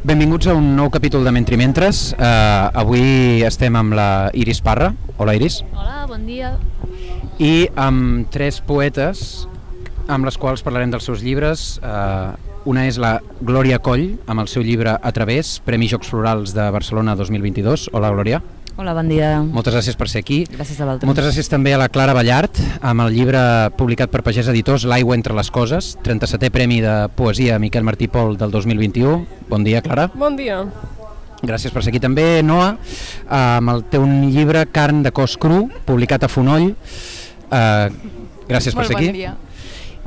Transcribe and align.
Benvinguts 0.00 0.46
a 0.48 0.54
un 0.56 0.70
nou 0.78 0.88
capítol 0.88 1.26
de 1.28 1.32
Mentri 1.34 1.58
Mentres. 1.60 2.14
Uh, 2.16 2.72
avui 2.72 3.42
estem 3.44 3.74
amb 3.76 3.92
la 3.92 4.30
Iris 4.32 4.62
Parra. 4.64 4.94
Hola, 5.20 5.34
Iris. 5.36 5.58
Hola, 5.76 6.06
bon 6.08 6.24
dia. 6.24 6.54
I 7.36 7.68
amb 7.76 8.30
tres 8.32 8.62
poetes 8.64 9.44
amb 10.08 10.24
les 10.24 10.40
quals 10.40 10.64
parlarem 10.64 10.88
dels 10.88 11.04
seus 11.04 11.20
llibres. 11.20 11.74
Uh, 11.84 12.32
una 12.64 12.86
és 12.88 12.96
la 12.96 13.18
Glòria 13.44 13.76
Coll, 13.84 14.14
amb 14.24 14.40
el 14.40 14.48
seu 14.48 14.64
llibre 14.64 14.96
A 14.96 15.12
través, 15.12 15.58
Premi 15.68 15.90
Jocs 15.92 16.08
Florals 16.08 16.56
de 16.56 16.64
Barcelona 16.72 17.12
2022. 17.20 17.90
Hola, 17.92 18.08
Glòria. 18.16 18.40
Hola, 18.80 18.94
bon 18.96 19.10
dia. 19.12 19.42
Moltes 19.44 19.74
gràcies 19.74 19.96
per 20.00 20.06
ser 20.08 20.22
aquí. 20.22 20.38
Gràcies 20.48 20.78
a 20.80 20.86
vosaltres. 20.86 21.04
Moltes 21.04 21.26
gràcies 21.26 21.50
també 21.52 21.74
a 21.76 21.78
la 21.82 21.90
Clara 21.92 22.14
Ballart, 22.16 22.56
amb 22.80 23.04
el 23.04 23.12
llibre 23.12 23.42
publicat 23.76 24.08
per 24.08 24.22
Pagès 24.24 24.48
Editors, 24.48 24.86
L'aigua 24.88 25.18
entre 25.18 25.36
les 25.36 25.50
coses, 25.52 25.90
37è 26.00 26.48
Premi 26.54 26.78
de 26.80 26.94
Poesia 27.12 27.58
Miquel 27.60 27.84
Martí 27.84 28.08
Pol 28.08 28.38
del 28.40 28.48
2021. 28.54 29.18
Bon 29.52 29.68
dia, 29.68 29.84
Clara. 29.84 30.08
Bon 30.16 30.32
dia. 30.38 30.62
Gràcies 31.44 31.76
per 31.76 31.84
ser 31.84 31.92
aquí 31.92 32.00
també, 32.00 32.40
Noa, 32.40 32.70
amb 33.28 33.74
el 33.74 33.84
teu 33.92 34.08
llibre 34.08 34.64
Carn 34.72 35.04
de 35.04 35.12
cos 35.12 35.36
cru, 35.36 35.66
publicat 35.84 36.24
a 36.24 36.32
Fonoll. 36.32 36.70
Uh, 37.52 37.92
gràcies 38.48 38.72
per 38.72 38.86
Molt 38.86 38.94
ser 38.94 38.96
bon 38.96 39.04
aquí. 39.04 39.12
dia. 39.12 39.36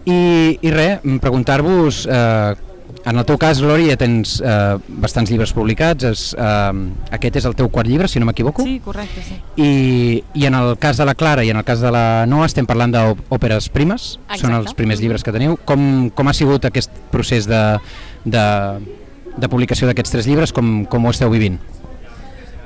I, 0.10 0.58
i 0.66 0.74
res, 0.74 1.06
preguntar-vos, 1.22 2.08
eh, 2.10 2.73
en 3.06 3.18
el 3.20 3.26
teu 3.28 3.38
cas, 3.38 3.60
Glòria, 3.62 3.94
ja 3.94 4.00
tens 4.00 4.38
eh, 4.40 4.78
bastants 5.04 5.32
llibres 5.32 5.52
publicats, 5.56 6.06
és, 6.08 6.24
eh, 6.40 6.84
aquest 7.18 7.36
és 7.42 7.48
el 7.50 7.56
teu 7.60 7.68
quart 7.74 7.90
llibre, 7.90 8.08
si 8.08 8.22
no 8.22 8.28
m'equivoco, 8.30 8.64
Sí, 8.64 8.80
correcte, 8.84 9.24
sí. 9.28 9.38
i, 9.60 10.24
i 10.40 10.46
en 10.48 10.56
el 10.56 10.78
cas 10.80 10.98
de 10.98 11.06
la 11.06 11.16
Clara 11.16 11.44
i 11.44 11.52
en 11.52 11.60
el 11.60 11.66
cas 11.68 11.84
de 11.84 11.92
la 11.92 12.26
Noa 12.30 12.48
estem 12.48 12.66
parlant 12.70 12.96
d'òperes 12.96 13.68
primes, 13.74 14.14
són 14.38 14.54
Exacte. 14.54 14.60
els 14.62 14.74
primers 14.80 15.04
llibres 15.04 15.24
que 15.24 15.36
teniu. 15.36 15.58
Com, 15.66 16.10
com 16.16 16.32
ha 16.32 16.34
sigut 16.38 16.66
aquest 16.70 16.92
procés 17.12 17.48
de, 17.50 17.62
de, 18.24 18.46
de 19.38 19.50
publicació 19.52 19.90
d'aquests 19.90 20.16
tres 20.18 20.30
llibres, 20.30 20.56
com, 20.56 20.86
com 20.86 21.06
ho 21.06 21.12
esteu 21.12 21.30
vivint? 21.34 21.60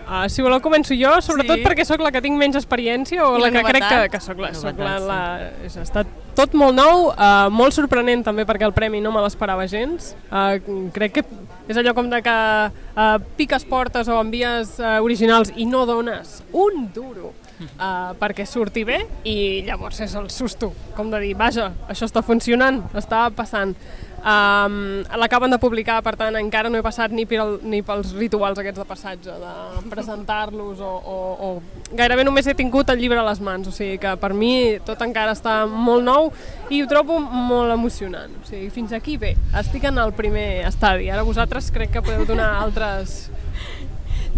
Uh, 0.07 0.23
si 0.31 0.41
voleu 0.41 0.61
començo 0.63 0.95
jo, 0.95 1.09
sobretot 1.21 1.57
Sí. 1.59 1.63
perquè 1.65 1.83
sóc 1.83 1.99
la 1.99 2.11
que 2.15 2.21
tinc 2.23 2.37
menys 2.39 2.55
experiència 2.55 3.25
o 3.25 3.33
I 3.35 3.41
la, 3.41 3.49
la 3.49 3.51
que 3.51 3.63
crec 3.67 3.83
que, 3.83 3.95
novetat. 3.95 4.11
que 4.11 4.21
sóc 4.23 4.39
la, 4.39 4.53
soc 4.55 4.77
la, 4.79 4.93
Novetat, 4.95 5.07
la, 5.07 5.65
és, 5.67 5.75
ha 5.77 5.83
estat 5.83 6.07
tot 6.37 6.53
molt 6.55 6.77
nou, 6.77 7.09
uh, 7.11 7.49
molt 7.51 7.75
sorprenent 7.75 8.23
també 8.23 8.45
perquè 8.47 8.63
el 8.63 8.71
premi 8.71 9.01
no 9.03 9.11
me 9.11 9.19
l'esperava 9.25 9.65
gens. 9.67 10.13
Uh, 10.31 10.89
crec 10.95 11.17
que 11.17 11.25
és 11.67 11.75
allò 11.81 11.91
com 11.97 12.07
de 12.09 12.21
que 12.23 12.37
uh, 12.71 13.17
piques 13.35 13.65
portes 13.67 14.07
o 14.07 14.21
envies 14.21 14.77
uh, 14.79 15.01
originals 15.03 15.51
i 15.57 15.65
no 15.67 15.83
dones 15.89 16.41
un 16.55 16.87
duro 16.95 17.33
uh, 17.33 18.13
perquè 18.21 18.45
surti 18.47 18.85
bé 18.87 19.01
i 19.27 19.63
llavors 19.67 19.99
és 20.05 20.15
el 20.15 20.29
susto, 20.31 20.71
com 20.95 21.11
de 21.11 21.19
dir, 21.19 21.33
vaja, 21.35 21.73
això 21.89 22.07
està 22.07 22.23
funcionant, 22.23 22.83
està 22.95 23.27
passant. 23.35 23.75
Um, 24.17 25.03
L'acaben 25.15 25.51
de 25.53 25.59
publicar, 25.61 25.99
per 26.03 26.15
tant, 26.17 26.35
encara 26.39 26.71
no 26.73 26.79
he 26.79 26.83
passat 26.83 27.13
ni, 27.13 27.27
pel, 27.29 27.59
ni 27.61 27.83
pels 27.85 28.15
rituals 28.17 28.57
aquests 28.59 28.81
de 28.81 28.85
passatge, 28.89 29.35
de 29.39 29.83
presentar-los 29.91 30.81
o, 30.81 30.89
o, 30.97 31.17
o... 31.47 31.49
Gairebé 31.97 32.25
només 32.25 32.49
he 32.49 32.55
tingut 32.57 32.89
el 32.89 32.99
llibre 32.99 33.21
a 33.21 33.25
les 33.27 33.41
mans, 33.45 33.69
o 33.69 33.75
sigui 33.75 33.99
que 34.01 34.15
per 34.19 34.33
mi 34.35 34.51
tot 34.87 35.01
encara 35.05 35.37
està 35.37 35.59
molt 35.69 36.03
nou 36.07 36.31
i 36.73 36.81
ho 36.81 36.89
trobo 36.89 37.21
molt 37.21 37.71
emocionant. 37.77 38.33
O 38.41 38.49
sigui, 38.49 38.71
fins 38.73 38.95
aquí 38.97 39.19
bé, 39.21 39.35
estic 39.61 39.87
en 39.91 40.01
el 40.01 40.13
primer 40.17 40.65
estadi. 40.67 41.11
Ara 41.13 41.27
vosaltres 41.27 41.69
crec 41.71 41.93
que 41.93 42.05
podeu 42.05 42.25
donar 42.27 42.55
altres... 42.63 43.27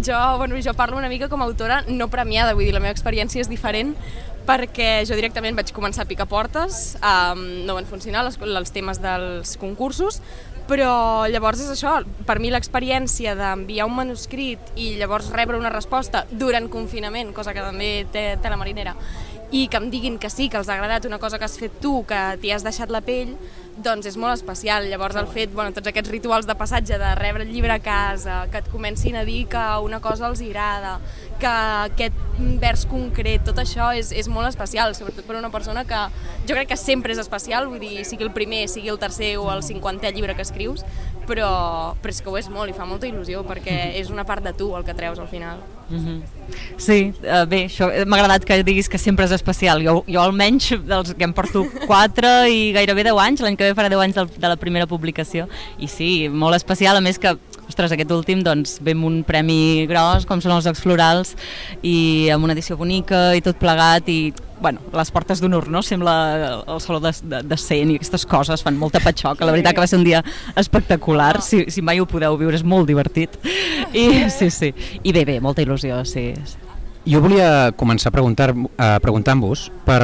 Jo, 0.00 0.16
bueno, 0.38 0.56
jo 0.64 0.72
parlo 0.72 0.96
una 0.96 1.10
mica 1.12 1.28
com 1.28 1.42
a 1.42 1.44
autora 1.44 1.82
no 1.88 2.06
premiada, 2.08 2.54
vull 2.56 2.64
dir, 2.64 2.72
la 2.72 2.80
meva 2.80 2.94
experiència 2.94 3.42
és 3.42 3.50
diferent 3.50 3.90
perquè 4.50 5.04
jo 5.06 5.14
directament 5.14 5.54
vaig 5.58 5.70
començar 5.74 6.02
a 6.02 6.10
picar 6.10 6.26
portes, 6.30 6.96
um, 6.98 7.42
no 7.68 7.76
van 7.78 7.86
funcionar 7.86 8.24
les, 8.26 8.38
els 8.42 8.74
temes 8.74 8.98
dels 9.02 9.54
concursos, 9.60 10.18
però 10.70 11.26
llavors 11.30 11.62
és 11.62 11.70
això, 11.72 11.96
per 12.26 12.38
mi 12.42 12.50
l'experiència 12.50 13.36
d'enviar 13.38 13.86
un 13.88 13.96
manuscrit 13.96 14.72
i 14.78 14.94
llavors 15.00 15.30
rebre 15.34 15.58
una 15.58 15.72
resposta 15.72 16.24
durant 16.30 16.68
confinament, 16.70 17.34
cosa 17.34 17.54
que 17.54 17.62
també 17.62 17.92
té, 18.14 18.24
té 18.42 18.52
la 18.52 18.58
marinera, 18.58 18.94
i 19.50 19.64
que 19.66 19.80
em 19.80 19.88
diguin 19.90 20.18
que 20.22 20.30
sí, 20.30 20.48
que 20.48 20.60
els 20.60 20.68
ha 20.70 20.76
agradat 20.76 21.06
una 21.08 21.18
cosa 21.18 21.38
que 21.38 21.46
has 21.46 21.58
fet 21.58 21.80
tu, 21.82 22.04
que 22.06 22.18
t'hi 22.42 22.52
has 22.54 22.62
deixat 22.66 22.90
la 22.94 23.02
pell, 23.02 23.32
doncs 23.82 24.06
és 24.06 24.18
molt 24.20 24.36
especial. 24.36 24.86
Llavors 24.90 25.18
el 25.18 25.26
fet, 25.30 25.50
bueno, 25.54 25.74
tots 25.74 25.90
aquests 25.90 26.12
rituals 26.12 26.46
de 26.46 26.54
passatge, 26.58 26.98
de 27.00 27.14
rebre 27.18 27.46
el 27.46 27.50
llibre 27.50 27.74
a 27.74 27.80
casa, 27.82 28.44
que 28.52 28.62
et 28.62 28.70
comencin 28.70 29.18
a 29.18 29.24
dir 29.26 29.46
que 29.50 29.64
una 29.82 29.98
cosa 30.04 30.28
els 30.30 30.42
agrada, 30.44 30.98
que 31.40 31.52
aquest 31.90 32.26
vers 32.60 32.86
concret, 32.88 33.42
tot 33.44 33.58
això 33.60 33.90
és, 33.96 34.12
és 34.16 34.28
molt 34.32 34.48
especial, 34.48 34.94
sobretot 34.96 35.26
per 35.28 35.36
una 35.38 35.50
persona 35.52 35.84
que 35.88 36.00
jo 36.48 36.56
crec 36.56 36.70
que 36.72 36.78
sempre 36.80 37.12
és 37.12 37.20
especial, 37.20 37.68
vull 37.68 37.82
dir, 37.82 38.04
sigui 38.08 38.24
el 38.26 38.32
primer, 38.36 38.66
sigui 38.72 38.92
el 38.92 39.00
tercer 39.00 39.34
o 39.40 39.50
el 39.52 39.64
cinquantè 39.66 40.12
llibre 40.14 40.36
que 40.36 40.46
escrius, 40.46 40.84
però, 41.28 41.50
però 42.00 42.14
és 42.14 42.22
que 42.22 42.30
ho 42.32 42.38
és 42.40 42.48
molt 42.52 42.72
i 42.72 42.76
fa 42.76 42.88
molta 42.88 43.08
il·lusió 43.08 43.44
perquè 43.46 43.76
és 44.00 44.10
una 44.10 44.24
part 44.28 44.44
de 44.44 44.54
tu 44.56 44.72
el 44.76 44.86
que 44.86 44.96
treus 44.96 45.20
al 45.20 45.30
final. 45.30 45.62
Mm 45.90 46.20
Sí, 46.80 47.12
uh, 47.22 47.44
bé, 47.46 47.66
això 47.68 47.86
eh, 47.92 48.02
m'ha 48.08 48.16
agradat 48.18 48.44
que 48.46 48.56
diguis 48.66 48.88
que 48.90 48.98
sempre 48.98 49.26
és 49.28 49.34
especial. 49.36 49.82
Jo, 49.84 50.00
jo 50.08 50.18
almenys, 50.22 50.72
dels 50.88 51.12
que 51.14 51.26
em 51.26 51.34
porto 51.36 51.62
4 51.86 52.32
i 52.50 52.72
gairebé 52.74 53.04
10 53.06 53.20
anys, 53.22 53.42
l'any 53.44 53.58
que 53.58 53.68
ve 53.68 53.76
farà 53.78 53.90
10 53.92 54.02
anys 54.06 54.34
de 54.34 54.48
la 54.48 54.56
primera 54.58 54.88
publicació, 54.90 55.46
i 55.78 55.86
sí, 55.86 56.28
molt 56.28 56.58
especial, 56.58 56.98
a 56.98 57.04
més 57.04 57.20
que, 57.22 57.36
ostres, 57.70 57.94
aquest 57.94 58.12
últim, 58.14 58.44
doncs, 58.46 58.78
ve 58.84 58.94
amb 58.96 59.06
un 59.08 59.20
premi 59.26 59.86
gros, 59.90 60.26
com 60.28 60.42
són 60.42 60.56
els 60.56 60.68
Jocs 60.68 60.82
Florals, 60.84 61.34
i 61.86 62.28
amb 62.34 62.46
una 62.46 62.56
edició 62.56 62.76
bonica 62.80 63.30
i 63.38 63.44
tot 63.44 63.58
plegat, 63.60 64.08
i 64.10 64.32
bueno, 64.60 64.82
les 64.92 65.10
portes 65.10 65.40
d'honor, 65.40 65.70
no? 65.72 65.80
Sembla 65.82 66.14
el 66.68 66.80
saló 66.84 67.00
de, 67.00 67.14
de, 67.24 67.42
de 67.48 67.58
cent 67.58 67.94
i 67.94 67.96
aquestes 67.96 68.26
coses 68.28 68.62
fan 68.62 68.76
molta 68.78 69.00
patxoca. 69.00 69.46
La 69.48 69.54
veritat 69.56 69.74
que 69.74 69.82
va 69.82 69.88
ser 69.88 69.98
un 69.98 70.04
dia 70.04 70.20
espectacular. 70.60 71.38
Si, 71.40 71.64
si 71.72 71.82
mai 71.82 72.00
ho 72.00 72.06
podeu 72.08 72.36
viure, 72.40 72.58
és 72.58 72.66
molt 72.66 72.90
divertit. 72.90 73.38
I, 73.96 74.28
sí, 74.28 74.50
sí. 74.52 74.74
I 75.02 75.14
bé, 75.16 75.24
bé, 75.24 75.40
molta 75.40 75.64
il·lusió, 75.64 76.02
sí. 76.04 76.34
Jo 77.08 77.22
volia 77.24 77.72
començar 77.80 78.12
a 78.12 78.14
preguntar, 78.18 78.52
uh, 78.52 78.98
preguntant-vos 79.00 79.70
per, 79.86 80.02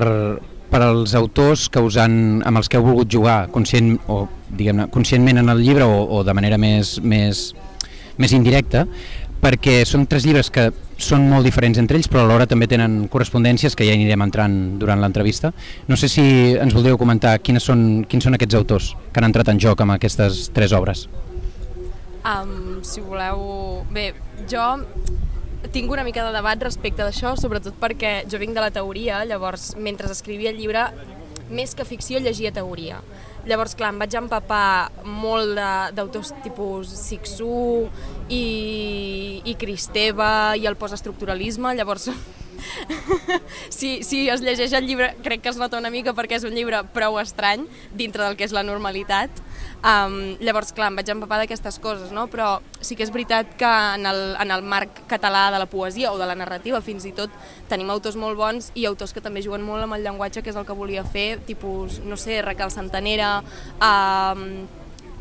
per 0.70 0.82
als 0.82 1.14
autors 1.18 1.68
que 1.72 1.82
us 1.82 1.98
han, 2.00 2.42
amb 2.46 2.60
els 2.60 2.70
que 2.70 2.78
heu 2.78 2.86
volgut 2.86 3.12
jugar 3.12 3.46
conscient, 3.54 3.94
o, 4.08 4.24
diguem 4.48 4.86
conscientment 4.94 5.42
en 5.42 5.52
el 5.52 5.62
llibre 5.62 5.86
o, 5.86 6.02
o 6.18 6.24
de 6.26 6.34
manera 6.36 6.58
més, 6.58 6.96
més, 7.02 7.48
més 8.18 8.34
indirecta, 8.36 8.86
perquè 9.42 9.82
són 9.86 10.06
tres 10.10 10.26
llibres 10.26 10.50
que 10.50 10.70
són 10.96 11.26
molt 11.28 11.44
diferents 11.44 11.78
entre 11.78 11.98
ells, 11.98 12.08
però 12.08 12.24
alhora 12.24 12.46
també 12.48 12.66
tenen 12.70 13.04
correspondències 13.12 13.76
que 13.76 13.84
ja 13.86 13.94
anirem 13.94 14.24
entrant 14.24 14.56
durant 14.80 15.00
l'entrevista. 15.02 15.52
No 15.88 15.98
sé 16.00 16.08
si 16.08 16.24
ens 16.56 16.74
voldríeu 16.74 16.98
comentar 16.98 17.36
quines 17.44 17.68
són, 17.68 18.06
quins 18.08 18.24
són 18.24 18.38
aquests 18.38 18.56
autors 18.56 18.94
que 19.12 19.20
han 19.20 19.28
entrat 19.28 19.52
en 19.52 19.60
joc 19.62 19.84
amb 19.84 19.96
aquestes 19.98 20.48
tres 20.56 20.72
obres. 20.76 21.06
Um, 22.26 22.80
si 22.82 23.04
voleu... 23.04 23.84
Bé, 23.92 24.08
jo 24.50 24.64
tinc 25.72 25.90
una 25.90 26.04
mica 26.04 26.24
de 26.26 26.32
debat 26.34 26.62
respecte 26.62 27.04
d'això, 27.04 27.34
sobretot 27.38 27.76
perquè 27.80 28.22
jo 28.30 28.40
vinc 28.42 28.54
de 28.56 28.64
la 28.64 28.72
teoria, 28.74 29.24
llavors 29.28 29.74
mentre 29.76 30.10
escrivia 30.12 30.52
el 30.52 30.60
llibre, 30.60 30.86
més 31.50 31.74
que 31.78 31.86
ficció 31.86 32.18
llegia 32.18 32.52
teoria. 32.52 33.00
Llavors, 33.46 33.76
clar, 33.78 33.92
em 33.94 34.00
vaig 34.02 34.16
empapar 34.18 34.90
molt 35.06 35.54
d'autors 35.94 36.32
tipus 36.42 36.90
Sixú 36.90 37.86
i, 38.28 39.42
i 39.46 39.54
Cristeva 39.54 40.56
i 40.58 40.66
el 40.66 40.78
postestructuralisme, 40.80 41.76
llavors 41.78 42.08
si, 43.78 44.02
si 44.02 44.24
es 44.32 44.42
llegeix 44.42 44.72
el 44.74 44.88
llibre 44.88 45.12
crec 45.22 45.44
que 45.44 45.52
es 45.52 45.58
nota 45.60 45.78
una 45.78 45.92
mica 45.92 46.14
perquè 46.16 46.40
és 46.40 46.46
un 46.48 46.56
llibre 46.56 46.80
prou 46.94 47.20
estrany 47.20 47.66
dintre 47.94 48.24
del 48.24 48.34
que 48.38 48.48
és 48.48 48.54
la 48.56 48.64
normalitat 48.66 49.44
um, 49.86 50.36
llavors 50.42 50.72
clar, 50.74 50.90
em 50.90 50.98
vaig 50.98 51.10
empapar 51.14 51.38
d'aquestes 51.40 51.78
coses 51.82 52.12
no? 52.14 52.26
però 52.32 52.58
sí 52.80 52.96
que 52.98 53.06
és 53.06 53.12
veritat 53.14 53.54
que 53.58 53.70
en 53.96 54.06
el, 54.10 54.22
en 54.42 54.54
el 54.54 54.64
marc 54.66 55.04
català 55.10 55.46
de 55.54 55.60
la 55.62 55.68
poesia 55.70 56.12
o 56.12 56.18
de 56.18 56.26
la 56.28 56.36
narrativa 56.38 56.82
fins 56.84 57.06
i 57.06 57.14
tot 57.16 57.32
tenim 57.70 57.90
autors 57.94 58.18
molt 58.20 58.38
bons 58.38 58.70
i 58.74 58.86
autors 58.90 59.14
que 59.14 59.24
també 59.24 59.44
juguen 59.44 59.64
molt 59.66 59.86
amb 59.86 59.98
el 59.98 60.06
llenguatge 60.06 60.42
que 60.42 60.52
és 60.52 60.58
el 60.58 60.66
que 60.66 60.76
volia 60.76 61.04
fer, 61.04 61.38
tipus, 61.46 62.00
no 62.04 62.18
sé, 62.20 62.40
Raquel 62.42 62.72
Santanera 62.74 63.38
um, 63.78 64.66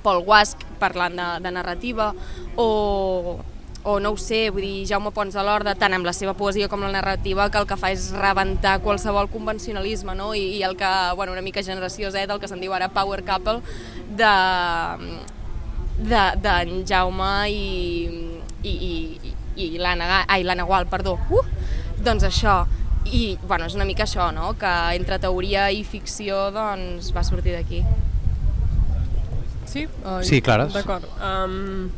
Paul 0.06 0.24
Guasc 0.26 0.62
parlant 0.82 1.16
de, 1.18 1.28
de 1.42 1.52
narrativa 1.54 2.12
o, 2.56 2.70
o 3.86 4.00
no 4.02 4.16
ho 4.16 4.18
sé, 4.18 4.50
vull 4.50 4.66
dir, 4.66 4.88
Jaume 4.90 5.12
Pons 5.14 5.36
de 5.38 5.44
l'Orda, 5.46 5.76
tant 5.78 5.94
amb 5.94 6.08
la 6.08 6.14
seva 6.18 6.34
poesia 6.34 6.68
com 6.72 6.82
la 6.82 6.90
narrativa, 6.94 7.48
que 7.54 7.62
el 7.62 7.68
que 7.70 7.78
fa 7.78 7.92
és 7.94 8.10
rebentar 8.18 8.80
qualsevol 8.82 9.30
convencionalisme, 9.30 10.18
no? 10.18 10.34
I, 10.34 10.58
i 10.58 10.64
el 10.66 10.74
que, 10.80 10.92
bueno, 11.16 11.38
una 11.38 11.46
mica 11.46 11.64
generació 11.64 12.10
Z, 12.10 12.26
el 12.26 12.42
que 12.42 12.50
se'n 12.50 12.64
diu 12.64 12.74
ara 12.74 12.90
power 12.96 13.22
couple, 13.28 13.62
de 14.18 14.34
de, 15.98 16.24
d'en 16.44 16.82
Jaume 16.88 17.32
i, 17.50 18.40
i, 18.64 18.74
i, 18.74 19.36
i 19.56 19.68
l'Anna 19.80 20.26
ai, 20.28 20.44
l'Anna 20.44 20.66
Gual, 20.68 20.90
perdó. 20.92 21.16
Uh! 21.30 21.46
Doncs 22.06 22.26
això, 22.28 22.64
i 23.06 23.38
bueno, 23.48 23.70
és 23.70 23.76
una 23.78 23.88
mica 23.88 24.04
això, 24.04 24.32
no? 24.36 24.54
que 24.60 24.74
entre 24.98 25.20
teoria 25.22 25.70
i 25.72 25.84
ficció 25.88 26.50
doncs, 26.56 27.14
va 27.16 27.24
sortir 27.24 27.56
d'aquí. 27.56 27.84
Sí? 29.66 29.88
Sí, 30.24 30.42
Clara. 30.42 30.68
D'acord. 30.72 31.08
Um, 31.20 31.90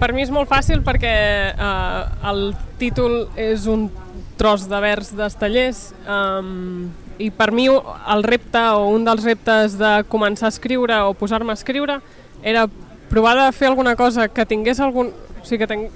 per 0.00 0.12
mi 0.12 0.24
és 0.24 0.30
molt 0.32 0.48
fàcil 0.50 0.82
perquè 0.84 1.16
uh, 1.56 2.28
el 2.30 2.50
títol 2.80 3.26
és 3.40 3.66
un 3.70 3.88
tros 4.36 4.66
de 4.68 4.80
vers 4.84 5.12
d'Estellers 5.16 5.82
um, 6.04 6.88
i 7.18 7.30
per 7.32 7.48
mi 7.56 7.68
el 7.70 8.24
repte 8.26 8.60
o 8.76 8.90
un 8.92 9.06
dels 9.06 9.24
reptes 9.24 9.78
de 9.80 9.92
començar 10.12 10.50
a 10.50 10.54
escriure 10.54 10.98
o 11.08 11.14
posar-me 11.16 11.54
a 11.54 11.56
escriure 11.56 12.00
era 12.42 12.66
provar 13.08 13.36
de 13.38 13.52
fer 13.52 13.68
alguna 13.68 13.96
cosa 13.96 14.28
que 14.28 14.44
tingués 14.46 14.80
algun... 14.80 15.12
O 15.40 15.46
sigui, 15.46 15.62
que, 15.62 15.66
ten... 15.70 15.86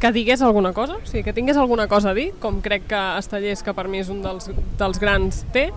que 0.00 0.12
digués 0.12 0.42
alguna 0.42 0.74
cosa, 0.74 0.98
o 0.98 1.06
sigui, 1.06 1.22
que 1.24 1.32
tingués 1.32 1.56
alguna 1.56 1.86
cosa 1.88 2.10
a 2.10 2.14
dir, 2.14 2.32
com 2.42 2.60
crec 2.60 2.88
que 2.90 3.00
Estellers, 3.20 3.62
que 3.62 3.74
per 3.74 3.86
mi 3.88 4.02
és 4.02 4.10
un 4.12 4.20
dels, 4.24 4.50
dels 4.78 5.00
grans, 5.00 5.44
té, 5.54 5.70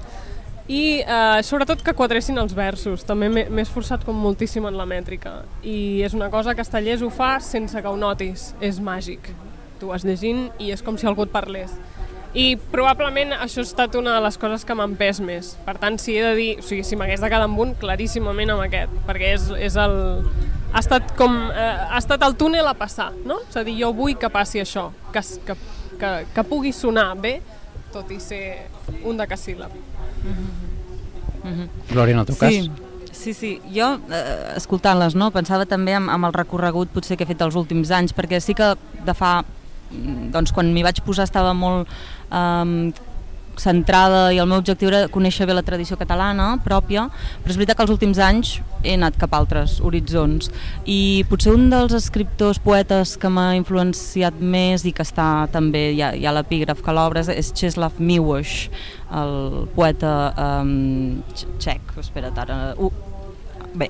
i 0.67 1.03
eh, 1.03 1.41
sobretot 1.43 1.81
que 1.83 1.95
quadressin 1.97 2.39
els 2.39 2.53
versos, 2.55 3.03
també 3.03 3.27
m'he 3.29 3.63
esforçat 3.65 4.05
com 4.07 4.15
moltíssim 4.15 4.63
en 4.69 4.77
la 4.79 4.87
mètrica, 4.87 5.41
i 5.59 6.01
és 6.05 6.15
una 6.15 6.29
cosa 6.31 6.55
que 6.55 6.63
Estellers 6.63 7.03
ho 7.03 7.09
fa 7.11 7.35
sense 7.43 7.75
que 7.75 7.89
ho 7.89 7.97
notis, 7.99 8.53
és 8.63 8.79
màgic. 8.79 9.33
Tu 9.81 9.89
vas 9.89 10.05
llegint 10.07 10.47
i 10.63 10.71
és 10.71 10.83
com 10.83 10.95
si 10.97 11.09
algú 11.09 11.25
et 11.27 11.33
parlés. 11.33 11.73
I 12.33 12.55
probablement 12.71 13.35
això 13.35 13.61
ha 13.61 13.67
estat 13.67 13.93
una 13.99 14.15
de 14.15 14.23
les 14.25 14.39
coses 14.41 14.63
que 14.65 14.73
m'ha 14.73 14.87
empès 14.89 15.19
més. 15.21 15.51
Per 15.67 15.75
tant, 15.77 15.99
si 16.01 16.15
he 16.17 16.23
de 16.23 16.31
dir, 16.39 16.49
o 16.63 16.65
sigui, 16.65 16.85
si 16.87 16.97
m'hagués 16.97 17.21
de 17.21 17.29
quedar 17.29 17.45
amb 17.45 17.59
un, 17.61 17.75
claríssimament 17.77 18.55
amb 18.55 18.63
aquest, 18.63 18.95
perquè 19.05 19.35
és, 19.35 19.51
és 19.67 19.77
el, 19.77 19.99
ha 20.73 20.81
estat 20.81 21.13
com 21.19 21.35
eh, 21.51 21.69
ha 21.91 21.99
estat 21.99 22.23
el 22.25 22.33
túnel 22.39 22.71
a 22.71 22.73
passar, 22.73 23.11
no? 23.27 23.43
És 23.45 23.59
a 23.59 23.65
dir, 23.67 23.75
jo 23.83 23.91
vull 23.93 24.15
que 24.17 24.31
passi 24.33 24.63
això, 24.63 24.87
que, 25.13 25.21
que, 25.45 25.57
que, 25.99 26.13
que 26.33 26.47
pugui 26.49 26.73
sonar 26.73 27.11
bé, 27.21 27.35
tot 27.93 28.09
i 28.09 28.17
ser 28.23 28.43
un 29.05 29.19
de 29.19 29.29
casíl·lab. 29.29 29.92
Mm 30.23 30.33
-hmm. 30.33 31.51
mm. 31.51 31.69
Glòria, 31.91 32.13
en 32.13 32.19
el 32.19 32.25
teu 32.25 32.35
sí. 32.35 32.39
cas? 32.39 32.69
Sí, 33.11 33.33
sí, 33.33 33.61
jo, 33.75 33.99
eh, 34.11 34.57
escoltant-les, 34.57 35.15
no, 35.15 35.31
pensava 35.31 35.65
també 35.65 35.93
amb, 35.95 36.09
amb 36.09 36.25
el 36.25 36.33
recorregut 36.33 36.89
potser 36.89 37.15
que 37.17 37.23
he 37.23 37.27
fet 37.27 37.41
els 37.41 37.55
últims 37.55 37.91
anys, 37.91 38.13
perquè 38.13 38.39
sí 38.39 38.53
que 38.53 38.75
de 39.05 39.13
fa 39.13 39.43
doncs 40.33 40.51
quan 40.51 40.73
m'hi 40.73 40.83
vaig 40.83 41.01
posar 41.05 41.23
estava 41.23 41.53
molt 41.53 41.87
eh, 42.31 42.91
centrada 43.61 44.27
i 44.33 44.39
el 44.41 44.49
meu 44.49 44.61
objectiu 44.61 44.89
era 44.89 45.07
conèixer 45.11 45.47
bé 45.49 45.55
la 45.55 45.65
tradició 45.65 45.97
catalana 45.99 46.53
pròpia, 46.63 47.07
però 47.43 47.53
és 47.53 47.59
veritat 47.59 47.77
que 47.77 47.85
els 47.85 47.93
últims 47.93 48.21
anys 48.21 48.57
he 48.83 48.95
anat 48.97 49.17
cap 49.19 49.33
a 49.33 49.39
altres 49.39 49.77
horitzons. 49.83 50.49
I 50.89 51.23
potser 51.29 51.53
un 51.55 51.69
dels 51.71 51.93
escriptors 51.97 52.59
poetes 52.63 53.15
que 53.19 53.31
m'ha 53.31 53.53
influenciat 53.59 54.41
més 54.41 54.85
i 54.85 54.93
que 54.95 55.05
està 55.05 55.47
també, 55.53 55.91
hi 55.93 56.03
ha, 56.03 56.13
hi 56.17 56.27
ha 56.27 56.35
l'epígraf 56.35 56.83
que 56.83 56.95
l'obra 56.95 57.23
és 57.33 57.53
Czeslaw 57.55 57.99
Miłosz 57.99 58.67
el 59.13 59.67
poeta 59.75 60.33
um, 60.41 61.21
txec, 61.61 61.97
espera't 62.01 62.39
ara 62.41 62.59
uh, 62.73 63.12
bé, 63.75 63.89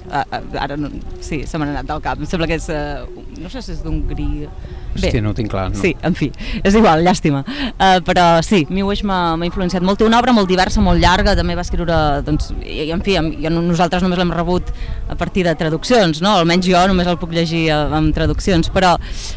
ara 0.59 0.77
no, 0.79 0.91
sí, 1.23 1.43
se 1.47 1.59
m'ha 1.59 1.69
anat 1.71 1.89
del 1.89 2.01
cap, 2.03 2.21
em 2.21 2.29
sembla 2.29 2.47
que 2.49 2.59
és, 2.59 2.69
uh, 2.71 3.03
no 3.39 3.51
sé 3.51 3.63
si 3.65 3.75
és 3.75 3.83
d'Hongria, 3.83 4.51
Hòstia, 4.93 5.21
no 5.25 5.31
ho 5.31 5.33
tinc 5.33 5.49
clar. 5.49 5.69
No. 5.73 5.79
Sí, 5.79 5.93
en 6.05 6.13
fi, 6.17 6.29
és 6.61 6.75
igual, 6.77 7.01
llàstima. 7.05 7.41
Uh, 7.73 7.97
però 8.05 8.25
sí, 8.45 8.63
Miwish 8.69 9.01
m'ha 9.07 9.33
influenciat 9.47 9.81
molt. 9.85 9.99
Té 10.01 10.05
una 10.05 10.19
obra 10.21 10.35
molt 10.35 10.49
diversa, 10.49 10.83
molt 10.85 11.01
llarga, 11.01 11.33
també 11.37 11.55
va 11.57 11.65
escriure, 11.65 11.97
doncs, 12.27 12.51
i, 12.61 12.91
en 12.93 13.01
fi, 13.05 13.17
jo, 13.17 13.53
nosaltres 13.55 14.05
només 14.05 14.21
l'hem 14.21 14.33
rebut 14.35 14.69
a 15.09 15.17
partir 15.19 15.47
de 15.47 15.55
traduccions, 15.57 16.21
no? 16.21 16.35
almenys 16.37 16.69
jo 16.69 16.85
només 16.89 17.09
el 17.09 17.17
puc 17.21 17.33
llegir 17.33 17.65
eh, 17.71 17.81
amb 17.97 18.13
traduccions, 18.15 18.69
però 18.73 18.95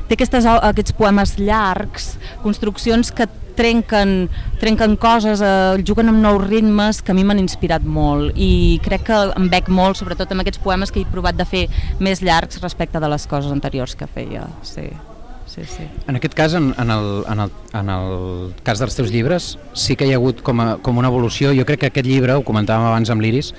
té 0.08 0.18
aquestes, 0.18 0.44
aquests 0.44 0.94
poemes 0.96 1.36
llargs, 1.40 2.14
construccions 2.44 3.12
que 3.16 3.28
trenquen, 3.56 4.28
trenquen 4.60 4.96
coses, 5.00 5.42
eh, 5.42 5.82
juguen 5.86 6.12
amb 6.12 6.22
nous 6.22 6.44
ritmes 6.44 7.02
que 7.02 7.12
a 7.12 7.16
mi 7.16 7.24
m'han 7.24 7.40
inspirat 7.42 7.82
molt 7.82 8.36
i 8.36 8.78
crec 8.84 9.08
que 9.08 9.18
em 9.36 9.50
bec 9.52 9.68
molt, 9.72 9.98
sobretot 9.98 10.32
amb 10.32 10.44
aquests 10.44 10.62
poemes 10.62 10.92
que 10.92 11.02
he 11.02 11.10
provat 11.10 11.36
de 11.36 11.48
fer 11.48 11.66
més 11.98 12.22
llargs 12.22 12.60
respecte 12.62 13.00
de 13.00 13.08
les 13.08 13.26
coses 13.26 13.52
anteriors 13.52 13.96
que 13.96 14.06
feia. 14.06 14.46
Sí. 14.62 14.90
Sí, 15.46 15.62
sí. 15.64 15.84
En 16.06 16.18
aquest 16.18 16.34
cas, 16.36 16.52
en, 16.58 16.74
en, 16.76 16.90
el, 16.90 17.24
en, 17.32 17.40
el, 17.40 17.52
en 17.72 17.88
el 17.88 18.54
cas 18.66 18.82
dels 18.82 18.96
teus 18.98 19.12
llibres, 19.14 19.54
sí 19.72 19.94
que 19.96 20.04
hi 20.04 20.12
ha 20.12 20.18
hagut 20.18 20.42
com, 20.44 20.60
a, 20.60 20.66
com 20.84 20.98
una 21.00 21.08
evolució. 21.08 21.54
Jo 21.56 21.64
crec 21.64 21.80
que 21.80 21.88
aquest 21.92 22.08
llibre, 22.08 22.34
ho 22.36 22.44
comentàvem 22.44 22.90
abans 22.90 23.12
amb 23.14 23.24
l'Iris, 23.24 23.54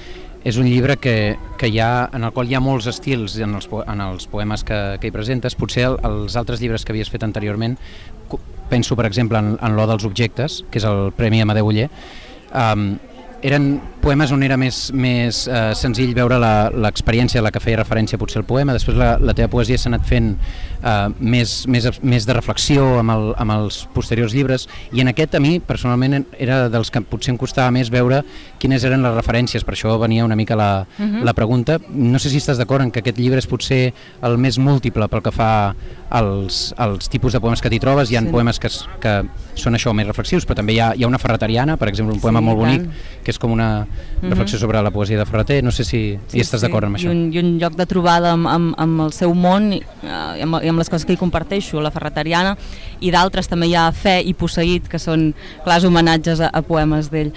és 0.48 0.60
un 0.62 0.68
llibre 0.70 0.96
que, 1.02 1.36
que 1.58 1.68
hi 1.68 1.80
ha, 1.82 2.10
en 2.14 2.28
el 2.28 2.32
qual 2.36 2.48
hi 2.48 2.56
ha 2.56 2.62
molts 2.64 2.88
estils 2.88 3.40
en 3.44 3.56
els, 3.58 3.68
en 3.82 4.04
els 4.04 4.28
poemes 4.32 4.64
que, 4.68 4.78
que 5.02 5.10
hi 5.10 5.16
presentes. 5.16 5.58
Potser 5.60 5.88
el, 5.90 5.98
els 6.08 6.38
altres 6.40 6.62
llibres 6.62 6.86
que 6.86 6.94
havies 6.94 7.10
fet 7.12 7.26
anteriorment 7.26 7.76
penso 8.70 8.96
per 9.00 9.08
exemple 9.10 9.40
en, 9.40 9.56
en 9.62 9.78
l'O 9.78 9.88
dels 9.90 10.06
objectes, 10.08 10.62
que 10.72 10.82
és 10.82 10.88
el 10.88 11.12
Premi 11.18 11.42
Amadeu 11.44 11.70
Uller, 11.70 11.88
um, 12.52 12.90
eren 13.46 13.78
poemes 14.02 14.32
on 14.32 14.42
era 14.46 14.56
més, 14.58 14.88
més 14.96 15.44
eh, 15.52 15.74
senzill 15.78 16.14
veure 16.16 16.38
l'experiència 16.40 17.42
a 17.42 17.44
la 17.46 17.52
que 17.54 17.62
feia 17.62 17.78
referència 17.82 18.18
potser 18.18 18.40
el 18.42 18.48
poema, 18.48 18.74
després 18.74 18.98
la, 18.98 19.16
la 19.20 19.36
teva 19.38 19.50
poesia 19.52 19.78
s'ha 19.78 19.92
anat 19.92 20.06
fent 20.08 20.32
eh, 20.34 20.94
més, 21.20 21.58
més, 21.68 21.90
més 22.02 22.28
de 22.28 22.36
reflexió 22.38 22.86
amb, 23.02 23.14
el, 23.14 23.28
amb 23.38 23.56
els 23.58 23.82
posteriors 23.94 24.34
llibres 24.34 24.68
i 24.96 25.04
en 25.04 25.12
aquest 25.12 25.36
a 25.38 25.42
mi 25.44 25.58
personalment 25.60 26.24
era 26.40 26.64
dels 26.72 26.92
que 26.94 27.04
potser 27.04 27.34
em 27.36 27.40
costava 27.42 27.74
més 27.76 27.92
veure 27.94 28.24
quines 28.62 28.86
eren 28.88 29.04
les 29.06 29.16
referències, 29.18 29.66
per 29.68 29.76
això 29.76 29.98
venia 30.02 30.26
una 30.26 30.38
mica 30.40 30.56
la, 30.56 30.88
uh 30.88 31.04
mhm. 31.04 31.16
-huh. 31.16 31.24
la 31.24 31.34
pregunta. 31.34 31.80
No 31.90 32.20
sé 32.20 32.30
si 32.30 32.38
estàs 32.38 32.58
d'acord 32.58 32.82
en 32.82 32.92
que 32.92 33.00
aquest 33.00 33.18
llibre 33.18 33.40
és 33.40 33.48
potser 33.48 33.94
el 34.22 34.38
més 34.38 34.58
múltiple 34.58 35.08
pel 35.08 35.22
que 35.22 35.32
fa 35.32 35.76
als, 36.10 36.74
als 36.78 37.10
tipus 37.10 37.34
de 37.34 37.40
poemes 37.40 37.62
que 37.62 37.70
t'hi 37.70 37.80
trobes, 37.80 38.12
hi 38.12 38.16
ha 38.16 38.22
sí. 38.22 38.32
poemes 38.32 38.60
que, 38.60 38.70
que 39.00 39.26
són 39.56 39.76
això 39.76 39.94
més 39.94 40.08
reflexius, 40.08 40.46
però 40.46 40.56
també 40.56 40.74
hi 40.74 40.80
ha, 40.80 40.94
hi 40.96 41.04
ha 41.04 41.08
una 41.08 41.20
ferretariana, 41.20 41.78
per 41.78 41.90
exemple, 41.90 42.16
un 42.16 42.22
poema 42.22 42.40
sí, 42.40 42.46
molt 42.46 42.58
bonic, 42.58 42.88
que 43.28 43.34
és 43.36 43.40
com 43.44 43.52
una 43.52 43.84
-hmm. 43.86 44.30
reflexió 44.30 44.58
sobre 44.58 44.82
la 44.82 44.92
poesia 44.92 45.18
de 45.18 45.26
Ferreter, 45.26 45.64
no 45.64 45.72
sé 45.72 45.84
si 45.84 46.18
sí, 46.28 46.38
hi 46.38 46.42
estàs 46.42 46.62
sí. 46.62 46.66
d'acord 46.66 46.86
amb 46.86 46.96
això. 46.96 47.12
I 47.12 47.12
un, 47.12 47.34
I 47.34 47.40
un 47.40 47.60
lloc 47.60 47.76
de 47.76 47.86
trobada 47.86 48.32
amb, 48.32 48.48
amb, 48.48 48.74
amb 48.78 49.02
el 49.02 49.12
seu 49.12 49.34
món 49.34 49.74
i, 49.74 49.82
eh, 50.04 50.44
amb, 50.44 50.64
i 50.64 50.70
amb 50.72 50.80
les 50.80 50.90
coses 50.90 51.06
que 51.06 51.14
hi 51.14 51.20
comparteixo, 51.20 51.82
la 51.82 51.92
ferreteriana, 51.92 52.56
i 53.02 53.12
d'altres 53.12 53.48
també 53.52 53.68
hi 53.68 53.76
ha 53.76 53.92
Fe 53.92 54.22
i 54.24 54.34
Posseït, 54.34 54.88
que 54.88 55.00
són 55.00 55.34
clars 55.66 55.84
homenatges 55.84 56.40
a, 56.40 56.50
a 56.54 56.62
poemes 56.62 57.12
d'ell. 57.12 57.34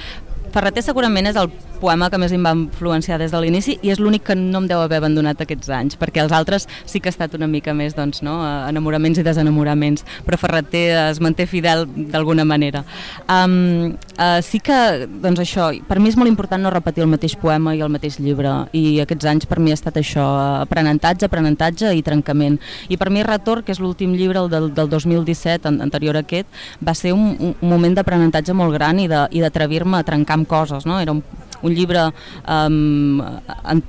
Ferreter 0.50 0.82
segurament 0.82 1.26
és 1.30 1.36
el 1.38 1.50
poema 1.80 2.10
que 2.10 2.18
més 2.20 2.32
em 2.34 2.42
va 2.44 2.52
influenciar 2.56 3.18
des 3.20 3.32
de 3.32 3.40
l'inici 3.40 3.76
i 3.82 3.92
és 3.92 4.00
l'únic 4.02 4.26
que 4.28 4.36
no 4.36 4.60
em 4.60 4.66
deu 4.68 4.82
haver 4.82 4.98
abandonat 5.00 5.40
aquests 5.40 5.70
anys, 5.72 5.96
perquè 6.00 6.22
els 6.24 6.34
altres 6.36 6.66
sí 6.84 7.00
que 7.00 7.08
ha 7.08 7.14
estat 7.14 7.34
una 7.38 7.48
mica 7.50 7.74
més 7.74 7.96
doncs, 7.96 8.20
no? 8.26 8.36
enamoraments 8.68 9.20
i 9.20 9.24
desenamoraments, 9.26 10.04
però 10.26 10.38
Ferreter 10.40 10.86
es 11.08 11.22
manté 11.22 11.46
fidel 11.50 11.86
d'alguna 12.12 12.44
manera. 12.44 12.84
Um, 13.30 13.96
uh, 14.20 14.38
sí 14.44 14.60
que, 14.60 15.08
doncs 15.22 15.40
això, 15.42 15.70
per 15.88 15.98
mi 16.00 16.12
és 16.12 16.18
molt 16.20 16.30
important 16.30 16.62
no 16.62 16.72
repetir 16.72 17.04
el 17.04 17.10
mateix 17.10 17.34
poema 17.40 17.74
i 17.74 17.80
el 17.80 17.90
mateix 17.92 18.20
llibre, 18.20 18.52
i 18.76 19.00
aquests 19.02 19.28
anys 19.32 19.48
per 19.50 19.60
mi 19.62 19.72
ha 19.72 19.78
estat 19.78 19.96
això, 20.00 20.26
aprenentatge, 20.60 21.26
aprenentatge 21.26 21.94
i 21.96 22.04
trencament. 22.06 22.60
I 22.92 22.98
per 23.00 23.10
mi 23.10 23.24
Retor, 23.26 23.64
que 23.64 23.72
és 23.74 23.80
l'últim 23.82 24.14
llibre, 24.18 24.44
el 24.44 24.50
del, 24.52 24.70
del 24.76 24.90
2017, 24.92 25.72
anterior 25.80 26.20
a 26.20 26.24
aquest, 26.24 26.50
va 26.84 26.94
ser 26.94 27.14
un, 27.16 27.32
un 27.40 27.54
moment 27.72 27.96
d'aprenentatge 27.96 28.56
molt 28.56 28.76
gran 28.76 29.00
i 29.00 29.08
d'atrevir-me 29.08 30.00
a 30.00 30.06
trencar 30.06 30.38
amb 30.38 30.50
coses, 30.50 30.86
no? 30.86 31.00
Era 31.00 31.16
un, 31.16 31.24
un 31.62 31.74
llibre 31.74 32.10
um, 32.44 33.22
en, 33.64 33.82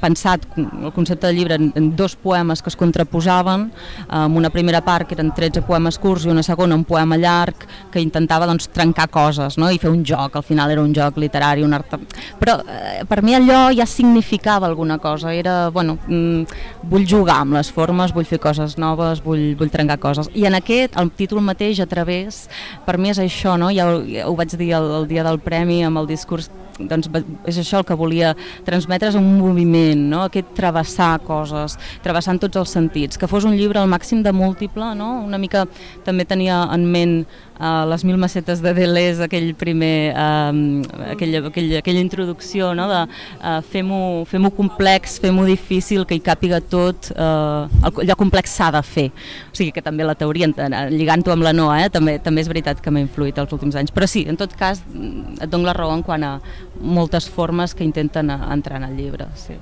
pensat 0.00 0.46
el 0.56 0.92
concepte 0.94 1.26
de 1.26 1.34
llibre 1.34 1.56
en, 1.58 1.72
en 1.76 1.90
dos 1.96 2.16
poemes 2.16 2.62
que 2.62 2.70
es 2.72 2.76
contraposaven, 2.76 3.68
amb 4.08 4.36
una 4.36 4.50
primera 4.50 4.80
part 4.84 5.08
que 5.08 5.16
eren 5.16 5.32
13 5.34 5.62
poemes 5.66 5.98
curts 6.02 6.26
i 6.26 6.32
una 6.32 6.44
segona 6.46 6.76
un 6.76 6.84
poema 6.84 7.18
llarg 7.20 7.66
que 7.92 8.02
intentava 8.02 8.48
doncs, 8.48 8.68
trencar 8.72 9.08
coses 9.12 9.58
no? 9.60 9.70
i 9.70 9.80
fer 9.82 9.90
un 9.90 10.04
joc, 10.06 10.36
al 10.36 10.46
final 10.46 10.72
era 10.72 10.82
un 10.82 10.94
joc 10.94 11.18
literari, 11.20 11.64
un 11.66 11.74
art... 11.76 11.96
però 12.40 12.58
eh, 12.62 13.04
per 13.08 13.22
mi 13.22 13.34
allò 13.36 13.68
ja 13.74 13.86
significava 13.86 14.66
alguna 14.66 14.98
cosa, 14.98 15.32
era, 15.34 15.70
bueno, 15.70 15.98
mm, 16.06 16.60
vull 16.90 17.06
jugar 17.08 17.40
amb 17.44 17.56
les 17.58 17.70
formes, 17.72 18.14
vull 18.14 18.28
fer 18.28 18.40
coses 18.42 18.76
noves, 18.78 19.22
vull, 19.24 19.54
vull 19.58 19.72
trencar 19.72 19.98
coses. 20.02 20.30
I 20.34 20.46
en 20.48 20.58
aquest, 20.58 20.96
el 21.00 21.10
títol 21.16 21.42
mateix, 21.44 21.80
a 21.80 21.88
través, 21.90 22.46
per 22.86 22.98
mi 22.98 23.12
és 23.12 23.20
això, 23.22 23.56
no? 23.60 23.70
ja, 23.74 23.88
ho, 23.88 24.02
ja 24.06 24.28
ho 24.28 24.36
vaig 24.38 24.56
dir 24.56 24.72
el, 24.78 24.90
el 25.02 25.10
dia 25.10 25.24
del 25.26 25.40
premi 25.42 25.82
amb 25.86 26.02
el 26.02 26.08
discurs 26.10 26.50
doncs 26.78 27.08
és 27.48 27.58
això 27.60 27.80
el 27.80 27.86
que 27.88 27.96
volia 27.96 28.34
transmetre 28.66 29.10
és 29.10 29.18
un 29.18 29.26
moviment, 29.38 30.02
no? 30.10 30.24
aquest 30.26 30.52
travessar 30.56 31.16
coses, 31.24 31.78
travessant 32.04 32.40
tots 32.42 32.60
els 32.60 32.74
sentits, 32.76 33.18
que 33.18 33.28
fos 33.30 33.46
un 33.48 33.56
llibre 33.56 33.80
al 33.80 33.90
màxim 33.90 34.22
de 34.24 34.32
múltiple, 34.36 34.92
no? 34.98 35.22
una 35.24 35.40
mica 35.40 35.66
també 36.04 36.26
tenia 36.28 36.64
en 36.74 36.86
ment 36.92 37.18
uh, 37.58 37.84
les 37.90 38.04
mil 38.04 38.18
macetes 38.20 38.62
de 38.64 38.72
Deleuze, 38.76 39.24
aquell 39.26 39.52
primer, 39.58 40.12
uh, 40.12 41.10
aquella, 41.12 41.42
aquella, 41.50 41.80
aquella 41.82 42.02
introducció 42.02 42.72
no? 42.74 42.88
de 42.90 43.02
uh, 43.06 43.60
fem-ho 43.72 44.24
fem, 44.30 44.48
complex, 44.56 45.18
fem-ho 45.22 45.46
difícil, 45.48 46.06
que 46.06 46.18
hi 46.18 46.24
càpiga 46.24 46.60
tot, 46.60 47.10
uh, 47.16 47.68
allò 47.92 48.18
complex 48.18 48.56
s'ha 48.58 48.70
de 48.74 48.82
fer. 48.86 49.08
O 49.52 49.56
sigui 49.56 49.72
que 49.76 49.84
també 49.84 50.06
la 50.06 50.16
teoria, 50.18 50.50
lligant-ho 50.90 51.34
amb 51.34 51.46
la 51.46 51.54
Noa, 51.56 51.80
eh? 51.84 51.90
també, 51.92 52.18
també 52.22 52.44
és 52.44 52.52
veritat 52.52 52.82
que 52.82 52.92
m'ha 52.92 53.04
influït 53.04 53.38
els 53.42 53.52
últims 53.56 53.78
anys. 53.78 53.94
Però 53.94 54.08
sí, 54.10 54.26
en 54.28 54.38
tot 54.40 54.54
cas, 54.58 54.82
et 54.86 55.48
dono 55.50 55.66
la 55.68 55.76
raó 55.76 55.94
en 55.96 56.04
quant 56.06 56.24
a 56.26 56.36
moltes 56.80 57.30
formes 57.30 57.74
que 57.74 57.86
intenten 57.86 58.30
entrar 58.30 58.82
en 58.82 58.90
el 58.90 58.96
llibre. 59.00 59.30
Sí. 59.36 59.56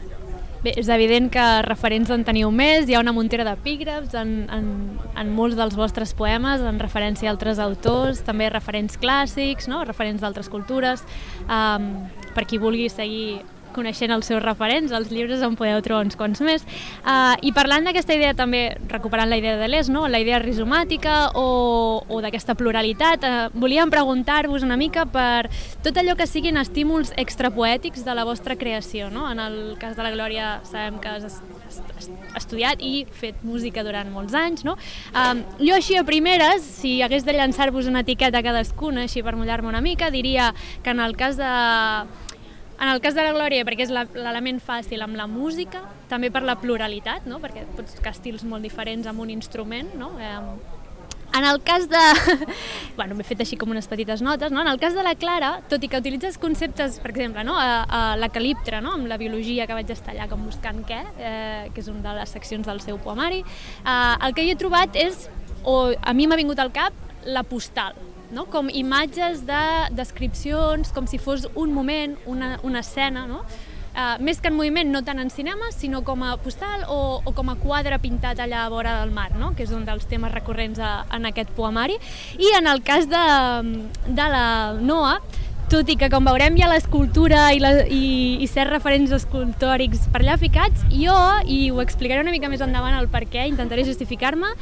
Bé, 0.65 0.73
és 0.81 0.89
evident 0.89 1.27
que 1.29 1.43
referents 1.67 2.09
en 2.15 2.23
teniu 2.25 2.49
més, 2.49 2.87
hi 2.89 2.95
ha 2.97 3.01
una 3.03 3.13
muntera 3.13 3.45
d'epígrafs 3.45 4.15
en, 4.17 4.31
en, 4.49 4.69
en 5.21 5.33
molts 5.37 5.59
dels 5.59 5.75
vostres 5.77 6.15
poemes, 6.17 6.63
en 6.65 6.79
referència 6.81 7.29
a 7.29 7.35
altres 7.35 7.61
autors, 7.61 8.23
també 8.25 8.49
referents 8.49 8.97
clàssics, 8.97 9.69
no? 9.69 9.83
referents 9.85 10.25
d'altres 10.25 10.49
cultures. 10.49 11.05
Um, 11.45 11.91
per 12.33 12.47
qui 12.49 12.57
vulgui 12.63 12.89
seguir 12.89 13.43
coneixent 13.75 14.15
els 14.15 14.29
seus 14.31 14.43
referents, 14.43 14.93
els 14.95 15.11
llibres 15.13 15.43
en 15.45 15.57
podeu 15.59 15.83
trobar 15.85 16.05
uns 16.07 16.17
quants 16.19 16.41
més. 16.45 16.65
Uh, 17.03 17.35
I 17.43 17.53
parlant 17.57 17.87
d'aquesta 17.87 18.17
idea 18.17 18.35
també, 18.39 18.65
recuperant 18.91 19.31
la 19.31 19.39
idea 19.41 19.57
de 19.61 19.69
l'ES, 19.69 19.91
no? 19.93 20.07
la 20.09 20.21
idea 20.23 20.41
rizomàtica 20.43 21.35
o, 21.39 21.47
o 22.09 22.21
d'aquesta 22.25 22.57
pluralitat, 22.59 23.25
uh, 23.25 23.49
volíem 23.59 23.93
preguntar-vos 23.93 24.65
una 24.67 24.79
mica 24.81 25.07
per 25.07 25.51
tot 25.85 25.99
allò 26.01 26.17
que 26.19 26.29
siguin 26.31 26.59
estímuls 26.61 27.13
extrapoètics 27.21 28.05
de 28.07 28.15
la 28.17 28.25
vostra 28.25 28.57
creació. 28.57 29.11
No? 29.11 29.27
En 29.31 29.43
el 29.43 29.59
cas 29.81 29.97
de 29.99 30.07
la 30.07 30.15
Glòria 30.15 30.59
sabem 30.69 31.01
que 31.03 31.11
has 31.11 31.41
estudiat 32.35 32.83
i 32.83 33.05
fet 33.11 33.43
música 33.47 33.85
durant 33.87 34.11
molts 34.13 34.35
anys. 34.39 34.65
No? 34.67 34.77
Um, 35.15 35.43
jo 35.61 35.77
així 35.77 35.99
a 35.99 36.05
primeres, 36.07 36.65
si 36.81 36.97
hagués 37.03 37.27
de 37.27 37.37
llançar-vos 37.37 37.89
una 37.91 38.05
etiqueta 38.05 38.43
cadascuna, 38.45 39.07
així 39.09 39.23
per 39.23 39.37
mullar-me 39.39 39.71
una 39.71 39.83
mica, 39.85 40.11
diria 40.15 40.53
que 40.83 40.95
en 40.95 41.01
el 41.01 41.17
cas 41.17 41.39
de 41.41 41.51
en 42.81 42.89
el 42.89 43.01
cas 43.01 43.15
de 43.15 43.23
la 43.23 43.33
Glòria, 43.33 43.65
perquè 43.67 43.87
és 43.87 43.93
l'element 43.93 44.61
fàcil 44.63 45.03
amb 45.05 45.19
la 45.19 45.27
música, 45.31 45.85
també 46.11 46.31
per 46.35 46.43
la 46.43 46.57
pluralitat, 46.61 47.29
no? 47.31 47.41
perquè 47.43 47.67
pots 47.77 47.99
tocar 47.99 48.15
estils 48.15 48.45
molt 48.45 48.67
diferents 48.67 49.07
amb 49.11 49.23
un 49.23 49.31
instrument, 49.35 49.93
no? 49.99 50.15
Eh, 50.19 50.39
en 51.35 51.45
el 51.45 51.63
cas 51.63 51.89
de... 51.89 51.99
bueno, 52.97 53.17
m'he 53.19 53.27
fet 53.27 53.41
així 53.43 53.57
com 53.59 53.73
unes 53.75 53.89
petites 53.91 54.23
notes, 54.23 54.53
no? 54.55 54.63
En 54.63 54.71
el 54.71 54.79
cas 54.79 54.95
de 54.95 55.03
la 55.03 55.17
Clara, 55.19 55.57
tot 55.71 55.83
i 55.83 55.91
que 55.91 55.99
utilitzes 55.99 56.39
conceptes, 56.39 57.01
per 57.03 57.11
exemple, 57.11 57.43
no? 57.47 57.57
a, 57.59 57.83
a 57.83 58.03
la 58.17 58.31
caliptra, 58.31 58.81
no? 58.85 58.95
amb 58.95 59.11
la 59.11 59.19
biologia 59.19 59.67
que 59.67 59.75
vaig 59.75 59.91
estar 59.91 60.15
allà 60.15 60.29
com 60.31 60.47
buscant 60.47 60.85
què, 60.87 61.01
eh, 61.19 61.71
que 61.75 61.83
és 61.83 61.91
una 61.91 62.05
de 62.07 62.17
les 62.21 62.35
seccions 62.39 62.71
del 62.71 62.79
seu 62.87 63.03
poemari, 63.03 63.43
eh, 63.43 64.27
el 64.29 64.35
que 64.37 64.47
hi 64.47 64.55
he 64.55 64.59
trobat 64.61 64.95
és, 64.95 65.27
o 65.67 65.91
a 65.99 66.15
mi 66.15 66.31
m'ha 66.31 66.39
vingut 66.39 66.63
al 66.63 66.71
cap, 66.75 66.95
la 67.27 67.43
postal, 67.43 67.99
no? 68.35 68.47
com 68.51 68.69
imatges 68.69 69.45
de 69.47 69.63
descripcions, 69.95 70.91
com 70.93 71.07
si 71.07 71.19
fos 71.23 71.49
un 71.55 71.73
moment, 71.73 72.19
una, 72.27 72.59
una 72.63 72.83
escena, 72.85 73.29
no? 73.31 73.45
Uh, 73.95 74.19
més 74.27 74.41
que 74.43 74.51
en 74.51 74.57
moviment, 74.59 74.89
no 74.91 75.05
tant 75.07 75.21
en 75.23 75.29
cinema, 75.31 75.69
sinó 75.71 76.01
com 76.03 76.25
a 76.27 76.33
postal 76.43 76.83
o, 76.91 77.21
o 77.23 77.33
com 77.37 77.53
a 77.53 77.55
quadre 77.61 77.95
pintat 78.03 78.41
allà 78.43 78.65
a 78.65 78.71
vora 78.73 78.97
del 78.99 79.13
mar, 79.15 79.29
no? 79.39 79.53
que 79.55 79.63
és 79.63 79.71
un 79.71 79.85
dels 79.87 80.09
temes 80.11 80.35
recurrents 80.35 80.81
a, 80.83 81.05
en 81.15 81.31
aquest 81.31 81.53
poemari. 81.55 81.95
I 82.35 82.51
en 82.59 82.67
el 82.67 82.83
cas 82.83 83.07
de, 83.07 83.23
de 84.11 84.27
la 84.35 84.75
Noa, 84.83 85.21
tot 85.71 85.89
i 85.91 85.97
que 86.01 86.09
com 86.13 86.27
veurem 86.29 86.57
hi 86.59 86.65
ha 86.65 86.71
l'escultura 86.71 87.47
i, 87.55 87.61
la, 87.63 87.73
i, 87.87 88.41
i 88.45 88.49
certs 88.51 88.73
referents 88.73 89.13
escultòrics 89.17 90.09
per 90.13 90.23
allà 90.23 90.37
ficats, 90.41 90.85
jo, 90.93 91.17
i 91.51 91.71
ho 91.73 91.81
explicaré 91.85 92.25
una 92.25 92.35
mica 92.35 92.51
més 92.53 92.65
endavant 92.65 92.97
el 92.99 93.09
per 93.13 93.25
què, 93.31 93.47
intentaré 93.51 93.87
justificar-me, 93.89 94.53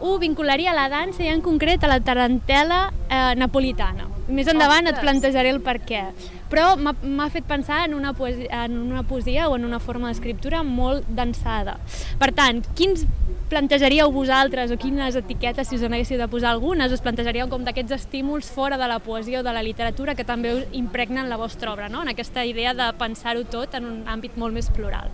ho 0.00 0.16
vincularia 0.22 0.72
a 0.72 0.76
la 0.76 0.88
dansa 0.92 1.24
i 1.24 1.32
en 1.32 1.42
concret 1.44 1.84
a 1.84 1.90
la 1.90 2.00
tarantela 2.04 2.88
eh, 3.08 3.34
napolitana. 3.38 4.08
Més 4.28 4.50
endavant 4.50 4.84
Ostres. 4.84 4.98
et 4.98 5.06
plantejaré 5.06 5.54
el 5.54 5.62
per 5.64 5.78
què 5.86 6.04
però 6.48 6.74
m'ha 6.76 7.28
fet 7.32 7.46
pensar 7.48 7.84
en 7.86 7.94
una, 7.94 8.14
poesia, 8.16 8.64
en 8.64 8.78
una 8.78 9.02
poesia 9.02 9.48
o 9.48 9.56
en 9.56 9.64
una 9.68 9.80
forma 9.80 10.08
d'escriptura 10.08 10.62
molt 10.64 11.08
dansada. 11.08 11.78
Per 12.18 12.32
tant, 12.36 12.62
quins 12.78 13.04
plantejaríeu 13.48 14.10
vosaltres 14.12 14.72
o 14.72 14.76
quines 14.80 15.16
etiquetes, 15.16 15.68
si 15.68 15.76
us 15.76 15.84
en 15.86 15.94
haguéssiu 15.96 16.18
de 16.20 16.28
posar 16.28 16.52
algunes, 16.52 16.92
us 16.92 17.04
plantejaríeu 17.04 17.48
com 17.48 17.64
d'aquests 17.64 17.96
estímuls 17.96 18.50
fora 18.52 18.78
de 18.80 18.88
la 18.88 18.98
poesia 19.00 19.40
o 19.40 19.46
de 19.46 19.54
la 19.54 19.64
literatura 19.64 20.14
que 20.14 20.26
també 20.28 20.54
impregnen 20.76 21.28
la 21.28 21.40
vostra 21.40 21.72
obra, 21.72 21.88
no? 21.88 22.02
en 22.02 22.12
aquesta 22.12 22.44
idea 22.44 22.74
de 22.76 22.90
pensar-ho 23.00 23.44
tot 23.48 23.74
en 23.78 23.88
un 23.88 23.98
àmbit 24.08 24.36
molt 24.36 24.54
més 24.54 24.68
plural. 24.74 25.12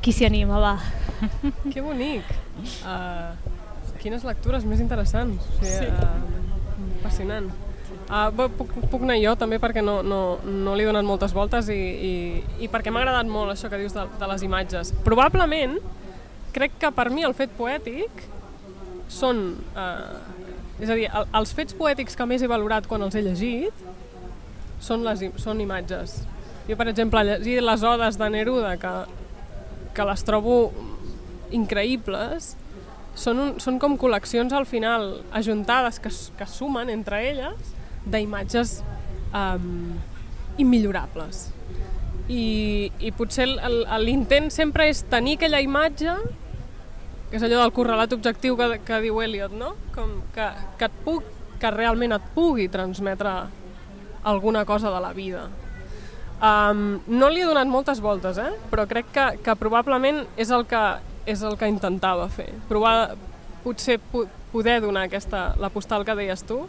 Qui 0.00 0.14
s'hi 0.14 0.28
anima, 0.28 0.60
va? 0.62 0.76
Que 1.72 1.82
bonic! 1.82 2.26
Uh, 2.86 3.34
quines 4.00 4.24
lectures 4.24 4.64
més 4.64 4.80
interessants! 4.80 5.48
O 5.58 5.64
sigui, 5.64 5.88
sí. 5.88 5.88
uh, 5.90 7.00
fascinant. 7.04 7.50
Uh, 8.08 8.30
puc, 8.56 8.70
puc 8.88 9.02
anar 9.04 9.18
jo 9.20 9.34
també 9.36 9.58
perquè 9.60 9.82
no, 9.84 9.98
no, 10.00 10.38
no 10.40 10.72
li 10.72 10.80
he 10.80 10.88
donat 10.88 11.04
moltes 11.04 11.34
voltes 11.36 11.66
i, 11.68 11.76
i, 11.76 12.12
i 12.64 12.68
perquè 12.72 12.88
m'ha 12.88 13.02
agradat 13.04 13.28
molt 13.28 13.52
això 13.52 13.68
que 13.68 13.80
dius 13.82 13.92
de, 13.92 14.06
de 14.16 14.28
les 14.30 14.44
imatges. 14.46 14.94
Probablement, 15.04 15.76
crec 16.56 16.78
que 16.80 16.90
per 16.96 17.10
mi 17.12 17.26
el 17.28 17.36
fet 17.36 17.52
poètic 17.58 18.24
són... 19.12 19.58
Uh, 19.76 20.16
és 20.78 20.88
a 20.88 20.96
dir, 20.96 21.04
el, 21.10 21.28
els 21.36 21.52
fets 21.52 21.76
poètics 21.76 22.16
que 22.16 22.24
més 22.30 22.40
he 22.40 22.48
valorat 22.48 22.88
quan 22.88 23.04
els 23.04 23.16
he 23.18 23.20
llegit 23.26 23.84
són, 24.80 25.04
les, 25.04 25.26
són 25.36 25.60
imatges. 25.60 26.22
Jo, 26.68 26.76
per 26.80 26.88
exemple, 26.88 27.26
llegir 27.28 27.60
les 27.60 27.84
odes 27.84 28.16
de 28.16 28.28
Neruda, 28.32 28.76
que, 28.80 28.94
que 29.92 30.06
les 30.08 30.24
trobo 30.24 30.60
increïbles, 31.52 32.54
són, 33.18 33.42
un, 33.42 33.56
són 33.60 33.76
com 33.82 33.98
col·leccions 34.00 34.54
al 34.54 34.64
final 34.70 35.18
ajuntades 35.36 36.00
que, 36.00 36.12
que 36.38 36.48
sumen 36.48 36.88
entre 36.94 37.26
elles 37.28 37.74
d'imatges 38.06 38.78
um, 39.32 39.96
immillorables. 40.58 41.48
I, 42.28 42.90
i 43.00 43.12
potser 43.16 43.46
l'intent 44.04 44.50
sempre 44.52 44.90
és 44.90 45.00
tenir 45.08 45.38
aquella 45.38 45.62
imatge 45.64 46.12
que 47.28 47.36
és 47.36 47.44
allò 47.44 47.60
del 47.60 47.72
correlat 47.76 48.12
objectiu 48.16 48.56
que, 48.56 48.78
que 48.84 49.00
diu 49.04 49.20
Eliot, 49.20 49.52
no? 49.52 49.74
Com 49.94 50.22
que, 50.34 50.46
que, 50.80 50.88
et 50.88 51.00
puc, 51.04 51.24
que 51.60 51.72
realment 51.74 52.16
et 52.16 52.28
pugui 52.34 52.68
transmetre 52.72 53.32
alguna 54.28 54.64
cosa 54.68 54.92
de 54.94 55.00
la 55.04 55.12
vida. 55.12 55.48
Um, 56.38 57.00
no 57.10 57.28
li 57.28 57.42
he 57.42 57.48
donat 57.48 57.68
moltes 57.68 58.00
voltes, 58.00 58.38
eh? 58.38 58.52
però 58.70 58.86
crec 58.88 59.10
que, 59.12 59.26
que 59.44 59.56
probablement 59.58 60.22
és 60.38 60.52
el 60.54 60.64
que, 60.70 60.82
és 61.28 61.42
el 61.44 61.58
que 61.58 61.68
intentava 61.68 62.28
fer. 62.32 62.48
Provar, 62.70 63.16
potser 63.64 63.98
poder 64.52 64.78
donar 64.84 65.08
aquesta, 65.08 65.50
la 65.60 65.72
postal 65.74 66.06
que 66.06 66.16
deies 66.16 66.44
tu, 66.48 66.62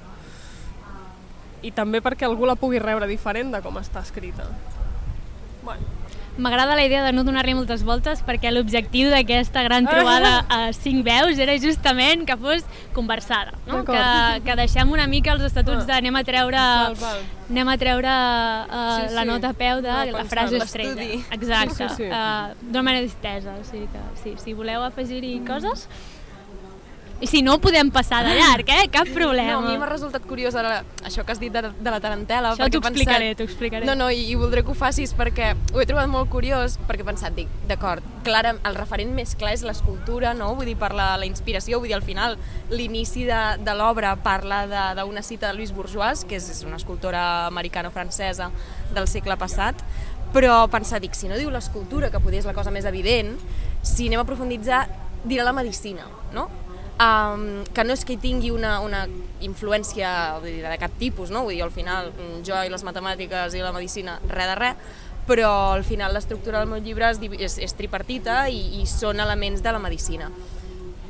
i 1.61 1.71
també 1.75 2.01
perquè 2.01 2.27
algú 2.27 2.47
la 2.49 2.57
pugui 2.59 2.79
rebre 2.79 3.07
diferent 3.07 3.53
de 3.55 3.63
com 3.65 3.79
està 3.81 4.03
escrita. 4.05 4.47
Bueno. 5.63 5.99
M'agrada 6.39 6.75
la 6.75 6.85
idea 6.85 7.03
de 7.03 7.11
no 7.11 7.25
donar-li 7.27 7.51
moltes 7.51 7.81
voltes 7.83 8.21
perquè 8.23 8.51
l'objectiu 8.53 9.09
d'aquesta 9.11 9.59
gran 9.65 9.83
trobada 9.89 10.45
a 10.55 10.59
cinc 10.71 11.03
veus 11.03 11.39
era 11.41 11.57
justament 11.59 12.23
que 12.27 12.37
fos 12.39 12.63
conversada, 12.95 13.57
no? 13.67 13.81
que, 13.83 14.03
que 14.45 14.55
deixem 14.55 14.93
una 14.95 15.07
mica 15.11 15.33
els 15.35 15.43
estatuts 15.49 15.83
ah. 15.83 15.89
d'anem 15.89 16.15
a 16.15 16.23
treure 16.23 16.61
val, 16.61 16.95
val. 17.01 17.25
anem 17.49 17.73
a 17.73 17.75
treure 17.81 18.13
uh, 18.13 18.93
sí, 18.95 19.09
sí. 19.09 19.17
la 19.17 19.25
nota 19.27 19.51
a 19.51 19.57
peu 19.65 19.83
de 19.83 19.97
no, 19.97 20.15
la 20.15 20.23
frase 20.31 20.61
estrella. 20.63 21.09
Exacte, 21.35 21.75
sí, 21.75 21.89
sí, 21.89 22.05
sí. 22.05 22.07
Uh, 22.07 22.55
d'una 22.69 22.85
manera 22.87 23.03
distesa. 23.03 23.57
O 23.59 23.67
sigui 23.67 23.89
que, 23.91 24.05
sí, 24.23 24.37
si 24.39 24.55
voleu 24.55 24.87
afegir-hi 24.87 25.41
mm. 25.41 25.49
coses, 25.49 25.89
i 27.21 27.27
si 27.27 27.41
no, 27.43 27.57
podem 27.59 27.89
passar 27.91 28.21
de 28.23 28.31
llarg, 28.37 28.69
eh? 28.71 28.87
Cap 28.91 29.09
problema. 29.11 29.57
No, 29.59 29.67
a 29.67 29.71
mi 29.73 29.79
m'ha 29.79 29.89
resultat 29.89 30.23
curiós 30.27 30.55
ara, 30.55 30.85
això 31.03 31.25
que 31.27 31.33
has 31.33 31.41
dit 31.41 31.51
de, 31.51 31.65
de 31.67 31.91
la 31.91 31.99
tarantela. 31.99 32.53
Això 32.53 32.69
t'ho 32.71 32.79
explicaré, 32.79 33.33
t'ho 33.35 33.43
explicaré. 33.43 33.87
No, 33.87 33.95
no, 33.99 34.07
i, 34.11 34.21
i 34.31 34.37
voldré 34.39 34.63
que 34.63 34.71
ho 34.71 34.77
facis 34.77 35.11
perquè 35.17 35.51
ho 35.73 35.81
he 35.81 35.87
trobat 35.89 36.07
molt 36.11 36.31
curiós, 36.31 36.77
perquè 36.87 37.03
he 37.03 37.07
pensat, 37.09 37.35
dic, 37.35 37.51
d'acord, 37.67 38.05
clara, 38.23 38.53
el 38.63 38.77
referent 38.77 39.11
més 39.15 39.35
clar 39.39 39.51
és 39.57 39.65
l'escultura, 39.67 40.31
no? 40.37 40.53
Vull 40.55 40.71
dir, 40.71 40.77
per 40.79 40.93
la, 40.95 41.09
la 41.19 41.27
inspiració, 41.27 41.81
vull 41.81 41.91
dir, 41.91 41.97
al 41.97 42.05
final, 42.07 42.37
l'inici 42.71 43.25
de, 43.27 43.41
de 43.65 43.75
l'obra 43.75 44.15
parla 44.23 44.61
d'una 44.95 45.25
cita 45.25 45.49
de 45.49 45.59
Louis 45.59 45.75
Bourgeois, 45.75 46.23
que 46.23 46.39
és, 46.39 46.47
és 46.55 46.63
una 46.67 46.79
escultora 46.79 47.25
americano-francesa 47.49 48.47
del 48.95 49.11
segle 49.11 49.35
passat, 49.39 49.83
però 50.31 50.61
pensar, 50.71 51.01
dic, 51.03 51.17
si 51.17 51.27
no 51.27 51.35
diu 51.35 51.51
l'escultura, 51.51 52.13
que 52.13 52.23
potser 52.23 52.45
és 52.45 52.47
la 52.47 52.55
cosa 52.55 52.71
més 52.71 52.87
evident, 52.87 53.35
si 53.83 54.07
anem 54.07 54.23
a 54.23 54.27
profunditzar, 54.29 54.85
dirà 55.25 55.43
la 55.43 55.55
medicina, 55.55 56.07
no? 56.31 56.47
Um, 56.99 57.63
que 57.73 57.83
no 57.83 57.95
és 57.95 58.03
que 58.05 58.15
hi 58.15 58.21
tingui 58.21 58.51
una, 58.53 58.79
una 58.83 59.05
influència 59.45 60.11
dir, 60.43 60.59
de 60.65 60.77
cap 60.81 60.95
tipus, 60.99 61.31
no? 61.33 61.45
Vull 61.47 61.57
dir, 61.57 61.63
al 61.65 61.73
final 61.75 62.11
mm, 62.11 62.41
jo 62.47 62.59
i 62.65 62.71
les 62.71 62.85
matemàtiques 62.85 63.55
i 63.55 63.63
la 63.63 63.73
medicina, 63.75 64.19
res 64.29 64.51
de 64.51 64.57
res, 64.59 64.97
però 65.29 65.49
al 65.75 65.85
final 65.85 66.13
l'estructura 66.15 66.61
del 66.61 66.71
meu 66.71 66.81
llibre 66.81 67.09
és, 67.11 67.21
és, 67.37 67.59
és 67.69 67.75
tripartita 67.77 68.47
i, 68.49 68.81
i 68.81 68.87
són 68.89 69.21
elements 69.21 69.63
de 69.65 69.73
la 69.73 69.81
medicina. 69.81 70.31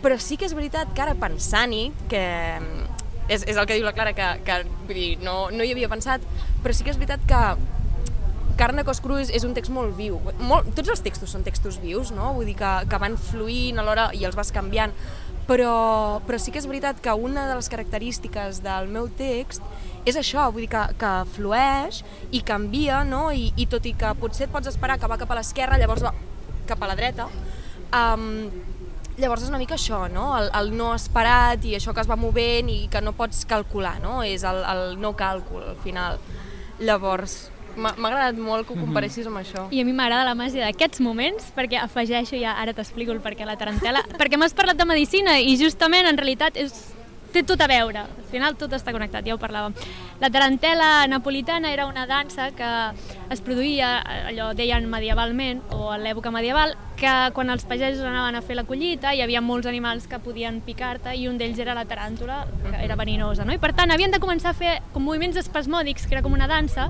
Però 0.03 0.15
sí 0.21 0.37
que 0.39 0.47
és 0.47 0.55
veritat 0.55 0.91
que 0.95 1.03
ara 1.03 1.15
pensant-hi, 1.19 1.89
que 2.11 2.23
mm, 2.59 3.01
és, 3.29 3.43
és 3.45 3.57
el 3.57 3.65
que 3.65 3.79
diu 3.79 3.87
la 3.87 3.95
Clara, 3.97 4.15
que, 4.17 4.29
que 4.45 4.61
vull 4.85 4.95
dir, 4.95 5.11
no, 5.25 5.41
no 5.53 5.65
hi 5.65 5.75
havia 5.75 5.91
pensat, 5.91 6.23
però 6.63 6.75
sí 6.75 6.85
que 6.85 6.93
és 6.93 7.01
veritat 7.01 7.25
que 7.29 7.43
Carne 8.59 8.83
Cos 8.83 8.99
Cruz 8.99 9.29
és 9.31 9.45
un 9.47 9.53
text 9.55 9.71
molt 9.71 9.93
viu. 9.95 10.17
Molt, 10.43 10.73
tots 10.75 10.91
els 10.91 10.99
textos 10.99 11.31
són 11.31 11.45
textos 11.45 11.77
vius, 11.79 12.09
no? 12.11 12.33
Vull 12.35 12.49
dir 12.49 12.57
que, 12.59 12.71
que 12.91 12.99
van 12.99 13.15
fluint 13.15 13.79
alhora 13.79 14.09
i 14.11 14.25
els 14.27 14.35
vas 14.35 14.51
canviant 14.51 14.91
però, 15.49 16.21
però 16.27 16.37
sí 16.37 16.53
que 16.53 16.61
és 16.61 16.67
veritat 16.69 16.99
que 17.01 17.13
una 17.17 17.47
de 17.49 17.55
les 17.57 17.69
característiques 17.73 18.61
del 18.61 18.89
meu 18.93 19.09
text 19.17 19.65
és 20.07 20.17
això, 20.19 20.45
vull 20.53 20.67
dir 20.67 20.71
que, 20.71 20.83
que 21.01 21.13
flueix 21.33 22.03
i 22.31 22.43
canvia, 22.45 23.01
no? 23.07 23.29
I, 23.33 23.49
i 23.57 23.65
tot 23.69 23.85
i 23.89 23.95
que 23.97 24.13
potser 24.21 24.45
et 24.47 24.53
pots 24.53 24.69
esperar 24.69 24.99
que 25.01 25.09
va 25.09 25.17
cap 25.19 25.31
a 25.33 25.39
l'esquerra, 25.39 25.79
llavors 25.81 26.05
va 26.05 26.13
cap 26.69 26.85
a 26.85 26.89
la 26.91 26.95
dreta, 26.97 27.25
um, 27.97 28.29
llavors 29.19 29.43
és 29.43 29.51
una 29.51 29.59
mica 29.61 29.75
això, 29.75 30.05
no? 30.13 30.29
El, 30.37 30.51
el 30.61 30.71
no 30.77 30.93
esperat 30.93 31.65
i 31.65 31.75
això 31.77 31.95
que 31.97 32.05
es 32.05 32.09
va 32.09 32.19
movent 32.19 32.69
i 32.71 32.83
que 32.91 33.01
no 33.01 33.15
pots 33.17 33.41
calcular, 33.49 33.97
no? 34.03 34.21
És 34.23 34.45
el, 34.47 34.61
el 34.69 34.99
no 35.01 35.15
càlcul, 35.17 35.65
al 35.73 35.79
final. 35.83 36.21
Llavors, 36.79 37.49
M'ha 37.77 37.93
agradat 37.93 38.37
molt 38.37 38.67
que 38.67 38.73
ho 38.73 38.77
mhm. 38.77 38.85
comparessis 38.87 39.27
amb 39.29 39.41
això. 39.41 39.67
I 39.71 39.81
a 39.81 39.87
mi 39.87 39.93
m'agrada 39.93 40.25
la 40.27 40.35
màgia 40.37 40.65
d'aquests 40.65 41.03
moments, 41.05 41.51
perquè 41.55 41.81
afegeixo 41.81 42.39
ja, 42.39 42.55
ara 42.59 42.73
t'explico 42.73 43.13
el 43.15 43.21
perquè 43.23 43.45
la 43.47 43.57
tarantela, 43.59 44.03
perquè 44.19 44.39
m'has 44.39 44.55
parlat 44.57 44.79
de 44.79 44.87
medicina 44.89 45.39
i 45.39 45.57
justament 45.59 46.09
en 46.09 46.17
realitat 46.17 46.57
és 46.57 46.73
té 47.33 47.43
tot 47.45 47.61
a 47.61 47.67
veure, 47.69 48.01
al 48.01 48.27
final 48.31 48.55
tot 48.57 48.73
està 48.73 48.93
connectat, 48.93 49.25
ja 49.27 49.35
ho 49.35 49.41
parlàvem. 49.41 49.75
La 50.19 50.29
tarantela 50.33 51.05
napolitana 51.07 51.71
era 51.71 51.85
una 51.87 52.05
dansa 52.09 52.49
que 52.57 52.69
es 53.31 53.41
produïa, 53.45 53.99
allò 54.31 54.51
deien 54.57 54.89
medievalment, 54.89 55.61
o 55.75 55.91
a 55.93 55.99
l'època 56.01 56.33
medieval, 56.33 56.75
que 56.99 57.13
quan 57.35 57.49
els 57.53 57.63
pagesos 57.69 58.03
anaven 58.03 58.35
a 58.35 58.43
fer 58.43 58.57
la 58.57 58.65
collita 58.67 59.13
hi 59.15 59.21
havia 59.23 59.41
molts 59.41 59.69
animals 59.69 60.09
que 60.11 60.19
podien 60.19 60.59
picar-te 60.65 61.13
i 61.15 61.29
un 61.29 61.37
d'ells 61.39 61.61
era 61.63 61.77
la 61.77 61.85
taràntula, 61.87 62.41
que 62.65 62.75
era 62.83 62.97
verinosa, 62.99 63.45
no? 63.45 63.55
I 63.55 63.61
per 63.61 63.71
tant 63.77 63.93
havien 63.93 64.11
de 64.11 64.19
començar 64.19 64.51
a 64.51 64.57
fer 64.57 64.79
com 64.93 65.05
moviments 65.05 65.39
espasmòdics, 65.39 66.07
que 66.07 66.17
era 66.17 66.25
com 66.25 66.35
una 66.35 66.49
dansa, 66.49 66.89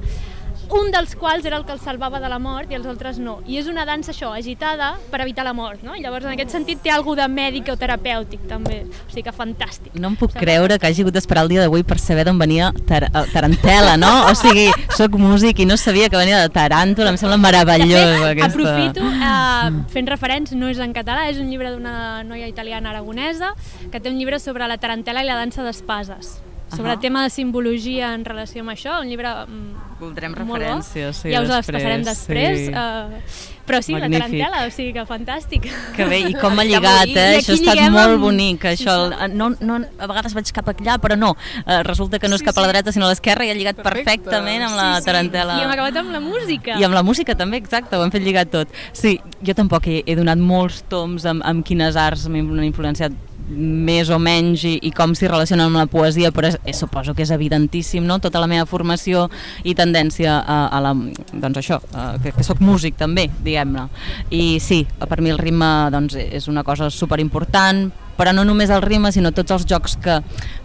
un 0.69 0.91
dels 0.93 1.15
quals 1.17 1.45
era 1.45 1.57
el 1.57 1.65
que 1.65 1.73
el 1.73 1.79
salvava 1.81 2.19
de 2.19 2.29
la 2.29 2.37
mort 2.39 2.71
i 2.71 2.77
els 2.77 2.85
altres 2.89 3.17
no. 3.19 3.39
I 3.49 3.57
és 3.61 3.67
una 3.69 3.85
dansa, 3.87 4.11
això, 4.13 4.31
agitada 4.35 4.91
per 5.11 5.21
evitar 5.23 5.45
la 5.47 5.53
mort, 5.57 5.81
no? 5.85 5.95
I 5.97 6.03
llavors, 6.03 6.27
en 6.27 6.35
aquest 6.35 6.53
sentit, 6.53 6.81
té 6.83 6.91
alguna 6.93 7.25
de 7.25 7.33
mèdic 7.33 7.71
o 7.73 7.75
terapèutic, 7.79 8.45
també. 8.49 8.83
O 8.85 9.09
sigui 9.09 9.25
que 9.25 9.33
fantàstic. 9.35 9.95
No 9.99 10.11
em 10.11 10.17
puc 10.19 10.35
creure 10.37 10.77
que 10.79 10.89
hagi 10.89 11.03
hagut 11.05 11.17
d'esperar 11.17 11.45
el 11.47 11.53
dia 11.53 11.65
d'avui 11.65 11.83
per 11.87 11.99
saber 12.01 12.27
d'on 12.27 12.39
venia 12.39 12.71
tar 12.89 13.07
Tarantela, 13.33 13.95
no? 13.97 14.11
O 14.29 14.35
sigui, 14.37 14.69
sóc 14.97 15.17
músic 15.19 15.63
i 15.63 15.69
no 15.69 15.77
sabia 15.77 16.09
que 16.09 16.19
venia 16.19 16.41
de 16.43 16.51
Taràntula, 16.53 17.13
em 17.13 17.17
sembla 17.21 17.39
meravellós. 17.41 17.89
De 17.89 18.19
fet, 18.19 18.27
aquesta... 18.33 18.51
aprofito, 18.53 19.07
eh, 19.29 19.87
fent 19.95 20.11
referents, 20.11 20.53
no 20.57 20.69
és 20.69 20.81
en 20.83 20.93
català, 20.95 21.29
és 21.33 21.41
un 21.41 21.49
llibre 21.49 21.73
d'una 21.73 22.23
noia 22.27 22.49
italiana 22.51 22.93
aragonesa 22.93 23.55
que 23.91 23.99
té 23.99 24.09
un 24.09 24.19
llibre 24.19 24.39
sobre 24.39 24.67
la 24.69 24.77
tarantela 24.77 25.23
i 25.23 25.27
la 25.27 25.39
dansa 25.39 25.65
d'espases 25.65 26.37
sobre 26.69 26.89
Ahà. 26.89 26.93
el 26.95 26.99
tema 26.99 27.23
de 27.23 27.29
simbologia 27.29 28.13
en 28.13 28.25
relació 28.25 28.61
amb 28.61 28.69
això, 28.71 28.99
un 29.01 29.07
llibre 29.09 29.29
mm, 29.47 29.99
Voldrem 29.99 30.31
molt 30.37 30.47
bo. 30.47 30.55
referències, 30.55 31.15
sí, 31.15 31.31
ja 31.33 31.41
us 31.41 31.49
les 31.49 31.65
passarem 31.67 32.03
després. 32.03 32.59
sí. 32.67 32.73
Uh, 32.73 33.55
però 33.69 33.83
sí, 33.85 33.93
Magnífic. 33.93 34.13
la 34.13 34.25
tarantela, 34.25 34.65
o 34.65 34.71
sigui 34.73 34.93
que 34.95 35.03
fantàstic. 35.05 35.67
Que 35.95 36.05
bé, 36.09 36.19
i 36.31 36.33
com 36.33 36.57
ha 36.59 36.63
lligat, 36.65 37.05
eh? 37.13 37.35
I 37.35 37.37
Això 37.37 37.51
ha 37.51 37.57
estat 37.59 37.75
lliguem 37.75 37.93
molt 37.93 38.15
amb- 38.15 38.23
bonic, 38.23 38.63
això. 38.65 38.95
El, 39.13 39.35
no, 39.37 39.51
no, 39.61 39.75
a 39.99 40.07
vegades 40.09 40.33
vaig 40.33 40.49
cap 40.55 40.71
allà, 40.73 40.95
però 40.97 41.15
no. 41.19 41.35
Eh, 41.67 41.83
resulta 41.85 42.17
que 42.17 42.27
no 42.27 42.39
és 42.39 42.41
cap 42.41 42.57
a 42.57 42.61
la 42.65 42.71
dreta, 42.71 42.91
sinó 42.91 43.05
a 43.05 43.09
l'esquerra, 43.13 43.45
i 43.45 43.51
ha 43.51 43.53
lligat 43.53 43.75
Perfecte. 43.77 44.23
perfectament 44.25 44.63
amb 44.63 44.75
la 44.75 44.87
tarantela. 45.05 45.59
I 45.59 45.67
hem 45.67 45.75
acabat 45.75 46.01
amb 46.01 46.09
la 46.17 46.19
música. 46.19 46.79
I 46.79 46.83
amb 46.83 46.95
la 46.97 47.03
música 47.03 47.35
també, 47.37 47.57
exacte, 47.61 47.95
ho 47.95 48.01
hem 48.03 48.09
fet 48.09 48.23
lligat 48.25 48.49
tot. 48.49 48.73
Sí, 48.91 49.19
jo 49.45 49.53
tampoc 49.53 49.85
he, 49.85 50.01
he 50.07 50.15
donat 50.17 50.39
molts 50.41 50.81
toms 50.89 51.25
amb, 51.29 51.45
amb 51.45 51.63
quines 51.63 51.95
arts 51.95 52.25
m'han 52.27 52.63
influenciat 52.65 53.13
més 53.49 54.09
o 54.13 54.19
menys 54.21 54.63
i, 54.67 54.75
i 54.85 54.91
com 54.95 55.15
s'hi 55.17 55.29
relaciona 55.29 55.65
amb 55.67 55.79
la 55.79 55.87
poesia, 55.89 56.31
però 56.35 56.51
és, 56.51 56.59
eh, 56.63 56.73
suposo 56.77 57.15
que 57.17 57.25
és 57.25 57.31
evidentíssim, 57.33 58.05
no? 58.05 58.19
Tota 58.21 58.41
la 58.41 58.49
meva 58.49 58.67
formació 58.69 59.27
i 59.63 59.75
tendència 59.75 60.37
a, 60.39 60.59
a 60.67 60.81
la... 60.83 60.93
Doncs 61.33 61.61
això, 61.61 61.79
a, 61.93 62.11
que, 62.23 62.33
que 62.35 62.45
sóc 62.45 62.61
músic 62.63 62.99
també, 62.99 63.29
diguem-ne. 63.43 63.87
I 64.35 64.59
sí, 64.63 64.83
per 64.99 65.21
mi 65.21 65.33
el 65.33 65.41
ritme 65.41 65.89
doncs, 65.93 66.17
és 66.19 66.47
una 66.51 66.63
cosa 66.67 66.91
superimportant, 66.93 67.89
però 68.19 68.33
no 68.35 68.43
només 68.43 68.69
el 68.69 68.83
ritme, 68.83 69.13
sinó 69.15 69.31
tots 69.31 69.53
els 69.55 69.63
jocs 69.69 69.95
que 70.03 70.17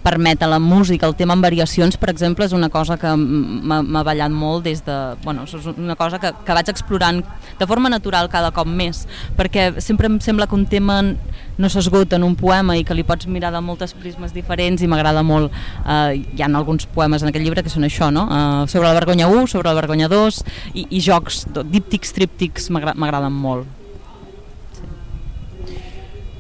permeten 0.02 0.50
la 0.50 0.58
música. 0.58 1.06
El 1.06 1.14
tema 1.14 1.37
amb 1.37 1.46
variacions, 1.46 1.96
per 1.96 2.11
exemple, 2.11 2.44
és 2.49 2.52
una 2.52 2.68
cosa 2.68 2.96
que 2.99 3.12
m'ha 3.14 4.02
ballat 4.04 4.34
molt 4.34 4.64
des 4.66 4.82
de... 4.84 4.96
Bueno, 5.23 5.44
és 5.46 5.54
una 5.76 5.94
cosa 5.96 6.18
que, 6.18 6.32
que 6.44 6.56
vaig 6.58 6.68
explorant 6.73 7.23
de 7.61 7.66
forma 7.70 7.88
natural 7.92 8.28
cada 8.32 8.50
cop 8.50 8.66
més, 8.66 9.04
perquè 9.38 9.70
sempre 9.80 10.11
em 10.11 10.18
sembla 10.20 10.49
que 10.50 10.58
un 10.58 10.66
tema 10.66 10.99
no 11.56 11.70
s'esgota 11.70 12.18
en 12.18 12.25
un 12.26 12.34
poema 12.34 12.75
i 12.76 12.82
que 12.84 12.96
li 12.99 13.04
pots 13.06 13.28
mirar 13.30 13.52
de 13.54 13.62
moltes 13.62 13.94
prismes 13.94 14.34
diferents 14.34 14.82
i 14.82 14.90
m'agrada 14.90 15.23
molt. 15.23 15.54
Eh, 15.87 16.25
hi 16.34 16.42
ha 16.42 16.50
alguns 16.50 16.88
poemes 16.90 17.23
en 17.23 17.30
aquest 17.30 17.46
llibre 17.46 17.62
que 17.62 17.70
són 17.73 17.87
això, 17.87 18.11
no? 18.11 18.26
Eh, 18.26 18.66
sobre 18.68 18.88
la 18.90 18.99
vergonya 18.99 19.30
1, 19.30 19.46
sobre 19.54 19.70
la 19.70 19.78
vergonya 19.78 20.11
2 20.11 20.42
i, 20.75 20.88
i 20.90 21.00
jocs, 21.04 21.44
díptics, 21.70 22.12
tríptics, 22.18 22.68
m'agra- 22.75 22.96
m'agraden 22.99 23.32
molt. 23.32 23.83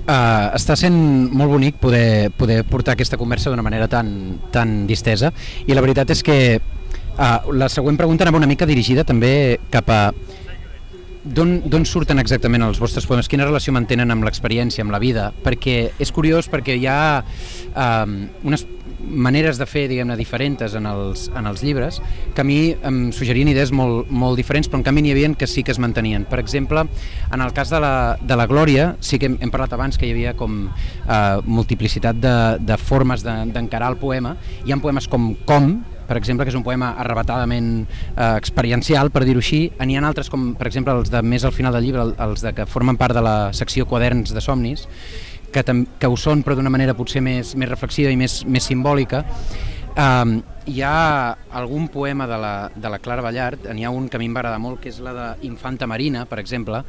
Uh, 0.04 0.52
està 0.52 0.74
sent 0.76 0.96
molt 1.32 1.48
bonic 1.48 1.78
poder, 1.80 2.28
poder 2.36 2.58
portar 2.68 2.92
aquesta 2.92 3.16
conversa 3.16 3.48
d'una 3.48 3.64
manera 3.64 3.86
tan, 3.88 4.36
tan 4.52 4.82
distesa 4.84 5.30
i 5.64 5.72
la 5.72 5.80
veritat 5.80 6.12
és 6.12 6.20
que 6.20 6.36
uh, 6.60 7.52
la 7.56 7.70
següent 7.72 7.96
pregunta 7.96 8.26
anava 8.26 8.36
una 8.36 8.50
mica 8.50 8.68
dirigida 8.68 9.06
també 9.08 9.56
cap 9.72 9.88
a 9.88 10.00
d'on 11.24 11.86
surten 11.88 12.20
exactament 12.20 12.66
els 12.66 12.78
vostres 12.82 13.06
poemes? 13.08 13.30
Quina 13.32 13.46
relació 13.48 13.72
mantenen 13.72 14.12
amb 14.12 14.26
l'experiència, 14.26 14.84
amb 14.84 14.92
la 14.92 15.00
vida? 15.00 15.30
Perquè 15.44 15.94
és 15.96 16.12
curiós 16.12 16.50
perquè 16.52 16.76
hi 16.76 16.84
ha 16.84 17.24
um, 17.72 18.18
unes 18.44 18.66
maneres 19.06 19.58
de 19.58 19.66
fer, 19.66 19.86
diguem-ne, 19.88 20.16
diferents 20.16 20.74
en 20.74 20.86
els, 20.86 21.28
en 21.36 21.46
els 21.46 21.62
llibres, 21.62 22.00
que 22.34 22.40
a 22.40 22.44
mi 22.44 22.74
em 22.82 23.10
suggerien 23.12 23.48
idees 23.48 23.72
molt, 23.72 24.10
molt 24.10 24.36
diferents, 24.36 24.68
però 24.68 24.80
en 24.80 24.84
canvi 24.86 25.02
n'hi 25.02 25.12
havia 25.14 25.32
que 25.34 25.46
sí 25.46 25.62
que 25.62 25.72
es 25.72 25.78
mantenien. 25.78 26.24
Per 26.24 26.38
exemple, 26.40 26.84
en 27.32 27.40
el 27.40 27.52
cas 27.52 27.70
de 27.70 27.80
la, 27.80 28.18
de 28.20 28.36
la 28.36 28.46
Glòria, 28.46 28.96
sí 29.00 29.18
que 29.18 29.26
hem, 29.26 29.38
hem 29.40 29.50
parlat 29.50 29.72
abans 29.76 29.98
que 29.98 30.06
hi 30.06 30.12
havia 30.12 30.34
com 30.36 30.68
eh, 30.68 31.40
multiplicitat 31.44 32.16
de, 32.20 32.34
de 32.60 32.76
formes 32.78 33.22
de- 33.24 33.44
d'encarar 33.52 33.90
el 33.92 33.96
poema. 34.00 34.36
Hi 34.64 34.72
ha 34.72 34.76
poemes 34.82 35.08
com 35.08 35.34
Com, 35.44 35.82
per 36.08 36.16
exemple, 36.18 36.44
que 36.44 36.50
és 36.52 36.56
un 36.56 36.62
poema 36.64 36.90
arrebatadament 37.00 37.86
eh, 37.86 38.34
experiencial, 38.36 39.10
per 39.10 39.24
dir-ho 39.24 39.40
així. 39.40 39.70
N'hi 39.80 39.96
ha 39.96 40.02
altres, 40.06 40.28
com 40.30 40.52
per 40.58 40.66
exemple 40.68 40.92
els 40.98 41.10
de 41.12 41.22
més 41.24 41.44
al 41.44 41.52
final 41.56 41.72
del 41.72 41.84
llibre, 41.86 42.02
el- 42.04 42.14
els 42.20 42.42
de 42.44 42.52
que 42.54 42.66
formen 42.66 42.96
part 43.00 43.14
de 43.16 43.22
la 43.24 43.52
secció 43.56 43.86
Quaderns 43.88 44.34
de 44.34 44.40
somnis, 44.44 44.86
que, 45.54 45.62
que 46.00 46.10
ho 46.10 46.18
són 46.18 46.42
però 46.42 46.58
d'una 46.58 46.72
manera 46.72 46.96
potser 46.98 47.22
més, 47.22 47.54
més 47.54 47.70
reflexiva 47.70 48.10
i 48.10 48.18
més, 48.18 48.42
més 48.50 48.66
simbòlica. 48.66 49.24
Um, 49.94 50.40
hi 50.66 50.80
ha 50.82 51.36
algun 51.54 51.86
poema 51.92 52.26
de 52.26 52.38
la, 52.40 52.70
de 52.74 52.90
la 52.90 52.98
Clara 52.98 53.22
Ballart, 53.22 53.68
n'hi 53.70 53.84
ha 53.86 53.92
un 53.94 54.08
que 54.08 54.18
a 54.18 54.20
mi 54.20 54.26
em 54.26 54.34
va 54.34 54.40
agradar 54.42 54.58
molt, 54.58 54.80
que 54.82 54.90
és 54.90 54.98
la 55.04 55.12
d'Infanta 55.14 55.86
Marina, 55.86 56.24
per 56.26 56.40
exemple, 56.42 56.80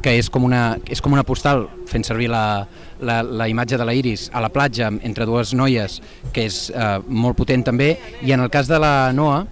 que 0.00 0.14
és 0.16 0.30
com 0.32 0.46
una, 0.46 0.78
és 0.88 1.02
com 1.04 1.12
una 1.12 1.26
postal 1.26 1.66
fent 1.90 2.06
servir 2.06 2.30
la, 2.32 2.64
la, 3.02 3.20
la 3.26 3.48
imatge 3.52 3.76
de 3.76 3.84
la 3.84 3.96
Iris 3.98 4.30
a 4.32 4.40
la 4.40 4.52
platja 4.54 4.88
entre 5.02 5.28
dues 5.28 5.52
noies, 5.58 6.00
que 6.32 6.46
és 6.48 6.60
uh, 6.70 7.02
molt 7.08 7.36
potent 7.36 7.66
també, 7.66 7.92
i 8.24 8.32
en 8.32 8.46
el 8.46 8.52
cas 8.52 8.70
de 8.72 8.80
la 8.80 8.94
Noa, 9.12 9.44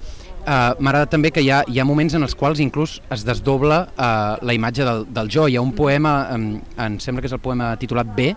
Uh, 0.45 0.77
M'agrada 0.77 1.09
també 1.09 1.31
que 1.33 1.41
hi 1.41 1.49
ha, 1.49 1.63
hi 1.65 1.79
ha 1.81 1.85
moments 1.89 2.13
en 2.13 2.27
els 2.27 2.35
quals 2.37 2.59
inclús 2.61 2.99
es 3.15 3.23
desdobla 3.25 3.79
uh, 3.97 4.37
la 4.45 4.53
imatge 4.53 4.85
del, 4.85 5.07
del 5.17 5.31
jo. 5.33 5.47
Hi 5.49 5.57
ha 5.57 5.63
un 5.65 5.73
poema, 5.73 6.13
um, 6.35 6.51
em 6.85 6.99
sembla 7.01 7.25
que 7.25 7.31
és 7.31 7.37
el 7.37 7.41
poema 7.41 7.71
titulat 7.81 8.11
B, 8.13 8.35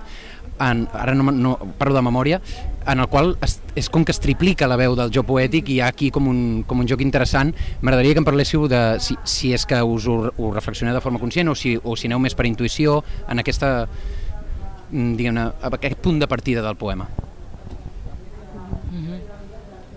en, 0.63 0.85
ara 0.95 1.13
no, 1.19 1.31
no 1.35 1.51
parlo 1.77 1.99
de 1.99 2.05
memòria, 2.07 2.39
en 2.87 3.03
el 3.03 3.09
qual 3.11 3.35
es, 3.43 3.57
és 3.75 3.91
com 3.91 4.05
que 4.07 4.15
es 4.15 4.23
triplica 4.23 4.71
la 4.71 4.79
veu 4.79 4.95
del 4.95 5.11
jo 5.11 5.25
poètic 5.27 5.67
i 5.67 5.77
hi 5.77 5.81
ha 5.83 5.91
aquí 5.91 6.07
com 6.15 6.31
un, 6.31 6.41
com 6.67 6.79
un 6.79 6.87
joc 6.87 7.03
interessant. 7.03 7.51
M'agradaria 7.81 8.15
que 8.15 8.23
em 8.23 8.31
parléssiu 8.31 8.69
de 8.71 8.81
si, 9.03 9.19
si 9.27 9.51
és 9.51 9.67
que 9.67 9.83
us 9.83 10.07
ho, 10.07 10.19
ho 10.31 10.55
reflexioneu 10.55 10.95
de 10.95 11.03
forma 11.03 11.19
conscient 11.19 11.51
o 11.51 11.59
si, 11.59 11.75
o 11.77 11.99
si 11.99 12.07
aneu 12.07 12.23
més 12.23 12.39
per 12.39 12.47
intuïció 12.47 13.01
en 13.27 13.43
aquesta, 13.43 13.77
mm, 14.91 15.15
diguem-ne, 15.19 15.49
aquest 15.75 15.99
punt 15.99 16.23
de 16.23 16.31
partida 16.31 16.63
del 16.63 16.79
poema. 16.79 17.26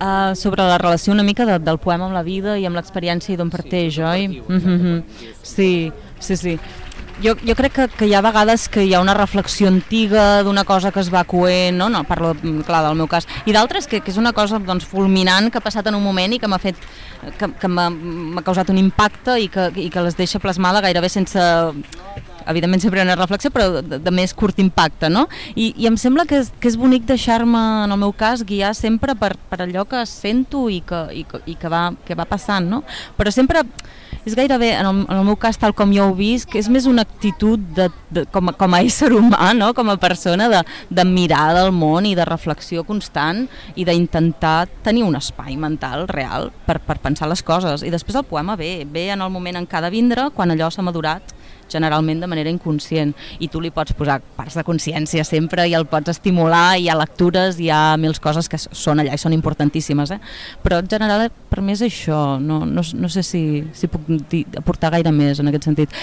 Uh, 0.00 0.34
sobre 0.34 0.64
la 0.64 0.78
relació 0.78 1.12
una 1.12 1.22
mica 1.22 1.44
de, 1.44 1.58
del 1.60 1.76
poema 1.76 2.06
amb 2.06 2.16
la 2.16 2.22
vida 2.24 2.54
i 2.56 2.64
amb 2.64 2.78
l'experiència 2.78 3.34
i 3.34 3.36
d'on 3.36 3.50
parteix, 3.52 3.98
oi? 3.98 4.28
Mm 4.48 4.60
-hmm. 4.60 5.02
Sí, 5.42 5.92
sí, 6.18 6.36
sí. 6.36 6.58
Jo, 7.22 7.34
jo 7.44 7.54
crec 7.54 7.72
que, 7.72 7.88
que 7.88 8.06
hi 8.08 8.14
ha 8.14 8.22
vegades 8.24 8.70
que 8.72 8.86
hi 8.86 8.94
ha 8.94 9.00
una 9.02 9.12
reflexió 9.12 9.68
antiga 9.68 10.42
d'una 10.42 10.64
cosa 10.64 10.90
que 10.90 11.00
es 11.00 11.10
va 11.12 11.24
coent, 11.24 11.76
no? 11.76 11.90
no 11.90 12.02
parlo, 12.04 12.32
mm, 12.32 12.62
clar, 12.64 12.80
del 12.86 12.96
meu 12.96 13.06
cas, 13.06 13.26
i 13.44 13.52
d'altres 13.52 13.86
que, 13.86 14.00
que 14.00 14.10
és 14.10 14.16
una 14.16 14.32
cosa 14.32 14.58
doncs, 14.58 14.86
fulminant 14.86 15.50
que 15.50 15.58
ha 15.58 15.60
passat 15.60 15.86
en 15.86 15.94
un 15.94 16.02
moment 16.02 16.32
i 16.32 16.38
que 16.38 16.48
m'ha 16.48 16.58
fet 16.58 16.76
que, 17.36 17.50
que 17.60 17.68
m'ha 17.68 17.90
m'ha 17.90 18.42
causat 18.42 18.70
un 18.70 18.78
impacte 18.78 19.36
i 19.38 19.48
que, 19.48 19.68
i 19.76 19.90
que 19.90 20.00
les 20.00 20.16
deixa 20.16 20.40
plasmada 20.40 20.80
gairebé 20.80 21.10
sense 21.10 21.38
evidentment 22.50 22.82
sempre 22.82 23.00
hi 23.00 23.04
ha 23.04 23.08
una 23.08 23.18
reflexió, 23.18 23.52
però 23.54 23.80
de, 23.80 24.00
de 24.02 24.14
més 24.14 24.34
curt 24.36 24.60
impacte, 24.62 25.10
no? 25.12 25.26
I, 25.54 25.72
i 25.76 25.88
em 25.90 25.96
sembla 26.00 26.26
que 26.28 26.40
és, 26.42 26.52
que 26.60 26.70
és 26.70 26.78
bonic 26.80 27.06
deixar-me, 27.08 27.62
en 27.86 27.94
el 27.94 28.00
meu 28.00 28.12
cas, 28.16 28.44
guiar 28.46 28.74
sempre 28.78 29.16
per, 29.18 29.34
per 29.50 29.62
allò 29.64 29.86
que 29.88 30.04
sento 30.08 30.68
i 30.70 30.80
que, 30.86 31.06
i, 31.14 31.24
i 31.50 31.56
que, 31.58 31.72
va, 31.72 31.88
que 32.06 32.18
va 32.18 32.28
passant, 32.28 32.68
no? 32.70 32.84
Però 33.18 33.32
sempre 33.34 33.64
és 34.26 34.34
gairebé, 34.36 34.74
en 34.76 34.86
el, 34.86 34.98
en 35.08 35.16
el 35.16 35.24
meu 35.24 35.36
cas, 35.40 35.56
tal 35.56 35.72
com 35.76 35.92
jo 35.94 36.10
ho 36.10 36.16
que 36.50 36.58
és 36.60 36.68
més 36.68 36.84
una 36.86 37.02
actitud 37.02 37.60
de, 37.76 37.88
de, 38.10 38.26
com, 38.32 38.50
a, 38.50 38.52
com 38.52 38.74
a 38.76 38.82
ésser 38.84 39.10
humà, 39.16 39.54
no? 39.56 39.72
com 39.74 39.88
a 39.88 39.96
persona, 39.96 40.48
de, 40.52 40.60
de 40.90 41.04
mirar 41.08 41.54
del 41.56 41.72
món 41.72 42.06
i 42.06 42.14
de 42.14 42.26
reflexió 42.28 42.84
constant 42.84 43.46
i 43.76 43.86
d'intentar 43.88 44.68
tenir 44.84 45.06
un 45.06 45.16
espai 45.16 45.56
mental 45.56 46.06
real 46.08 46.50
per, 46.66 46.80
per 46.84 46.98
pensar 47.00 47.30
les 47.30 47.42
coses. 47.42 47.82
I 47.82 47.92
després 47.92 48.18
el 48.20 48.28
poema 48.28 48.58
ve, 48.60 48.84
ve 48.84 49.08
en 49.14 49.24
el 49.24 49.32
moment 49.32 49.56
en 49.56 49.66
què 49.66 49.80
ha 49.80 49.86
de 49.86 49.94
vindre, 49.94 50.28
quan 50.36 50.52
allò 50.52 50.68
s'ha 50.68 50.84
madurat 50.84 51.34
generalment 51.72 52.20
de 52.22 52.28
manera 52.30 52.50
inconscient. 52.50 53.14
I 53.40 53.48
tu 53.48 53.61
li 53.61 53.70
pots 53.74 53.94
posar 53.96 54.20
parts 54.37 54.56
de 54.59 54.64
consciència 54.66 55.24
sempre 55.24 55.66
i 55.68 55.74
el 55.78 55.87
pots 55.90 56.12
estimular, 56.14 56.76
hi 56.78 56.88
ha 56.90 56.96
lectures 56.98 57.59
hi 57.61 57.70
ha 57.70 57.96
mil 58.00 58.16
coses 58.20 58.48
que 58.48 58.59
són 58.61 59.00
allà 59.00 59.14
i 59.14 59.20
són 59.20 59.33
importantíssimes 59.37 60.11
eh? 60.14 60.18
però 60.62 60.80
en 60.83 60.88
general 60.90 61.28
per 61.50 61.62
mi 61.62 61.72
és 61.72 61.83
això. 61.87 62.38
No, 62.40 62.64
no, 62.66 62.83
no 62.83 63.09
sé 63.12 63.22
si, 63.26 63.64
si 63.72 63.88
puc 63.90 64.06
dir, 64.30 64.44
aportar 64.59 64.90
gaire 64.94 65.12
més 65.14 65.40
en 65.40 65.48
aquest 65.50 65.68
sentit. 65.70 65.94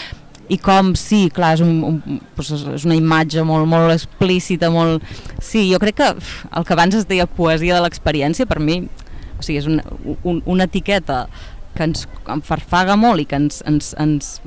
I 0.48 0.56
com, 0.64 0.94
sí, 0.96 1.26
clar, 1.36 1.58
és, 1.58 1.62
un, 1.66 1.82
un, 1.84 2.20
doncs 2.38 2.54
és- 2.56 2.86
una 2.88 2.96
imatge 2.96 3.44
molt, 3.44 3.68
molt 3.68 3.92
explícita, 3.92 4.70
molt... 4.72 5.04
Sí, 5.44 5.66
jo 5.74 5.80
crec 5.84 5.98
que 6.00 6.08
el 6.08 6.64
que 6.64 6.74
abans 6.76 6.96
es 6.96 7.08
deia 7.10 7.26
poesia 7.28 7.76
de 7.76 7.82
l'experiència, 7.84 8.48
per 8.48 8.62
mi, 8.64 8.78
o 9.36 9.44
sigui, 9.44 9.58
és 9.60 9.68
una, 9.68 9.84
un, 10.24 10.40
una 10.46 10.70
etiqueta 10.70 11.26
que 11.76 11.84
ens 11.84 12.06
enfarfaga 12.32 12.96
molt 12.96 13.20
i 13.22 13.28
que 13.28 13.36
ens, 13.42 13.60
ens, 13.68 13.92
ens 14.00 14.38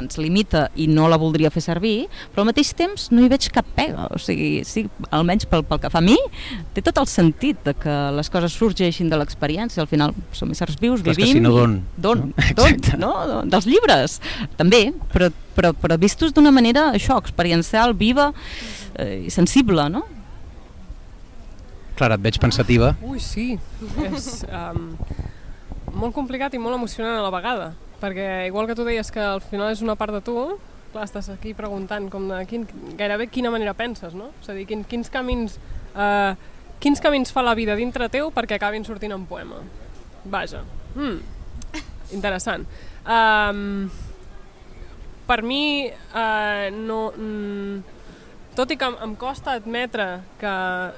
ens 0.00 0.18
limita 0.20 0.66
i 0.76 0.88
no 0.90 1.08
la 1.10 1.18
voldria 1.20 1.50
fer 1.54 1.62
servir, 1.64 2.08
però 2.32 2.44
al 2.44 2.50
mateix 2.50 2.72
temps 2.78 3.08
no 3.14 3.24
hi 3.24 3.30
veig 3.32 3.48
cap 3.54 3.66
pega, 3.76 4.08
o 4.14 4.20
sigui, 4.22 4.62
sí, 4.68 4.86
almenys 5.14 5.48
pel, 5.50 5.64
pel 5.68 5.82
que 5.82 5.90
fa 5.92 6.02
a 6.02 6.04
mi, 6.04 6.16
té 6.76 6.84
tot 6.84 7.00
el 7.02 7.08
sentit 7.10 7.60
de 7.66 7.74
que 7.78 7.96
les 8.16 8.30
coses 8.32 8.54
sorgeixin 8.58 9.10
de 9.12 9.18
l'experiència, 9.20 9.82
al 9.84 9.90
final 9.90 10.14
som 10.36 10.52
éssers 10.54 10.78
vius, 10.80 11.02
Clar, 11.02 11.14
és 11.14 11.20
que 11.20 11.26
vivim... 11.26 11.40
si 11.40 11.44
no, 11.44 11.54
d'on? 11.56 11.78
D'on? 11.96 12.28
No? 12.34 12.68
D'on? 12.68 13.02
No? 13.02 13.14
Dels 13.48 13.68
llibres, 13.68 14.18
també, 14.60 14.88
però, 15.14 15.30
però, 15.56 15.72
però 15.76 15.98
vistos 16.00 16.34
d'una 16.36 16.52
manera, 16.54 16.90
això, 16.96 17.18
experiencial, 17.20 17.96
viva 17.98 18.30
eh, 18.98 19.26
i 19.26 19.34
sensible, 19.34 19.88
no? 19.92 20.04
Clara, 21.98 22.14
et 22.14 22.22
veig 22.22 22.38
pensativa. 22.38 22.92
Ui, 23.02 23.18
sí. 23.18 23.56
és 24.06 24.28
um, 24.46 24.92
molt 25.98 26.14
complicat 26.14 26.54
i 26.54 26.60
molt 26.62 26.78
emocionant 26.78 27.18
a 27.18 27.24
la 27.24 27.32
vegada, 27.34 27.72
perquè 28.00 28.46
igual 28.48 28.68
que 28.68 28.76
tu 28.78 28.86
deies 28.86 29.10
que 29.14 29.22
al 29.22 29.40
final 29.42 29.72
és 29.72 29.82
una 29.84 29.96
part 29.98 30.14
de 30.14 30.22
tu, 30.24 30.36
clar, 30.92 31.06
estàs 31.06 31.28
aquí 31.32 31.54
preguntant 31.56 32.08
com 32.12 32.28
de 32.30 32.42
quin, 32.50 32.66
gairebé 32.98 33.28
quina 33.32 33.52
manera 33.54 33.74
penses, 33.76 34.14
no? 34.16 34.30
És 34.42 34.48
a 34.50 34.56
dir, 34.56 34.66
quin, 34.68 34.84
quins 34.88 35.10
camins... 35.12 35.58
Uh, 35.94 36.34
quins 36.78 37.00
camins 37.02 37.32
fa 37.34 37.42
la 37.42 37.56
vida 37.58 37.74
dintre 37.74 38.06
teu 38.12 38.30
perquè 38.30 38.58
acabin 38.58 38.84
sortint 38.86 39.12
en 39.16 39.24
poema? 39.26 39.58
Vaja. 40.24 40.62
Mm. 40.94 41.18
Interessant. 42.16 42.68
Um, 43.02 43.88
per 45.28 45.42
mi, 45.42 45.88
uh, 45.90 46.68
no... 46.74 47.00
Mm, 47.16 47.96
tot 48.58 48.72
i 48.74 48.78
que 48.78 48.86
em, 48.90 48.96
em 49.06 49.14
costa 49.14 49.54
admetre 49.54 50.06
que 50.40 50.52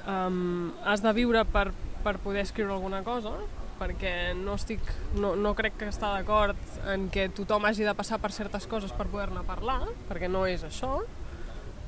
um, 0.09 0.71
has 0.87 1.03
de 1.05 1.11
viure 1.13 1.43
per, 1.45 1.67
per 2.01 2.15
poder 2.23 2.41
escriure 2.41 2.73
alguna 2.73 3.03
cosa, 3.05 3.35
perquè 3.81 4.35
no, 4.37 4.55
estic, 4.59 4.85
no, 5.17 5.33
no 5.35 5.55
crec 5.57 5.79
que 5.79 5.89
està 5.89 6.13
d'acord 6.13 6.57
en 6.91 7.07
que 7.13 7.27
tothom 7.33 7.65
hagi 7.65 7.87
de 7.87 7.95
passar 7.97 8.21
per 8.21 8.29
certes 8.35 8.67
coses 8.69 8.93
per 8.93 9.07
poder-ne 9.09 9.41
parlar, 9.47 9.81
perquè 10.09 10.29
no 10.29 10.45
és 10.45 10.61
això, 10.67 10.99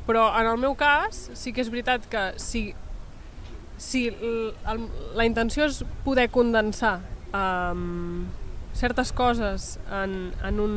però 0.07 0.25
en 0.39 0.49
el 0.49 0.57
meu 0.59 0.73
cas 0.75 1.29
sí 1.37 1.53
que 1.53 1.61
és 1.61 1.69
veritat 1.71 2.07
que 2.11 2.23
si, 2.41 2.71
si 3.77 4.07
el, 4.09 4.87
la 5.15 5.27
intenció 5.29 5.69
és 5.69 5.83
poder 6.03 6.27
condensar 6.33 6.97
um, 7.29 8.25
certes 8.73 9.13
coses 9.13 9.77
en, 9.93 10.33
en, 10.43 10.59
un, 10.59 10.75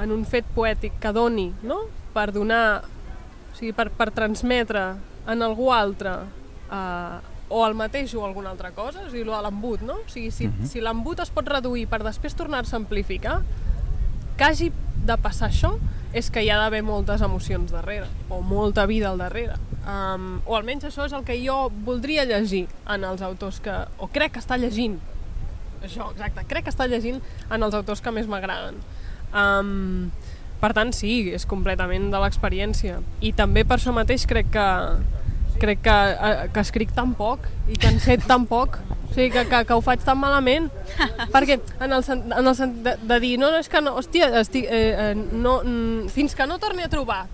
en 0.00 0.14
un 0.14 0.24
fet 0.30 0.46
poètic 0.54 0.96
que 1.02 1.12
doni, 1.12 1.50
no? 1.66 1.82
per 2.14 2.30
donar 2.32 2.84
o 2.86 3.58
sigui, 3.58 3.74
per, 3.74 3.90
per 3.90 4.12
transmetre 4.14 4.86
en 5.30 5.42
algú 5.42 5.70
altre 5.74 6.14
eh, 6.70 7.33
o 7.54 7.62
el 7.68 7.76
mateix 7.78 8.10
o 8.18 8.24
alguna 8.26 8.50
altra 8.50 8.72
cosa, 8.74 9.04
o 9.06 9.10
sigui, 9.12 9.22
lo 9.22 9.36
de 9.36 9.42
l'embut, 9.46 9.82
no? 9.86 10.00
O 10.02 10.08
sigui, 10.10 10.32
si, 10.34 10.48
uh 10.48 10.50
-huh. 10.50 10.66
si 10.66 10.80
l'embut 10.80 11.20
es 11.20 11.30
pot 11.30 11.46
reduir 11.46 11.86
per 11.86 12.02
després 12.02 12.34
tornar-se 12.34 12.74
a 12.74 12.78
amplificar, 12.78 13.42
que 14.36 14.44
hagi 14.44 14.72
de 15.06 15.16
passar 15.16 15.50
això 15.50 15.78
és 16.12 16.30
que 16.30 16.42
hi 16.42 16.50
ha 16.50 16.58
d'haver 16.58 16.82
moltes 16.82 17.20
emocions 17.20 17.70
darrere, 17.70 18.08
o 18.28 18.40
molta 18.40 18.86
vida 18.86 19.10
al 19.10 19.18
darrere. 19.18 19.54
Um, 19.86 20.40
o 20.46 20.56
almenys 20.56 20.84
això 20.84 21.06
és 21.06 21.12
el 21.12 21.24
que 21.24 21.36
jo 21.46 21.70
voldria 21.84 22.24
llegir 22.24 22.66
en 22.88 23.04
els 23.04 23.22
autors 23.22 23.60
que... 23.60 23.86
o 23.98 24.08
crec 24.08 24.32
que 24.32 24.40
està 24.40 24.56
llegint. 24.56 24.98
Això, 25.82 26.10
exacte, 26.10 26.44
crec 26.48 26.64
que 26.64 26.70
està 26.70 26.86
llegint 26.86 27.20
en 27.50 27.62
els 27.62 27.74
autors 27.74 28.00
que 28.00 28.10
més 28.10 28.26
m'agraden. 28.26 28.74
Um, 29.32 30.10
per 30.60 30.72
tant, 30.72 30.92
sí, 30.92 31.30
és 31.34 31.46
completament 31.46 32.10
de 32.10 32.18
l'experiència. 32.18 33.00
I 33.20 33.32
també 33.32 33.64
per 33.64 33.76
això 33.78 33.92
mateix 33.92 34.26
crec 34.26 34.50
que 34.50 34.68
crec 35.60 35.82
que, 35.84 35.94
eh, 36.30 36.48
que 36.52 36.64
escric 36.64 36.94
tan 36.96 37.14
poc 37.18 37.46
i 37.68 37.78
que 37.80 37.90
en 37.92 38.00
sé 38.02 38.18
tan 38.22 38.46
poc 38.50 38.78
o 38.80 39.14
sigui, 39.14 39.30
que, 39.30 39.44
que, 39.50 39.62
que 39.68 39.76
ho 39.76 39.82
faig 39.84 40.02
tan 40.04 40.18
malament 40.18 40.68
perquè 41.34 41.60
en 41.84 41.92
el, 41.94 42.04
en 42.10 42.52
el 42.52 42.82
de, 42.84 42.96
de 43.02 43.20
dir 43.22 43.36
no, 43.38 43.52
no, 43.54 43.62
és 43.62 43.70
que 43.70 43.82
no, 43.84 43.94
hòstia, 44.00 44.32
estic, 44.42 44.66
eh, 44.66 45.10
eh, 45.10 45.14
no, 45.14 45.60
mm, 45.62 46.12
fins 46.14 46.34
que 46.34 46.48
no 46.50 46.58
torni 46.62 46.86
a 46.86 46.90
trobar 46.92 47.24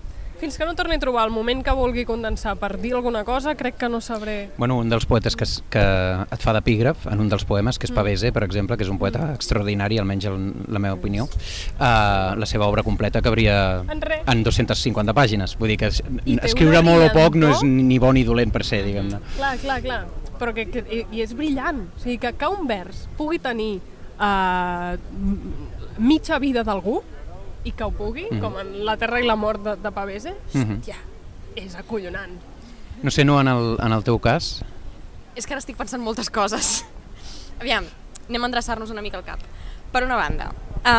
fins 0.41 0.57
que 0.57 0.65
no 0.65 0.73
torni 0.75 0.95
a 0.97 0.99
trobar 0.99 1.23
el 1.27 1.31
moment 1.31 1.61
que 1.63 1.71
vulgui 1.77 2.03
condensar 2.05 2.55
per 2.59 2.73
dir 2.81 2.95
alguna 2.97 3.21
cosa, 3.23 3.53
crec 3.55 3.77
que 3.77 3.87
no 3.89 4.01
sabré 4.01 4.49
Bueno, 4.57 4.79
un 4.81 4.89
dels 4.89 5.05
poetes 5.05 5.35
que, 5.37 5.45
es- 5.45 5.61
que 5.69 5.79
et 5.79 6.41
fa 6.41 6.53
d'epígraf 6.57 7.05
en 7.13 7.19
un 7.21 7.29
dels 7.29 7.45
poemes, 7.45 7.77
que 7.79 7.85
és 7.87 7.93
Pavese, 7.93 8.31
per 8.33 8.43
exemple, 8.43 8.75
que 8.77 8.83
és 8.83 8.89
un 8.89 8.97
poeta 8.99 9.29
extraordinari, 9.35 9.99
almenys 10.01 10.25
en 10.31 10.49
la 10.67 10.79
meva 10.81 10.95
opinió, 10.97 11.25
uh, 11.25 12.33
la 12.35 12.45
seva 12.49 12.65
obra 12.67 12.83
completa 12.83 13.21
cabria 13.21 13.83
En 13.87 14.01
res. 14.01 14.25
en 14.27 14.43
250 14.43 15.13
pàgines. 15.13 15.55
Vull 15.59 15.69
dir 15.69 15.77
que 15.77 15.91
escriure 16.43 16.81
molt 16.81 17.05
o 17.07 17.13
poc 17.13 17.35
no 17.37 17.51
és 17.53 17.61
ni 17.63 17.99
bo 18.01 18.11
ni 18.11 18.23
dolent 18.25 18.51
per 18.51 18.65
ser, 18.65 18.81
diguem-ne. 18.85 19.19
Clar, 19.37 19.55
clar, 19.61 19.79
clar. 19.85 20.01
Però 20.41 20.53
que, 20.57 20.65
que, 20.73 20.81
i- 20.89 21.05
i 21.17 21.21
és 21.21 21.35
brillant. 21.37 21.83
O 21.95 21.99
sigui, 22.01 22.17
que, 22.17 22.33
que 22.33 22.47
un 22.49 22.65
vers 22.67 23.05
pugui 23.17 23.37
tenir 23.39 23.75
uh, 24.17 24.97
mitja 26.01 26.39
vida 26.39 26.63
d'algú 26.63 27.01
i 27.63 27.71
que 27.71 27.83
ho 27.83 27.91
pugui, 27.91 28.27
Mhm. 28.31 28.39
com 28.41 28.57
en 28.59 28.85
La 28.85 28.97
terra 28.97 29.19
i 29.21 29.25
la 29.25 29.35
mort 29.35 29.61
de, 29.63 29.75
de 29.75 29.91
Pavese, 29.91 30.35
Mhm. 30.53 30.79
hòstia, 30.79 30.95
és 31.55 31.75
acollonant. 31.75 32.39
No 33.03 33.11
sé, 33.11 33.23
no, 33.25 33.39
en 33.41 33.47
el, 33.47 33.77
en 33.79 33.91
el 33.91 34.03
teu 34.03 34.19
cas, 34.19 34.61
És 35.35 35.45
que 35.47 35.53
ara 35.53 35.59
estic 35.59 35.77
pensant 35.77 36.03
moltes 36.03 36.29
coses. 36.29 36.83
Aviam, 37.61 37.85
anem 38.27 38.43
a 38.43 38.47
endreçar-nos 38.47 38.89
una 38.91 39.01
mica 39.01 39.17
al 39.17 39.23
cap. 39.23 39.39
Per 39.91 40.03
una 40.03 40.15
banda, 40.17 40.51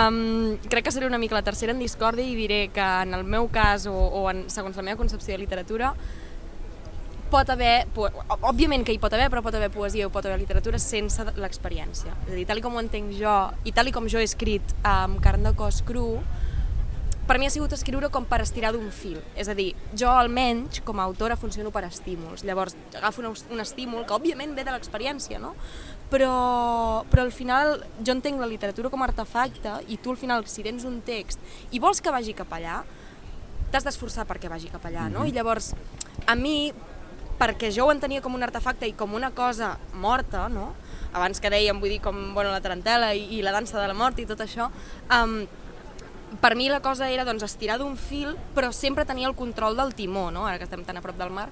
um, 0.08 0.56
crec 0.68 0.84
que 0.84 0.90
seré 0.92 1.06
una 1.06 1.18
mica 1.18 1.34
la 1.34 1.42
tercera 1.42 1.72
en 1.72 1.78
discòrdia 1.78 2.24
i 2.24 2.34
diré 2.34 2.68
que 2.72 2.80
en 3.02 3.12
el 3.14 3.24
meu 3.24 3.48
cas, 3.50 3.86
o, 3.86 3.92
o 3.92 4.30
en, 4.30 4.48
segons 4.48 4.74
la 4.76 4.82
meva 4.82 4.96
concepció 4.96 5.32
de 5.34 5.38
literatura, 5.38 5.94
pot 7.32 7.48
haver, 7.48 7.86
òbviament 8.42 8.84
que 8.84 8.92
hi 8.92 8.98
pot 9.00 9.12
haver, 9.16 9.30
però 9.32 9.40
pot 9.42 9.54
haver 9.56 9.70
poesia 9.72 10.06
o 10.06 10.10
pot 10.12 10.24
haver 10.28 10.38
literatura 10.38 10.78
sense 10.78 11.24
l'experiència. 11.40 12.12
És 12.26 12.32
a 12.32 12.36
dir, 12.36 12.44
tal 12.46 12.58
i 12.60 12.64
com 12.64 12.74
ho 12.76 12.80
entenc 12.82 13.14
jo, 13.16 13.32
i 13.64 13.72
tal 13.72 13.88
i 13.88 13.92
com 13.92 14.08
jo 14.12 14.20
he 14.20 14.26
escrit 14.28 14.74
amb 14.84 15.20
carn 15.24 15.42
de 15.48 15.54
cos 15.56 15.80
cru, 15.88 16.20
per 17.26 17.38
mi 17.38 17.46
ha 17.46 17.52
sigut 17.54 17.72
escriure 17.72 18.08
com 18.10 18.24
per 18.26 18.40
estirar 18.42 18.72
d'un 18.74 18.90
fil. 18.90 19.20
És 19.38 19.48
a 19.48 19.54
dir, 19.54 19.70
jo 19.98 20.10
almenys, 20.10 20.80
com 20.86 20.98
a 20.98 21.06
autora, 21.06 21.36
funciono 21.38 21.70
per 21.74 21.84
estímuls. 21.86 22.42
Llavors, 22.46 22.76
agafo 22.98 23.22
un, 23.22 23.36
un 23.54 23.62
estímul 23.62 24.06
que 24.06 24.16
òbviament 24.16 24.56
ve 24.58 24.64
de 24.66 24.74
l'experiència, 24.74 25.38
no? 25.42 25.54
Però, 26.12 26.32
però 27.08 27.22
al 27.24 27.32
final 27.32 27.78
jo 28.02 28.12
entenc 28.12 28.42
la 28.42 28.50
literatura 28.50 28.90
com 28.92 29.00
a 29.00 29.08
artefacte 29.08 29.78
i 29.88 29.96
tu 30.02 30.12
al 30.12 30.18
final, 30.20 30.44
si 30.50 30.66
tens 30.66 30.84
un 30.84 31.00
text 31.06 31.40
i 31.72 31.80
vols 31.80 32.02
que 32.04 32.12
vagi 32.12 32.34
cap 32.36 32.52
allà, 32.52 32.82
t'has 33.72 33.86
d'esforçar 33.86 34.26
perquè 34.28 34.50
vagi 34.52 34.68
cap 34.68 34.84
allà, 34.90 35.06
no? 35.08 35.24
I 35.24 35.32
llavors, 35.32 35.72
a 36.26 36.36
mi, 36.36 36.72
perquè 37.40 37.72
jo 37.72 37.86
ho 37.86 37.94
entenia 37.94 38.20
com 38.20 38.34
un 38.36 38.44
artefacte 38.44 38.86
i 38.90 38.92
com 38.98 39.14
una 39.16 39.32
cosa 39.32 39.76
morta, 39.94 40.48
no? 40.52 40.72
Abans 41.16 41.40
que 41.40 41.50
dèiem, 41.52 41.80
vull 41.80 41.94
dir, 41.94 42.02
com 42.04 42.18
bueno, 42.36 42.52
la 42.52 42.60
tarantela 42.60 43.14
i, 43.16 43.24
i 43.38 43.42
la 43.46 43.54
dansa 43.54 43.80
de 43.80 43.88
la 43.88 43.96
mort 43.96 44.20
i 44.20 44.28
tot 44.28 44.44
això, 44.44 44.68
um, 45.16 45.42
per 46.40 46.54
mi 46.56 46.68
la 46.68 46.80
cosa 46.80 47.10
era 47.10 47.24
doncs, 47.28 47.44
estirar 47.44 47.78
d'un 47.80 47.96
fil, 47.96 48.36
però 48.56 48.72
sempre 48.72 49.04
tenir 49.04 49.26
el 49.28 49.36
control 49.36 49.76
del 49.76 49.94
timó, 49.94 50.30
no? 50.30 50.46
ara 50.46 50.58
que 50.58 50.68
estem 50.68 50.84
tan 50.84 50.96
a 50.96 51.04
prop 51.04 51.18
del 51.18 51.30
mar, 51.34 51.48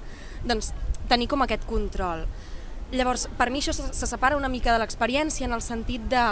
doncs 0.46 0.72
tenir 1.10 1.28
com 1.28 1.42
aquest 1.42 1.66
control. 1.68 2.24
Llavors, 2.90 3.28
per 3.38 3.50
mi 3.50 3.60
això 3.60 3.74
se, 3.76 3.92
se 3.94 4.06
separa 4.06 4.38
una 4.38 4.50
mica 4.50 4.72
de 4.72 4.80
l'experiència 4.82 5.46
en 5.46 5.54
el 5.54 5.62
sentit 5.62 6.06
de 6.10 6.24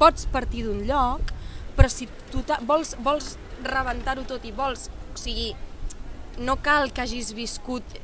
pots 0.00 0.26
partir 0.32 0.64
d'un 0.66 0.82
lloc, 0.88 1.34
però 1.76 1.90
si 1.90 2.08
tu 2.32 2.42
vols, 2.66 2.94
vols 3.02 3.34
rebentar-ho 3.64 4.24
tot 4.28 4.44
i 4.46 4.52
vols, 4.54 4.88
o 5.14 5.18
sigui, 5.18 5.52
no 6.38 6.56
cal 6.62 6.90
que 6.92 7.04
hagis 7.04 7.32
viscut 7.34 8.00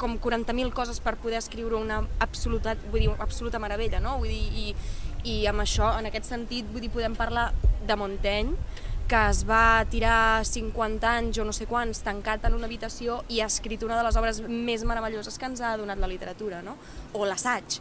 com 0.00 0.18
40.000 0.20 0.72
coses 0.76 1.00
per 1.00 1.16
poder 1.20 1.38
escriure 1.40 1.76
una 1.76 2.02
absoluta, 2.20 2.76
vull 2.90 3.04
dir, 3.04 3.12
absoluta 3.20 3.60
meravella, 3.60 4.00
no? 4.00 4.18
Vull 4.20 4.32
dir, 4.32 4.64
i, 4.64 4.74
i 5.24 5.36
amb 5.48 5.64
això, 5.64 5.90
en 5.98 6.08
aquest 6.10 6.28
sentit, 6.28 6.68
vull 6.72 6.84
dir, 6.84 6.92
podem 6.92 7.16
parlar 7.16 7.50
de 7.86 7.96
Montaigne, 7.96 8.56
que 9.06 9.18
es 9.30 9.44
va 9.46 9.84
tirar 9.90 10.44
50 10.44 11.06
anys 11.06 11.38
o 11.38 11.44
no 11.46 11.54
sé 11.54 11.68
quants 11.70 12.02
tancat 12.02 12.44
en 12.48 12.56
una 12.56 12.66
habitació 12.66 13.20
i 13.30 13.40
ha 13.40 13.46
escrit 13.46 13.84
una 13.86 13.98
de 13.98 14.04
les 14.06 14.16
obres 14.18 14.40
més 14.46 14.82
meravelloses 14.84 15.38
que 15.38 15.46
ens 15.46 15.62
ha 15.62 15.76
donat 15.78 16.00
la 16.02 16.10
literatura, 16.10 16.62
no? 16.66 16.74
O 17.14 17.26
l'assaig. 17.26 17.78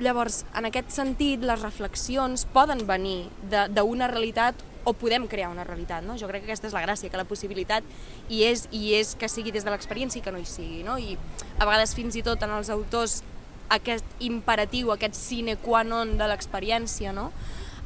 Llavors, 0.00 0.42
en 0.56 0.70
aquest 0.70 0.94
sentit, 0.94 1.44
les 1.44 1.60
reflexions 1.60 2.46
poden 2.54 2.86
venir 2.88 3.28
d'una 3.50 4.08
realitat 4.08 4.64
o 4.84 4.92
podem 4.96 5.28
crear 5.28 5.50
una 5.52 5.64
realitat, 5.64 6.04
no? 6.04 6.16
Jo 6.20 6.28
crec 6.28 6.44
que 6.44 6.52
aquesta 6.52 6.68
és 6.68 6.76
la 6.76 6.82
gràcia, 6.84 7.10
que 7.12 7.20
la 7.20 7.28
possibilitat 7.28 7.84
hi 8.28 8.42
és, 8.48 8.66
i 8.72 8.94
és 8.96 9.14
que 9.20 9.28
sigui 9.32 9.52
des 9.52 9.64
de 9.64 9.72
l'experiència 9.72 10.20
i 10.20 10.24
que 10.24 10.32
no 10.32 10.40
hi 10.40 10.48
sigui, 10.48 10.82
no? 10.84 10.96
I 10.98 11.16
a 11.58 11.64
vegades 11.64 11.94
fins 11.96 12.16
i 12.16 12.24
tot 12.24 12.42
en 12.44 12.52
els 12.56 12.72
autors 12.72 13.22
aquest 13.72 14.04
imperatiu, 14.24 14.92
aquest 14.92 15.16
sine 15.16 15.56
qua 15.60 15.84
non 15.84 16.16
de 16.20 16.28
l'experiència, 16.28 17.12
no? 17.16 17.30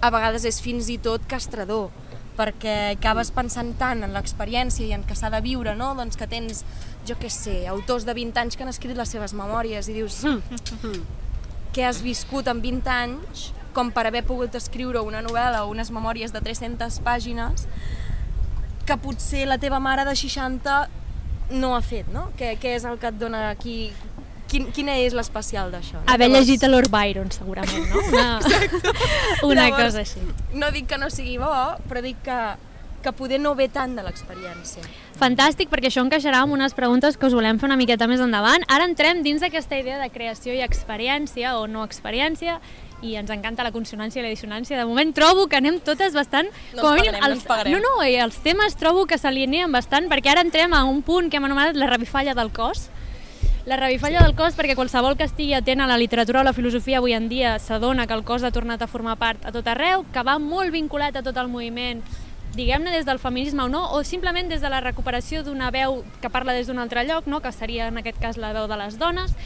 A 0.02 0.10
vegades 0.14 0.44
és 0.46 0.60
fins 0.62 0.90
i 0.90 0.98
tot 1.02 1.24
castrador, 1.30 1.90
perquè 2.38 2.77
acabes 2.94 3.33
pensant 3.35 3.74
tant 3.81 4.05
en 4.07 4.14
l'experiència 4.14 4.87
i 4.87 4.94
en 4.94 5.05
que 5.07 5.16
s'ha 5.18 5.31
de 5.35 5.40
viure, 5.44 5.74
no? 5.77 5.90
Doncs 5.98 6.18
que 6.18 6.29
tens, 6.31 6.62
jo 7.09 7.18
què 7.18 7.31
sé, 7.33 7.61
autors 7.70 8.07
de 8.07 8.14
20 8.14 8.44
anys 8.44 8.57
que 8.57 8.64
han 8.66 8.72
escrit 8.72 8.96
les 8.96 9.11
seves 9.11 9.35
memòries 9.37 9.90
i 9.90 9.96
dius, 9.98 10.22
què 11.74 11.87
has 11.88 12.03
viscut 12.05 12.48
en 12.51 12.62
20 12.64 12.94
anys 12.94 13.48
com 13.77 13.90
per 13.94 14.07
haver 14.09 14.24
pogut 14.27 14.55
escriure 14.59 15.03
una 15.05 15.20
novel·la 15.22 15.64
o 15.64 15.72
unes 15.72 15.92
memòries 15.94 16.33
de 16.35 16.40
300 16.42 17.03
pàgines 17.07 17.66
que 18.88 18.96
potser 18.96 19.44
la 19.46 19.59
teva 19.61 19.79
mare 19.79 20.07
de 20.09 20.14
60 20.16 20.79
no 21.61 21.74
ha 21.77 21.83
fet, 21.85 22.09
no? 22.12 22.29
Què, 22.38 22.55
què 22.61 22.74
és 22.77 22.87
el 22.88 22.98
que 23.01 23.12
et 23.12 23.18
dona 23.20 23.48
aquí... 23.51 23.92
Quin, 24.48 24.70
quina 24.72 24.94
és 25.02 25.12
l'especial 25.16 25.72
d'això? 25.74 25.98
No? 25.98 26.06
Haver 26.08 26.30
llegit 26.32 26.62
a 26.64 26.70
Lord 26.70 26.88
Byron, 26.92 27.28
segurament, 27.34 27.84
no? 27.90 28.04
Una, 28.08 28.28
una 29.50 29.66
Llavors, 29.68 29.82
cosa 29.82 30.04
així. 30.06 30.24
No 30.56 30.72
dic 30.72 30.88
que 30.88 30.98
no 31.00 31.11
sigui 31.12 31.37
bo, 31.42 31.52
però 31.90 32.04
dic 32.04 32.22
que 32.24 32.38
que 33.02 33.12
poder 33.12 33.38
no 33.40 33.54
ve 33.54 33.68
tant 33.70 33.94
de 33.96 34.02
l'experiència. 34.02 34.82
Fantàstic, 35.18 35.70
perquè 35.70 35.90
això 35.90 36.02
encaixarà 36.04 36.42
amb 36.42 36.54
unes 36.54 36.74
preguntes 36.74 37.16
que 37.18 37.28
us 37.28 37.34
volem 37.34 37.58
fer 37.58 37.68
una 37.68 37.78
miqueta 37.78 38.08
més 38.11 38.20
endavant. 38.22 38.64
Ara 38.70 38.87
entrem 38.88 39.22
dins 39.22 39.42
d'aquesta 39.42 39.78
idea 39.78 39.98
de 40.02 40.11
creació 40.11 40.54
i 40.54 40.62
experiència 40.64 41.56
o 41.58 41.66
no 41.70 41.84
experiència 41.87 42.58
i 43.02 43.14
ens 43.14 43.30
encanta 43.30 43.62
la 43.62 43.70
consonància 43.74 44.20
i 44.20 44.26
la 44.26 44.32
dissonància. 44.34 44.78
De 44.78 44.87
moment 44.87 45.12
trobo 45.14 45.46
que 45.46 45.58
anem 45.58 45.78
totes 45.87 46.14
bastant... 46.14 46.50
No 46.74 46.82
com 46.82 46.98
pagarem, 46.98 47.20
no 47.22 47.46
pagarem. 47.46 47.76
No, 47.76 47.82
no, 47.84 48.02
i 48.02 48.18
els 48.18 48.38
temes 48.42 48.74
trobo 48.78 49.06
que 49.06 49.18
s'alineen 49.18 49.72
bastant 49.74 50.11
perquè 50.11 50.34
ara 50.34 50.42
entrem 50.46 50.74
a 50.74 50.84
un 50.88 51.02
punt 51.06 51.30
que 51.30 51.38
hem 51.38 51.46
anomenat 51.46 51.78
la 51.78 51.90
revifalla 51.90 52.34
del 52.34 52.50
cos. 52.54 52.88
La 53.68 53.76
revifalla 53.76 54.22
del 54.24 54.33
cos 54.33 54.54
perquè 54.57 54.72
qualsevol 54.72 55.18
que 55.20 55.26
estigui 55.28 55.52
atent 55.52 55.83
a 55.85 55.87
la 55.90 55.98
literatura 56.00 56.40
o 56.40 56.44
la 56.46 56.54
filosofia 56.57 57.02
avui 57.02 57.12
en 57.12 57.26
dia 57.28 57.59
s'adona 57.61 58.07
que 58.09 58.16
el 58.16 58.22
cos 58.24 58.40
ha 58.40 58.50
tornat 58.50 58.81
a 58.81 58.87
formar 58.88 59.18
part 59.20 59.44
a 59.44 59.52
tot 59.52 59.66
arreu, 59.68 60.07
que 60.09 60.22
va 60.24 60.38
molt 60.40 60.72
vinculat 60.72 61.18
a 61.18 61.22
tot 61.26 61.37
el 61.37 61.50
moviment 61.52 62.00
diguem-ne 62.57 62.94
des 62.94 63.04
del 63.04 63.20
feminisme 63.20 63.66
o 63.66 63.68
no, 63.68 63.83
o 63.92 64.00
simplement 64.09 64.48
des 64.48 64.64
de 64.64 64.70
la 64.72 64.81
recuperació 64.81 65.42
d'una 65.44 65.68
veu 65.68 65.98
que 66.22 66.31
parla 66.33 66.57
des 66.57 66.64
d'un 66.66 66.81
altre 66.81 67.04
lloc, 67.04 67.28
no? 67.28 67.42
que 67.44 67.52
seria 67.52 67.90
en 67.92 68.00
aquest 68.00 68.16
cas 68.24 68.40
la 68.40 68.54
veu 68.57 68.70
de 68.72 68.81
les 68.81 68.96
dones, 68.96 69.37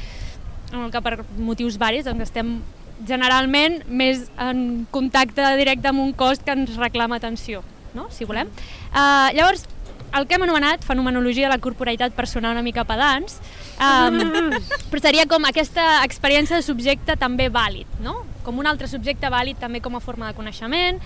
en 0.71 0.85
el 0.85 0.95
que 0.95 1.03
per 1.03 1.25
motius 1.35 1.81
varis 1.83 2.07
doncs 2.07 2.29
estem 2.31 2.61
generalment 3.09 3.83
més 3.89 4.29
en 4.39 4.87
contacte 4.95 5.51
directe 5.59 5.91
amb 5.91 5.99
un 5.99 6.15
cos 6.15 6.39
que 6.39 6.55
ens 6.55 6.79
reclama 6.79 7.19
atenció, 7.19 7.67
no? 7.99 8.07
si 8.15 8.23
volem. 8.23 8.55
Uh, 8.95 9.35
llavors, 9.35 9.67
el 10.13 10.27
que 10.27 10.37
hem 10.37 10.45
anomenat 10.45 10.85
fenomenologia 10.85 11.49
de 11.49 11.55
la 11.55 11.61
corporalitat 11.63 12.15
personal 12.17 12.53
una 12.53 12.65
mica 12.65 12.85
pedants, 12.89 13.39
um, 13.79 14.53
però 14.91 15.03
seria 15.03 15.27
com 15.31 15.47
aquesta 15.49 16.03
experiència 16.07 16.59
de 16.59 16.67
subjecte 16.67 17.17
també 17.21 17.49
vàlid, 17.53 17.89
no? 18.05 18.23
com 18.43 18.59
un 18.59 18.67
altre 18.67 18.89
subjecte 18.91 19.31
vàlid 19.31 19.61
també 19.63 19.81
com 19.81 19.95
a 19.97 20.03
forma 20.03 20.29
de 20.29 20.37
coneixement, 20.37 20.99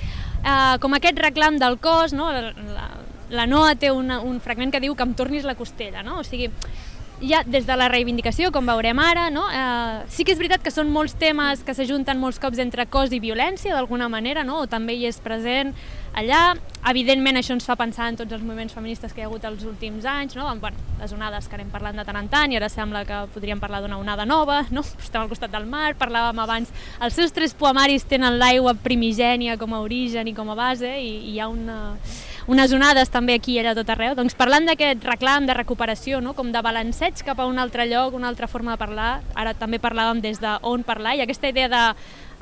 uh, 0.42 0.76
com 0.80 0.96
aquest 0.96 1.20
reclam 1.20 1.60
del 1.62 1.78
cos, 1.78 2.16
no? 2.16 2.30
la, 2.32 2.52
la, 2.56 2.88
la 3.30 3.46
Noa 3.46 3.74
té 3.76 3.92
una, 3.92 4.20
un 4.24 4.40
fragment 4.40 4.72
que 4.72 4.82
diu 4.82 4.96
que 4.96 5.06
em 5.06 5.14
tornis 5.14 5.44
la 5.44 5.56
costella, 5.58 6.02
no? 6.06 6.20
o 6.20 6.26
sigui, 6.26 6.50
ja 7.20 7.42
des 7.46 7.66
de 7.66 7.76
la 7.76 7.88
reivindicació, 7.88 8.50
com 8.52 8.66
veurem 8.68 8.98
ara, 9.00 9.28
no? 9.32 9.46
eh, 9.48 10.04
sí 10.12 10.24
que 10.24 10.34
és 10.34 10.40
veritat 10.40 10.62
que 10.64 10.72
són 10.72 10.90
molts 10.92 11.16
temes 11.16 11.62
que 11.64 11.74
s'ajunten 11.74 12.20
molts 12.20 12.40
cops 12.42 12.60
entre 12.60 12.86
cos 12.86 13.14
i 13.16 13.20
violència, 13.22 13.74
d'alguna 13.74 14.08
manera, 14.12 14.44
no? 14.44 14.60
o 14.62 14.66
també 14.68 14.96
hi 14.96 15.06
és 15.08 15.20
present 15.24 15.72
allà. 16.16 16.56
Evidentment 16.86 17.40
això 17.40 17.56
ens 17.56 17.64
fa 17.66 17.74
pensar 17.74 18.10
en 18.12 18.18
tots 18.20 18.32
els 18.36 18.44
moviments 18.46 18.74
feministes 18.76 19.12
que 19.12 19.20
hi 19.20 19.24
ha 19.24 19.30
hagut 19.30 19.44
els 19.48 19.64
últims 19.66 20.04
anys, 20.06 20.36
no? 20.38 20.46
bueno, 20.60 20.76
les 21.00 21.12
onades 21.16 21.48
que 21.48 21.56
anem 21.58 21.72
parlant 21.72 21.96
de 21.98 22.04
tant 22.06 22.20
en 22.20 22.28
tant 22.30 22.52
i 22.52 22.60
ara 22.60 22.68
sembla 22.70 23.02
que 23.08 23.24
podríem 23.34 23.60
parlar 23.60 23.80
d'una 23.82 23.98
onada 23.98 24.28
nova, 24.28 24.60
no? 24.70 24.84
estem 25.02 25.22
al 25.22 25.32
costat 25.32 25.50
del 25.50 25.66
mar, 25.66 25.96
parlàvem 25.98 26.44
abans, 26.44 26.70
els 27.00 27.16
seus 27.16 27.34
tres 27.34 27.56
poemaris 27.56 28.06
tenen 28.06 28.38
l'aigua 28.38 28.76
primigènia 28.76 29.56
com 29.58 29.74
a 29.74 29.82
origen 29.82 30.28
i 30.28 30.36
com 30.36 30.52
a 30.52 30.58
base 30.58 30.92
i, 31.00 31.10
i 31.32 31.36
hi 31.36 31.40
ha 31.40 31.48
una, 31.50 31.80
unes 32.46 32.72
onades 32.72 33.10
també 33.10 33.34
aquí 33.34 33.56
i 33.56 33.60
allà 33.62 33.74
tot 33.74 33.90
arreu. 33.90 34.14
Doncs 34.18 34.36
parlant 34.38 34.68
d'aquest 34.68 35.04
reclam 35.06 35.48
de 35.48 35.56
recuperació, 35.56 36.20
no? 36.22 36.34
com 36.38 36.52
de 36.54 36.62
balanceig 36.62 37.24
cap 37.26 37.40
a 37.40 37.48
un 37.50 37.58
altre 37.58 37.88
lloc, 37.90 38.14
una 38.14 38.30
altra 38.30 38.46
forma 38.46 38.76
de 38.76 38.82
parlar, 38.82 39.10
ara 39.34 39.54
també 39.54 39.80
parlàvem 39.82 40.22
des 40.22 40.40
de 40.42 40.56
on 40.62 40.86
parlar, 40.86 41.16
i 41.16 41.24
aquesta 41.24 41.50
idea 41.50 41.68
de 41.68 41.82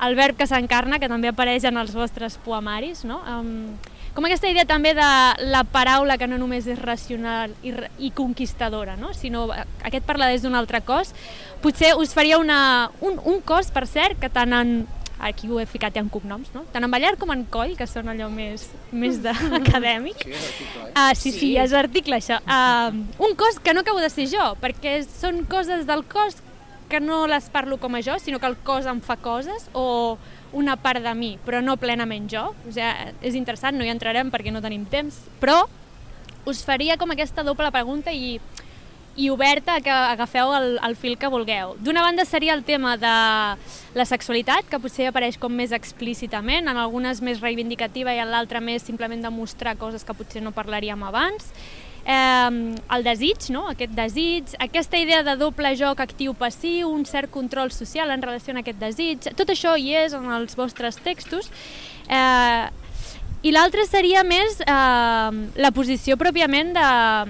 el 0.05 0.15
verb 0.15 0.37
que 0.37 0.47
s'encarna, 0.47 0.99
que 0.99 1.09
també 1.09 1.29
apareix 1.31 1.63
en 1.65 1.77
els 1.79 1.93
vostres 1.95 2.35
poemaris, 2.43 3.05
no? 3.07 3.21
Um, 3.23 3.77
com 4.15 4.23
aquesta 4.23 4.47
idea 4.47 4.63
també 4.63 4.93
de 4.95 5.07
la 5.51 5.65
paraula 5.67 6.15
que 6.17 6.27
no 6.27 6.37
només 6.39 6.67
és 6.71 6.79
racional 6.79 7.51
i, 7.67 7.73
i 7.99 8.11
conquistadora, 8.15 8.95
no? 8.95 9.11
sinó 9.11 9.49
aquest 9.51 10.05
parlar 10.07 10.29
des 10.31 10.45
d'un 10.45 10.55
altre 10.55 10.79
cos, 10.87 11.11
potser 11.59 11.91
us 11.99 12.13
faria 12.15 12.37
una, 12.39 12.91
un, 13.03 13.19
un 13.19 13.41
cos, 13.43 13.73
per 13.75 13.83
cert, 13.91 14.15
que 14.21 14.31
tant 14.31 14.55
en 14.55 14.71
aquí 15.27 15.49
ho 15.49 15.59
he 15.59 15.65
ficat 15.69 15.95
ja 15.95 16.03
en 16.03 16.09
cognoms, 16.13 16.51
no? 16.53 16.63
Tant 16.73 16.85
en 16.85 16.91
Ballar 16.91 17.15
com 17.21 17.31
en 17.33 17.43
Coll, 17.51 17.75
que 17.77 17.87
són 17.89 18.09
allò 18.11 18.29
més, 18.31 18.67
més 18.91 19.21
d'acadèmic. 19.23 20.25
Sí, 20.25 20.31
és 20.31 20.47
article, 20.55 20.85
eh? 20.85 20.95
Uh, 20.95 21.13
sí, 21.15 21.31
sí, 21.31 21.39
sí, 21.39 21.49
és 21.59 21.73
article, 21.75 22.19
això. 22.21 22.39
Uh, 22.45 23.25
un 23.25 23.35
cos 23.37 23.59
que 23.59 23.73
no 23.73 23.83
acabo 23.83 24.01
de 24.03 24.09
ser 24.13 24.27
jo, 24.31 24.45
perquè 24.61 24.99
són 25.07 25.43
coses 25.49 25.85
del 25.89 26.05
cos 26.07 26.39
que 26.89 26.99
no 27.01 27.25
les 27.27 27.49
parlo 27.49 27.79
com 27.81 27.97
a 27.97 28.01
jo, 28.05 28.17
sinó 28.21 28.39
que 28.39 28.47
el 28.47 28.57
cos 28.63 28.85
em 28.89 29.01
fa 29.01 29.17
coses, 29.17 29.69
o 29.73 30.17
una 30.55 30.77
part 30.77 31.03
de 31.03 31.13
mi, 31.17 31.35
però 31.45 31.61
no 31.61 31.77
plenament 31.81 32.29
jo. 32.31 32.47
O 32.53 32.71
sigui, 32.71 33.15
és 33.25 33.35
interessant, 33.35 33.75
no 33.77 33.85
hi 33.85 33.91
entrarem 33.93 34.31
perquè 34.31 34.53
no 34.53 34.63
tenim 34.63 34.85
temps, 34.89 35.19
però 35.41 35.63
us 36.45 36.61
faria 36.63 36.97
com 37.01 37.11
aquesta 37.11 37.43
doble 37.43 37.71
pregunta 37.73 38.13
i, 38.13 38.37
i 39.15 39.29
oberta 39.31 39.79
que 39.81 39.91
agafeu 39.91 40.51
el, 40.57 40.67
el 40.83 40.95
fil 40.99 41.15
que 41.17 41.29
vulgueu. 41.31 41.75
D'una 41.79 42.03
banda 42.03 42.25
seria 42.27 42.53
el 42.53 42.65
tema 42.67 42.97
de 42.99 43.15
la 43.95 44.05
sexualitat, 44.05 44.67
que 44.69 44.81
potser 44.83 45.07
apareix 45.09 45.39
com 45.39 45.55
més 45.55 45.71
explícitament, 45.75 46.67
en 46.67 46.77
algunes 46.77 47.23
més 47.23 47.39
reivindicativa 47.43 48.13
i 48.13 48.19
en 48.23 48.31
l'altra 48.33 48.59
més 48.59 48.83
simplement 48.83 49.23
demostrar 49.23 49.77
coses 49.79 50.03
que 50.03 50.17
potser 50.17 50.43
no 50.43 50.55
parlaríem 50.55 51.03
abans 51.07 51.51
eh, 52.05 52.75
el 52.95 53.03
desig, 53.03 53.49
no? 53.49 53.65
aquest 53.71 53.93
desig, 53.97 54.55
aquesta 54.61 54.99
idea 55.01 55.23
de 55.25 55.35
doble 55.39 55.73
joc 55.79 56.01
actiu-passiu, 56.05 56.89
un 56.91 57.05
cert 57.09 57.31
control 57.33 57.73
social 57.73 58.13
en 58.13 58.23
relació 58.23 58.55
a 58.55 58.61
aquest 58.61 58.81
desig, 58.81 59.29
tot 59.35 59.51
això 59.51 59.75
hi 59.77 59.95
és 60.05 60.15
en 60.17 60.29
els 60.37 60.55
vostres 60.57 61.01
textos. 61.03 61.51
Eh, 62.05 62.84
i 63.45 63.51
l'altre 63.53 63.85
seria 63.85 64.23
més 64.25 64.57
eh, 64.65 65.35
la 65.61 65.71
posició 65.75 66.17
pròpiament 66.17 66.73
de, 66.73 66.87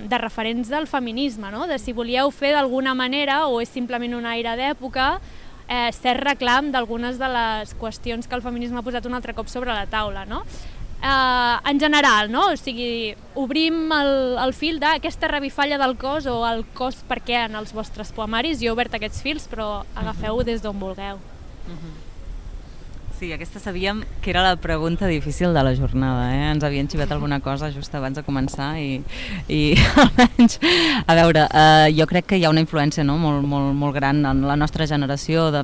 de 0.08 0.19
referents 0.21 0.69
del 0.71 0.88
feminisme, 0.88 1.51
no? 1.51 1.65
de 1.67 1.80
si 1.82 1.91
volíeu 1.91 2.32
fer 2.32 2.54
d'alguna 2.56 2.93
manera 2.95 3.45
o 3.49 3.60
és 3.60 3.71
simplement 3.71 4.15
un 4.15 4.30
aire 4.32 4.56
d'època, 4.56 5.17
eh, 5.67 5.91
cert 5.91 6.23
reclam 6.23 6.71
d'algunes 6.71 7.19
de 7.19 7.30
les 7.34 7.75
qüestions 7.82 8.30
que 8.30 8.39
el 8.39 8.45
feminisme 8.45 8.80
ha 8.80 8.86
posat 8.86 9.06
un 9.10 9.17
altre 9.19 9.36
cop 9.36 9.51
sobre 9.51 9.75
la 9.75 9.89
taula. 9.91 10.23
No? 10.30 10.45
eh, 11.04 11.58
en 11.69 11.80
general, 11.80 12.32
no? 12.32 12.47
O 12.51 12.58
sigui, 12.58 13.15
obrim 13.36 13.91
el, 13.93 14.38
el 14.41 14.54
fil 14.58 14.80
d'aquesta 14.82 15.30
revifalla 15.32 15.78
del 15.82 15.97
cos 16.01 16.28
o 16.32 16.39
el 16.47 16.65
cos 16.78 17.04
per 17.08 17.21
què 17.25 17.45
en 17.45 17.60
els 17.60 17.73
vostres 17.75 18.12
poemaris. 18.15 18.62
Jo 18.62 18.71
he 18.71 18.75
obert 18.75 18.95
aquests 18.95 19.21
fils, 19.25 19.47
però 19.51 19.84
agafeu 19.95 20.43
des 20.47 20.63
d'on 20.63 20.80
vulgueu. 20.80 21.19
Sí, 23.15 23.32
aquesta 23.32 23.62
sabíem 23.63 24.01
que 24.21 24.30
era 24.30 24.41
la 24.43 24.58
pregunta 24.58 25.08
difícil 25.08 25.54
de 25.54 25.63
la 25.63 25.73
jornada. 25.73 26.25
Eh? 26.36 26.51
Ens 26.51 26.63
havien 26.67 26.89
xivat 26.91 27.12
alguna 27.15 27.39
cosa 27.39 27.71
just 27.71 27.95
abans 27.95 28.19
de 28.19 28.23
començar 28.28 28.73
i, 28.82 28.99
i 29.47 29.62
almenys, 30.04 30.60
a 31.08 31.15
veure, 31.15 31.45
eh, 31.47 31.93
jo 31.95 32.10
crec 32.12 32.28
que 32.28 32.39
hi 32.41 32.43
ha 32.43 32.51
una 32.51 32.63
influència 32.65 33.06
no? 33.08 33.15
molt, 33.21 33.47
molt, 33.47 33.71
molt 33.71 33.95
gran 33.95 34.19
en 34.28 34.43
la 34.43 34.58
nostra 34.60 34.84
generació 34.91 35.47
de 35.56 35.63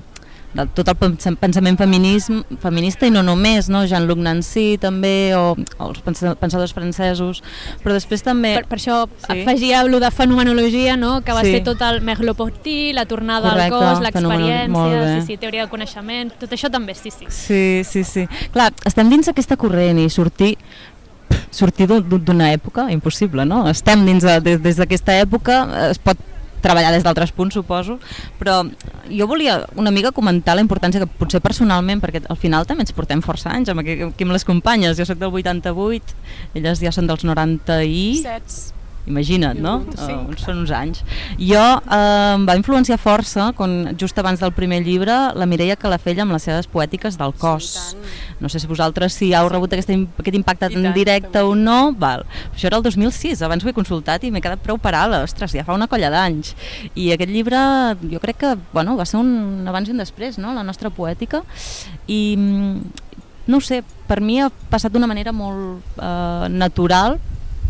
de 0.53 0.65
tot 0.75 0.89
el 0.91 0.97
pensament 1.39 1.77
feminisme, 1.79 2.41
feminista 2.59 3.07
i 3.07 3.13
no 3.13 3.23
només, 3.23 3.69
no? 3.71 3.85
Jean-Luc 3.87 4.19
Nancy 4.19 4.75
també, 4.81 5.31
o, 5.37 5.55
o 5.55 5.87
els 5.87 6.01
pensadors 6.03 6.75
francesos, 6.75 7.41
però 7.83 7.95
després 7.95 8.23
també... 8.25 8.53
Per, 8.59 8.67
per 8.71 8.79
això 8.79 9.01
sí. 9.07 9.31
afegia 9.37 9.81
el 9.81 9.95
de 10.01 10.11
fenomenologia, 10.11 10.97
no? 10.97 11.19
que 11.25 11.33
va 11.35 11.43
sí. 11.45 11.55
ser 11.55 11.63
tot 11.67 11.81
el 11.87 12.01
Merleau-Ponty, 12.05 12.93
la 12.97 13.05
tornada 13.05 13.51
Correcte, 13.51 13.75
al 13.75 13.95
cos, 13.95 14.03
l'experiència, 14.05 15.01
sí, 15.13 15.25
sí, 15.27 15.37
teoria 15.41 15.65
del 15.65 15.71
coneixement, 15.71 16.31
tot 16.41 16.55
això 16.55 16.71
també, 16.73 16.95
sí, 16.97 17.11
sí. 17.13 17.27
Sí, 17.29 17.63
sí, 17.87 18.03
sí. 18.07 18.27
Clar, 18.55 18.71
estem 18.87 19.11
dins 19.11 19.31
aquesta 19.31 19.59
corrent 19.59 20.01
i 20.01 20.09
sortir 20.11 20.55
sortir 21.51 21.87
d'una 21.87 22.51
època 22.51 22.87
impossible, 22.91 23.45
no? 23.47 23.63
Estem 23.69 24.03
dins 24.07 24.23
de, 24.23 24.57
des 24.59 24.79
d'aquesta 24.79 25.15
època, 25.19 25.63
es 25.91 25.99
pot 25.99 26.19
treballar 26.61 26.91
des 26.93 27.05
d'altres 27.05 27.33
punts, 27.35 27.55
suposo, 27.57 27.99
però 28.39 28.61
jo 29.09 29.27
volia 29.27 29.61
una 29.75 29.91
mica 29.91 30.13
comentar 30.15 30.55
la 30.55 30.65
importància 30.65 31.01
que 31.03 31.09
potser 31.09 31.41
personalment, 31.43 32.01
perquè 32.03 32.23
al 32.27 32.39
final 32.39 32.67
també 32.69 32.85
ens 32.85 32.95
portem 32.95 33.23
força 33.25 33.53
anys 33.53 33.73
amb 33.73 33.83
aquí, 33.83 33.97
amb 34.01 34.35
les 34.35 34.45
companyes, 34.47 34.97
jo 34.97 35.07
sóc 35.07 35.19
del 35.21 35.33
88, 35.33 36.19
elles 36.55 36.83
ja 36.83 36.93
són 36.93 37.09
dels 37.09 37.25
90 37.27 37.81
i... 37.85 38.05
7 38.21 38.80
imagina't, 39.07 39.59
no? 39.61 39.79
Uh, 39.95 40.35
són 40.39 40.61
uns 40.61 40.71
anys. 40.75 41.01
Jo 41.39 41.61
eh, 41.61 42.35
em 42.35 42.45
va 42.47 42.55
influenciar 42.59 42.99
força, 43.01 43.49
quan, 43.57 43.95
just 43.99 44.17
abans 44.21 44.41
del 44.43 44.53
primer 44.55 44.81
llibre, 44.85 45.15
la 45.37 45.47
Mireia 45.49 45.77
Calafell 45.79 46.21
amb 46.23 46.35
les 46.35 46.45
seves 46.45 46.69
poètiques 46.71 47.17
del 47.19 47.33
cos. 47.39 47.71
Sí, 47.91 48.01
no 48.41 48.49
sé 48.51 48.61
si 48.61 48.69
vosaltres 48.69 49.17
si 49.17 49.31
heu 49.37 49.49
rebut 49.49 49.73
aquest, 49.73 49.91
aquest 49.91 50.37
impacte 50.37 50.71
en 50.71 50.91
directe 50.93 51.39
també. 51.39 51.47
o 51.47 51.55
no. 51.57 51.79
Val. 51.97 52.25
Això 52.53 52.69
era 52.69 52.79
el 52.79 52.85
2006, 52.85 53.41
abans 53.45 53.65
ho 53.65 53.69
he 53.69 53.75
consultat 53.75 54.23
i 54.23 54.31
m'he 54.31 54.41
quedat 54.43 54.61
prou 54.63 54.79
parada. 54.81 55.23
Ostres, 55.25 55.55
ja 55.57 55.65
fa 55.67 55.77
una 55.77 55.89
colla 55.91 56.11
d'anys. 56.13 56.53
I 56.95 57.11
aquest 57.15 57.31
llibre 57.33 57.59
jo 58.05 58.21
crec 58.23 58.41
que 58.41 58.55
bueno, 58.73 58.95
va 58.99 59.05
ser 59.09 59.19
un 59.21 59.67
abans 59.69 59.89
i 59.89 59.95
un 59.95 60.01
després, 60.01 60.37
no? 60.41 60.53
la 60.53 60.65
nostra 60.67 60.89
poètica. 60.93 61.43
I 62.07 62.21
no 63.47 63.57
ho 63.57 63.63
sé, 63.65 63.81
per 64.07 64.21
mi 64.21 64.39
ha 64.39 64.51
passat 64.69 64.93
d'una 64.93 65.09
manera 65.09 65.33
molt 65.33 65.97
eh, 65.97 66.47
natural 66.53 67.17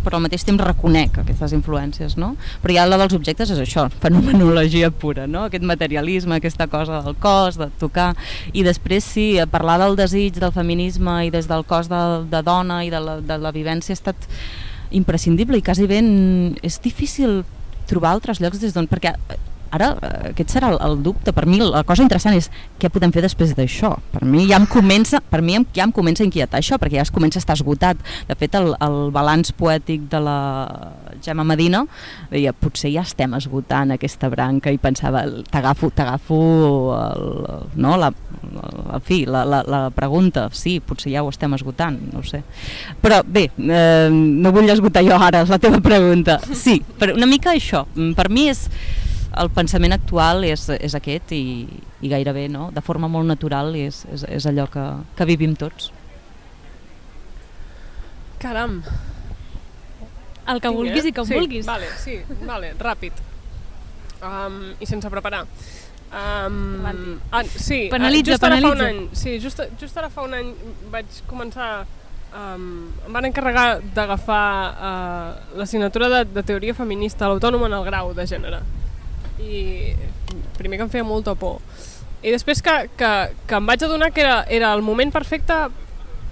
però 0.04 0.18
al 0.18 0.26
mateix 0.26 0.46
temps 0.48 0.64
reconec 0.64 1.22
aquestes 1.22 1.54
influències, 1.58 2.18
no? 2.20 2.34
Però 2.64 2.76
ja 2.76 2.88
la 2.90 3.00
dels 3.02 3.16
objectes 3.18 3.54
és 3.54 3.62
això, 3.62 3.88
fenomenologia 4.04 4.92
pura, 4.92 5.28
no? 5.28 5.46
Aquest 5.50 5.66
materialisme, 5.68 6.38
aquesta 6.38 6.68
cosa 6.72 7.02
del 7.06 7.18
cos, 7.22 7.60
de 7.62 7.70
tocar, 7.82 8.12
i 8.54 8.66
després 8.68 9.06
sí, 9.06 9.28
parlar 9.52 9.80
del 9.82 9.98
desig, 10.00 10.40
del 10.42 10.54
feminisme 10.56 11.22
i 11.28 11.32
des 11.34 11.50
del 11.52 11.66
cos 11.68 11.92
de, 11.92 12.02
de 12.32 12.44
dona 12.46 12.82
i 12.86 12.92
de 12.94 13.02
la, 13.04 13.20
de 13.22 13.40
la 13.42 13.54
vivència 13.56 13.96
ha 13.96 14.00
estat 14.00 14.30
imprescindible 14.92 15.58
i 15.58 15.64
quasi 15.64 15.88
ben 15.88 16.58
és 16.66 16.82
difícil 16.84 17.42
trobar 17.88 18.16
altres 18.16 18.42
llocs 18.44 18.62
des 18.62 18.76
d'on, 18.76 18.88
perquè 18.92 19.16
ara 19.72 19.92
eh, 19.96 20.32
aquest 20.32 20.56
serà 20.56 20.72
el, 20.74 20.80
el 20.86 21.00
dubte. 21.04 21.34
Per 21.36 21.46
mi 21.50 21.60
la 21.62 21.84
cosa 21.88 22.06
interessant 22.06 22.36
és 22.38 22.50
què 22.82 22.92
podem 22.94 23.14
fer 23.16 23.24
després 23.26 23.56
d'això. 23.58 23.94
Per 24.14 24.24
mi 24.28 24.46
ja 24.50 24.60
em 24.62 24.68
comença, 24.70 25.22
per 25.32 25.42
mi 25.46 25.58
ja 25.76 25.88
em 25.88 25.94
comença 25.96 26.26
a 26.26 26.28
inquietar 26.30 26.62
això, 26.62 26.80
perquè 26.82 27.00
ja 27.00 27.08
es 27.08 27.14
comença 27.14 27.40
a 27.40 27.44
estar 27.44 27.58
esgotat. 27.58 28.02
De 28.28 28.38
fet, 28.38 28.56
el, 28.60 28.74
el 28.82 29.00
balanç 29.16 29.54
poètic 29.58 30.08
de 30.12 30.22
la 30.24 30.38
Gemma 31.24 31.46
Medina 31.48 31.86
deia, 32.32 32.54
potser 32.54 32.92
ja 32.94 33.06
estem 33.06 33.36
esgotant 33.38 33.96
aquesta 33.96 34.30
branca 34.32 34.72
i 34.72 34.80
pensava, 34.82 35.24
t'agafo 35.52 35.92
t'agafo 35.96 36.40
no, 37.76 37.96
la, 37.98 38.12
la, 38.92 39.00
fi, 39.04 39.26
la, 39.26 39.44
la, 39.46 39.62
la 39.68 39.82
pregunta, 39.96 40.48
sí, 40.54 40.80
potser 40.84 41.14
ja 41.14 41.24
ho 41.24 41.30
estem 41.32 41.54
esgotant, 41.58 42.00
no 42.12 42.22
ho 42.22 42.26
sé. 42.28 42.42
Però 43.02 43.22
bé, 43.26 43.48
eh, 43.58 44.10
no 44.12 44.54
vull 44.56 44.70
esgotar 44.72 45.04
jo 45.06 45.18
ara 45.18 45.44
la 45.48 45.60
teva 45.62 45.82
pregunta. 45.84 46.40
Sí, 46.54 46.80
però 47.00 47.16
una 47.18 47.30
mica 47.30 47.56
això. 47.56 47.86
Per 48.18 48.30
mi 48.32 48.50
és 48.52 48.68
el 49.40 49.50
pensament 49.56 49.96
actual 49.96 50.44
és, 50.44 50.68
és 50.76 50.96
aquest 50.98 51.32
i, 51.36 51.44
i 52.04 52.12
gairebé 52.12 52.48
no? 52.52 52.70
de 52.76 52.84
forma 52.84 53.08
molt 53.12 53.30
natural 53.30 53.74
és, 53.80 54.04
és, 54.12 54.26
és 54.28 54.48
allò 54.50 54.68
que, 54.72 54.86
que 55.16 55.28
vivim 55.30 55.56
tots. 55.56 55.92
Caram! 58.42 58.82
El 60.42 60.60
que 60.60 60.68
Tinc, 60.68 60.76
vulguis 60.76 61.06
eh? 61.06 61.12
i 61.12 61.14
que 61.16 61.26
sí, 61.28 61.38
vulguis. 61.38 61.68
Vale, 61.70 61.88
sí, 62.02 62.18
vale, 62.44 62.74
ràpid. 62.80 63.22
Um, 64.22 64.58
I 64.82 64.90
sense 64.90 65.10
preparar. 65.14 65.46
Um, 66.12 66.84
ah, 67.32 67.46
sí, 67.46 67.86
penalitza, 67.94 68.34
just 68.34 68.44
penalitza. 68.44 68.50
Ara 68.50 68.60
fa 68.60 68.74
un 68.76 68.82
any, 68.90 69.02
sí, 69.16 69.38
just, 69.40 69.62
just 69.80 70.02
ara 70.02 70.10
fa 70.12 70.26
un 70.26 70.36
any 70.36 70.50
vaig 70.92 71.22
començar 71.30 71.70
um, 72.36 72.66
em 73.06 73.16
van 73.16 73.30
encarregar 73.30 73.68
d'agafar 73.96 74.44
uh, 74.74 75.56
l'assignatura 75.62 76.12
de, 76.12 76.22
de 76.34 76.44
teoria 76.44 76.76
feminista 76.76 77.30
a 77.30 77.32
l'autònoma 77.32 77.72
en 77.72 77.80
el 77.80 77.88
grau 77.88 78.12
de 78.18 78.28
gènere 78.28 78.60
i 79.42 79.96
primer 80.58 80.78
que 80.80 80.88
em 80.88 80.94
feia 80.94 81.08
molta 81.08 81.36
por. 81.36 81.60
I 82.22 82.34
després 82.34 82.62
que, 82.62 82.76
que, 82.98 83.12
que 83.50 83.58
em 83.58 83.68
vaig 83.68 83.84
adonar 83.84 84.12
que 84.14 84.22
era, 84.22 84.42
era 84.50 84.72
el 84.76 84.84
moment 84.86 85.12
perfecte 85.14 85.58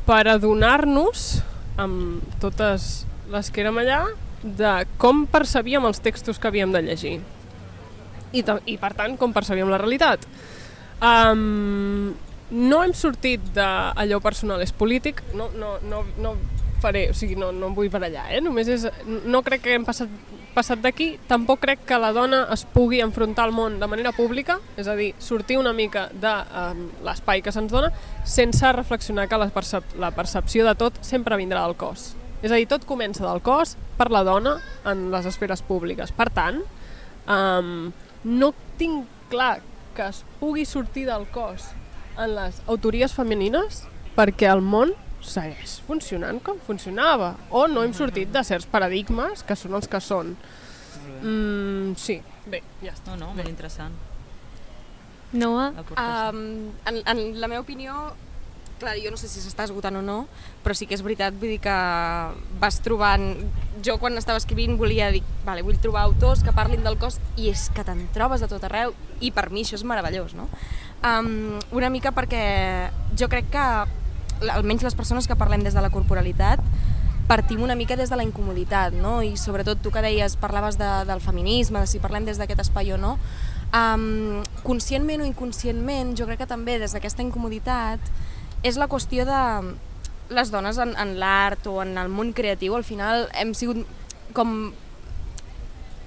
per 0.06 0.24
adonar-nos 0.30 1.42
amb 1.82 2.24
totes 2.42 3.08
les 3.30 3.50
que 3.54 3.64
érem 3.64 3.82
allà 3.82 4.04
de 4.44 4.74
com 5.02 5.26
percebíem 5.30 5.86
els 5.90 6.02
textos 6.04 6.40
que 6.40 6.50
havíem 6.50 6.72
de 6.74 6.84
llegir. 6.86 7.18
I, 8.32 8.44
i 8.70 8.78
per 8.78 8.94
tant 8.94 9.18
com 9.18 9.34
percebíem 9.34 9.70
la 9.72 9.82
realitat. 9.82 10.26
Um, 11.02 12.14
no 12.52 12.82
hem 12.84 12.94
sortit 12.98 13.44
d'allò 13.56 14.20
personal 14.22 14.62
és 14.66 14.74
polític 14.76 15.22
no, 15.38 15.48
no, 15.56 15.78
no, 15.86 16.02
no 16.20 16.34
faré, 16.82 17.10
o 17.12 17.16
sigui, 17.16 17.38
no, 17.38 17.52
no 17.54 17.70
em 17.70 17.76
vull 17.78 17.92
per 17.92 18.02
allà, 18.02 18.26
eh? 18.34 18.42
només 18.42 18.70
és, 18.72 18.88
no 19.06 19.42
crec 19.46 19.66
que 19.66 19.76
hem 19.76 19.86
passat, 19.88 20.10
passat 20.60 20.82
d'aquí, 20.84 21.14
tampoc 21.30 21.62
crec 21.64 21.86
que 21.88 21.98
la 22.02 22.12
dona 22.16 22.42
es 22.54 22.66
pugui 22.68 23.00
enfrontar 23.04 23.46
al 23.48 23.56
món 23.56 23.78
de 23.80 23.88
manera 23.88 24.12
pública, 24.16 24.58
és 24.80 24.90
a 24.92 24.96
dir, 25.00 25.14
sortir 25.24 25.60
una 25.60 25.72
mica 25.74 26.10
de 26.12 26.34
um, 26.62 26.82
l'espai 27.06 27.44
que 27.46 27.54
se'ns 27.56 27.72
dona 27.72 27.94
sense 28.28 28.74
reflexionar 28.76 29.30
que 29.32 29.40
la, 29.40 29.48
percep 29.56 29.96
la 30.00 30.12
percepció 30.16 30.68
de 30.68 30.76
tot 30.80 31.00
sempre 31.06 31.40
vindrà 31.40 31.64
del 31.64 31.78
cos. 31.80 32.12
És 32.44 32.52
a 32.52 32.60
dir, 32.60 32.68
tot 32.72 32.88
comença 32.88 33.24
del 33.26 33.42
cos 33.44 33.78
per 34.00 34.10
la 34.12 34.26
dona 34.28 34.58
en 34.88 35.08
les 35.14 35.28
esferes 35.30 35.64
públiques. 35.64 36.12
Per 36.16 36.28
tant, 36.36 36.62
um, 37.28 37.90
no 38.24 38.54
tinc 38.80 39.08
clar 39.32 39.60
que 39.96 40.10
es 40.12 40.24
pugui 40.40 40.66
sortir 40.68 41.06
del 41.08 41.28
cos 41.32 41.72
en 42.20 42.36
les 42.36 42.60
autories 42.68 43.16
femenines 43.16 43.86
perquè 44.18 44.50
el 44.52 44.64
món 44.64 44.92
segueix 45.26 45.80
funcionant 45.88 46.40
com 46.44 46.60
funcionava 46.66 47.34
o 47.50 47.66
no 47.68 47.84
hem 47.84 47.94
sortit 47.96 48.32
de 48.34 48.44
certs 48.48 48.68
paradigmes 48.70 49.44
que 49.44 49.58
són 49.60 49.76
els 49.80 49.90
que 49.92 50.02
són 50.04 50.36
mm, 51.22 51.98
sí, 52.00 52.20
bé, 52.48 52.64
ja 52.84 52.94
està 52.96 53.16
no, 53.16 53.28
no, 53.28 53.34
molt 53.36 53.52
interessant 53.52 53.98
Noa? 55.30 55.68
Um, 55.94 56.72
en, 56.90 57.04
en 57.06 57.20
la 57.38 57.48
meva 57.52 57.62
opinió 57.62 58.16
clar, 58.80 58.96
jo 59.04 59.12
no 59.12 59.20
sé 59.20 59.28
si 59.30 59.44
s'està 59.44 59.68
esgotant 59.68 60.00
o 60.00 60.02
no, 60.02 60.24
però 60.64 60.74
sí 60.74 60.88
que 60.90 60.96
és 60.98 61.04
veritat, 61.06 61.36
vull 61.38 61.52
dir 61.52 61.60
que 61.62 61.76
vas 62.62 62.80
trobant... 62.82 63.36
Jo 63.86 63.96
quan 64.02 64.18
estava 64.20 64.40
escrivint 64.42 64.80
volia 64.80 65.12
dir, 65.14 65.22
vale, 65.46 65.62
vull 65.64 65.78
trobar 65.80 66.08
autors 66.08 66.42
que 66.44 66.56
parlin 66.56 66.82
del 66.84 66.98
cos 67.00 67.20
i 67.40 67.52
és 67.52 67.68
que 67.76 67.86
te'n 67.88 68.08
trobes 68.16 68.42
de 68.44 68.50
tot 68.52 68.66
arreu 68.68 68.96
i 69.24 69.30
per 69.36 69.50
mi 69.54 69.62
això 69.64 69.78
és 69.78 69.86
meravellós, 69.88 70.34
no? 70.36 70.50
Um, 71.06 71.60
una 71.76 71.92
mica 71.94 72.12
perquè 72.16 72.42
jo 73.20 73.30
crec 73.32 73.52
que 73.54 73.68
almenys 74.48 74.86
les 74.86 74.96
persones 74.96 75.28
que 75.28 75.36
parlem 75.36 75.64
des 75.66 75.76
de 75.76 75.84
la 75.84 75.92
corporalitat, 75.92 76.64
partim 77.30 77.62
una 77.62 77.76
mica 77.76 77.96
des 77.96 78.10
de 78.10 78.18
la 78.18 78.26
incomoditat, 78.26 78.96
no? 78.98 79.20
I 79.22 79.36
sobretot 79.38 79.84
tu 79.84 79.92
que 79.94 80.02
deies, 80.02 80.36
parlaves 80.42 80.80
de, 80.80 80.88
del 81.06 81.22
feminisme, 81.22 81.84
de 81.84 81.88
si 81.88 82.02
parlem 82.02 82.26
des 82.26 82.42
d'aquest 82.42 82.64
espai 82.66 82.90
o 82.96 82.98
no, 82.98 83.18
um, 83.70 84.42
conscientment 84.66 85.22
o 85.22 85.28
inconscientment, 85.30 86.16
jo 86.18 86.26
crec 86.26 86.42
que 86.42 86.50
també 86.50 86.80
des 86.82 86.96
d'aquesta 86.96 87.22
incomoditat 87.22 88.02
és 88.66 88.82
la 88.82 88.90
qüestió 88.90 89.28
de 89.30 89.44
les 90.34 90.52
dones 90.52 90.78
en, 90.82 90.96
en 90.98 91.16
l'art 91.22 91.68
o 91.70 91.80
en 91.84 91.98
el 91.98 92.10
món 92.10 92.34
creatiu, 92.34 92.76
al 92.76 92.84
final 92.84 93.28
hem 93.38 93.54
sigut 93.58 93.86
com 94.34 94.72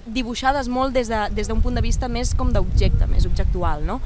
dibuixades 0.07 0.67
molt 0.67 0.95
des 0.95 1.11
d'un 1.11 1.31
de, 1.31 1.43
des 1.43 1.51
punt 1.63 1.75
de 1.79 1.83
vista 1.83 2.09
més 2.11 2.35
com 2.35 2.51
d'objecte, 2.53 3.07
més 3.07 3.27
objectual, 3.27 3.87
no? 3.87 4.01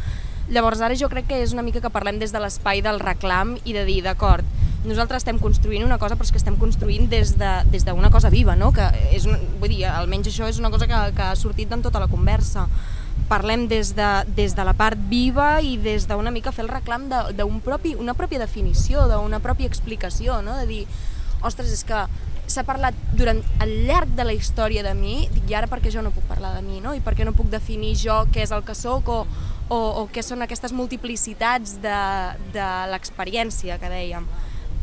Llavors 0.49 0.81
ara 0.81 0.95
jo 0.95 1.09
crec 1.11 1.27
que 1.27 1.41
és 1.43 1.53
una 1.57 1.65
mica 1.67 1.81
que 1.83 1.91
parlem 1.91 2.21
des 2.21 2.31
de 2.31 2.39
l'espai 2.39 2.79
del 2.85 3.01
reclam 3.03 3.57
i 3.65 3.73
de 3.75 3.83
dir, 3.89 3.99
d'acord, 4.05 4.47
nosaltres 4.87 5.25
estem 5.25 5.41
construint 5.43 5.83
una 5.83 5.99
cosa 5.99 6.15
però 6.15 6.29
és 6.29 6.31
que 6.31 6.39
estem 6.39 6.55
construint 6.61 7.09
des 7.11 7.33
d'una 7.35 7.65
de, 7.65 7.71
des 7.73 8.13
cosa 8.13 8.31
viva, 8.31 8.55
no? 8.55 8.71
que 8.73 8.87
és 9.11 9.27
una, 9.27 9.41
vull 9.59 9.75
dir, 9.75 9.85
almenys 9.91 10.31
això 10.31 10.47
és 10.47 10.61
una 10.63 10.71
cosa 10.71 10.87
que, 10.87 11.01
que 11.17 11.25
ha 11.27 11.35
sortit 11.35 11.73
en 11.75 11.83
tota 11.83 11.99
la 11.99 12.07
conversa. 12.07 12.69
Parlem 13.27 13.67
des 13.67 13.95
de, 13.97 14.11
des 14.37 14.55
de 14.55 14.65
la 14.65 14.77
part 14.79 15.01
viva 15.11 15.57
i 15.61 15.77
des 15.83 16.07
d'una 16.07 16.31
mica 16.31 16.55
fer 16.55 16.63
el 16.67 16.71
reclam 16.71 17.09
d'una 17.11 17.61
propi, 17.65 17.97
una 17.99 18.15
pròpia 18.15 18.39
definició, 18.39 19.09
d'una 19.11 19.43
pròpia 19.43 19.67
explicació, 19.67 20.39
no? 20.47 20.55
de 20.61 20.67
dir, 20.71 20.87
ostres, 21.43 21.75
és 21.75 21.83
que 21.83 22.07
s'ha 22.47 22.63
parlat 22.67 22.97
durant 23.19 23.41
el 23.65 23.73
llarg 23.89 24.13
de 24.17 24.25
la 24.27 24.35
història 24.37 24.85
de 24.87 24.93
mi, 24.95 25.27
dic, 25.33 25.51
i 25.51 25.57
ara 25.59 25.69
perquè 25.71 25.91
jo 25.93 26.03
no 26.05 26.13
puc 26.15 26.27
parlar 26.31 26.55
de 26.57 26.63
mi, 26.67 26.81
no? 26.85 26.95
I 26.95 27.03
perquè 27.05 27.27
no 27.27 27.35
puc 27.37 27.51
definir 27.53 27.95
jo 27.99 28.21
què 28.33 28.45
és 28.45 28.53
el 28.55 28.63
que 28.67 28.77
sóc 28.79 29.09
o, 29.11 29.23
o, 29.69 29.79
o 30.03 30.05
què 30.13 30.23
són 30.23 30.45
aquestes 30.47 30.75
multiplicitats 30.77 31.79
de, 31.83 31.97
de 32.55 32.69
l'experiència 32.93 33.81
que 33.83 33.91
dèiem. 33.91 34.29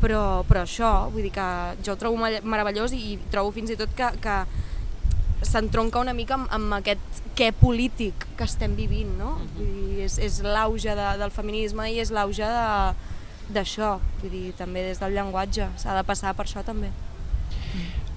Però, 0.04 0.44
però 0.50 0.66
això, 0.68 0.92
vull 1.14 1.24
dir 1.24 1.32
que 1.32 1.48
jo 1.86 1.96
ho 1.96 2.00
trobo 2.00 2.20
meravellós 2.20 2.92
i 2.98 3.16
trobo 3.32 3.54
fins 3.56 3.72
i 3.72 3.80
tot 3.80 3.94
que, 3.96 4.10
que 4.24 4.42
s'entronca 5.48 6.02
una 6.04 6.16
mica 6.16 6.36
amb, 6.36 6.52
amb 6.52 6.76
aquest 6.80 7.24
què 7.38 7.54
polític 7.56 8.28
que 8.38 8.48
estem 8.48 8.76
vivint, 8.76 9.16
no? 9.20 9.38
Vull 9.56 9.72
dir, 9.72 10.04
és, 10.10 10.20
és 10.20 10.42
l'auge 10.44 10.96
de, 11.00 11.08
del 11.22 11.32
feminisme 11.32 11.88
i 11.92 12.02
és 12.04 12.12
l'auge 12.12 12.52
d'això, 13.54 13.96
vull 14.22 14.36
dir, 14.36 14.46
també 14.60 14.84
des 14.90 15.00
del 15.00 15.16
llenguatge, 15.16 15.72
s'ha 15.80 15.96
de 15.96 16.06
passar 16.08 16.36
per 16.36 16.48
això 16.48 16.64
també. 16.68 16.92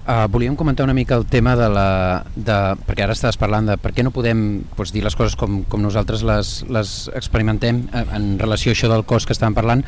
Uh, 0.07 0.23
volíem 0.31 0.55
comentar 0.55 0.85
una 0.85 0.93
mica 0.93 1.15
el 1.15 1.25
tema 1.25 1.57
de 1.59 1.67
la... 1.67 2.23
De, 2.31 2.55
perquè 2.87 3.03
ara 3.03 3.11
estàs 3.11 3.35
parlant 3.35 3.65
de 3.67 3.75
per 3.75 3.91
què 3.91 4.05
no 4.07 4.13
podem 4.15 4.63
doncs, 4.77 4.93
dir 4.95 5.01
les 5.03 5.17
coses 5.19 5.35
com, 5.35 5.65
com 5.67 5.83
nosaltres 5.83 6.23
les, 6.23 6.51
les 6.71 6.93
experimentem 7.11 7.81
en, 7.91 7.91
eh, 7.91 8.05
en 8.15 8.29
relació 8.39 8.71
a 8.71 8.77
això 8.77 8.87
del 8.87 9.03
cos 9.03 9.27
que 9.27 9.35
estàvem 9.35 9.57
parlant. 9.57 9.83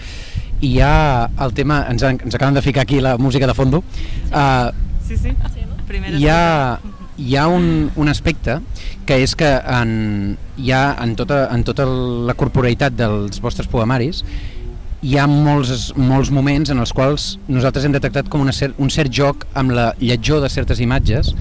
I 0.60 0.74
hi 0.74 0.82
ha 0.84 1.30
el 1.46 1.56
tema, 1.56 1.86
ens, 1.88 2.04
ens 2.04 2.36
acaben 2.36 2.60
de 2.60 2.66
ficar 2.66 2.84
aquí 2.84 3.00
la 3.00 3.16
música 3.18 3.48
de 3.48 3.56
fondo. 3.56 3.80
Uh, 4.28 4.76
sí, 5.08 5.16
sí, 5.16 5.32
sí 5.56 5.64
no? 5.64 5.80
hi 6.20 6.28
ha, 6.28 6.80
hi 7.16 7.36
ha 7.40 7.48
un, 7.48 7.90
un 7.96 8.12
aspecte 8.12 8.60
que 9.08 9.22
és 9.24 9.40
que 9.40 9.56
en, 9.56 10.36
hi 10.60 10.76
ha 10.76 10.84
en 11.00 11.16
tota, 11.16 11.46
en 11.56 11.64
tota 11.64 11.88
la 12.28 12.36
corporalitat 12.36 13.00
dels 13.00 13.40
vostres 13.40 13.72
poemaris 13.72 14.26
hi 15.00 15.16
ha 15.16 15.26
molts, 15.32 15.94
molts 15.96 16.28
moments 16.36 16.74
en 16.74 16.82
els 16.84 16.92
quals 16.92 17.38
nosaltres 17.48 17.86
hem 17.88 17.94
detectat 17.96 18.28
com 18.32 18.42
una 18.44 18.52
cert, 18.56 18.76
un 18.84 18.92
cert 18.92 19.14
joc 19.16 19.46
amb 19.56 19.72
la 19.72 19.94
lletjor 20.02 20.44
de 20.44 20.50
certes 20.52 20.82
imatges. 20.84 21.32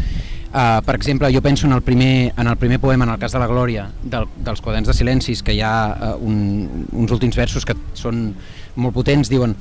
Uh, 0.49 0.79
per 0.87 0.95
exemple, 0.95 1.29
jo 1.35 1.43
penso 1.45 1.67
en 1.67 1.75
el 1.75 1.83
primer, 1.83 2.33
en 2.39 2.47
el 2.47 2.57
primer 2.57 2.79
poema, 2.81 3.05
en 3.05 3.11
el 3.13 3.19
cas 3.19 3.35
de 3.35 3.43
la 3.43 3.49
Glòria, 3.51 3.89
del, 4.03 4.29
dels 4.47 4.63
quaderns 4.65 4.89
de 4.89 4.95
silencis, 4.95 5.43
que 5.43 5.53
hi 5.53 5.61
ha 5.61 5.75
uh, 5.91 6.15
un, 6.25 6.87
uns 6.93 7.13
últims 7.13 7.37
versos 7.37 7.67
que 7.69 7.77
són 7.99 8.31
molt 8.79 8.95
potents, 8.97 9.29
diuen 9.29 9.57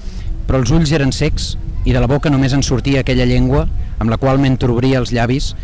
però 0.47 0.61
els 0.61 0.71
ulls 0.71 0.93
eren 0.95 1.11
secs 1.11 1.55
i 1.83 1.91
de 1.91 1.99
la 1.99 2.07
boca 2.07 2.31
només 2.31 2.53
en 2.55 2.63
sortia 2.63 3.01
aquella 3.01 3.27
llengua 3.27 3.65
amb 3.97 4.13
la 4.13 4.21
qual 4.21 4.39
m'entrobria 4.39 5.01
els 5.01 5.11
llavis 5.11 5.55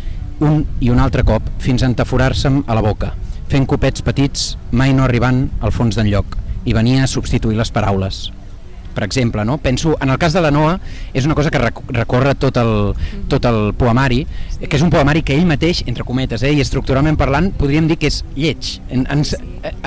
un 0.44 0.64
i 0.82 0.90
un 0.92 1.00
altre 1.00 1.24
cop 1.24 1.46
fins 1.62 1.80
a 1.84 1.88
entaforar-se'm 1.88 2.64
a 2.66 2.76
la 2.76 2.84
boca, 2.84 3.14
fent 3.48 3.64
copets 3.70 4.04
petits, 4.04 4.56
mai 4.72 4.92
no 4.92 5.06
arribant 5.06 5.46
al 5.62 5.72
fons 5.72 5.96
d'enlloc 5.96 6.43
i 6.64 6.72
venia 6.76 7.04
a 7.04 7.10
substituir 7.10 7.58
les 7.58 7.70
paraules. 7.70 8.30
Per 8.94 9.02
exemple, 9.02 9.44
no? 9.44 9.58
penso, 9.58 9.96
en 10.00 10.10
el 10.10 10.18
cas 10.18 10.32
de 10.32 10.40
la 10.40 10.52
Noa 10.54 10.76
és 11.12 11.24
una 11.26 11.34
cosa 11.34 11.50
que 11.50 11.58
recorre 11.58 12.36
tot 12.38 12.56
el, 12.62 12.94
tot 13.28 13.48
el 13.50 13.74
poemari, 13.74 14.20
sí. 14.54 14.68
que 14.68 14.78
és 14.78 14.84
un 14.86 14.92
poemari 14.94 15.24
que 15.26 15.34
ell 15.34 15.48
mateix, 15.50 15.82
entre 15.90 16.06
cometes, 16.06 16.44
eh, 16.46 16.52
i 16.54 16.62
estructuralment 16.62 17.18
parlant, 17.18 17.50
podríem 17.58 17.90
dir 17.90 17.98
que 17.98 18.12
és 18.12 18.22
lleig, 18.38 18.76
en, 18.94 19.02
en, 19.10 19.26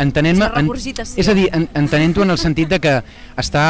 entenent-me, 0.03 0.51
en, 0.59 0.71
és 0.75 1.31
a 1.31 1.37
dir, 1.37 1.47
en, 1.55 1.69
entenent-ho 1.79 2.27
en 2.27 2.35
el 2.35 2.41
sentit 2.41 2.75
de 2.75 2.81
que 2.83 2.97
està 3.39 3.65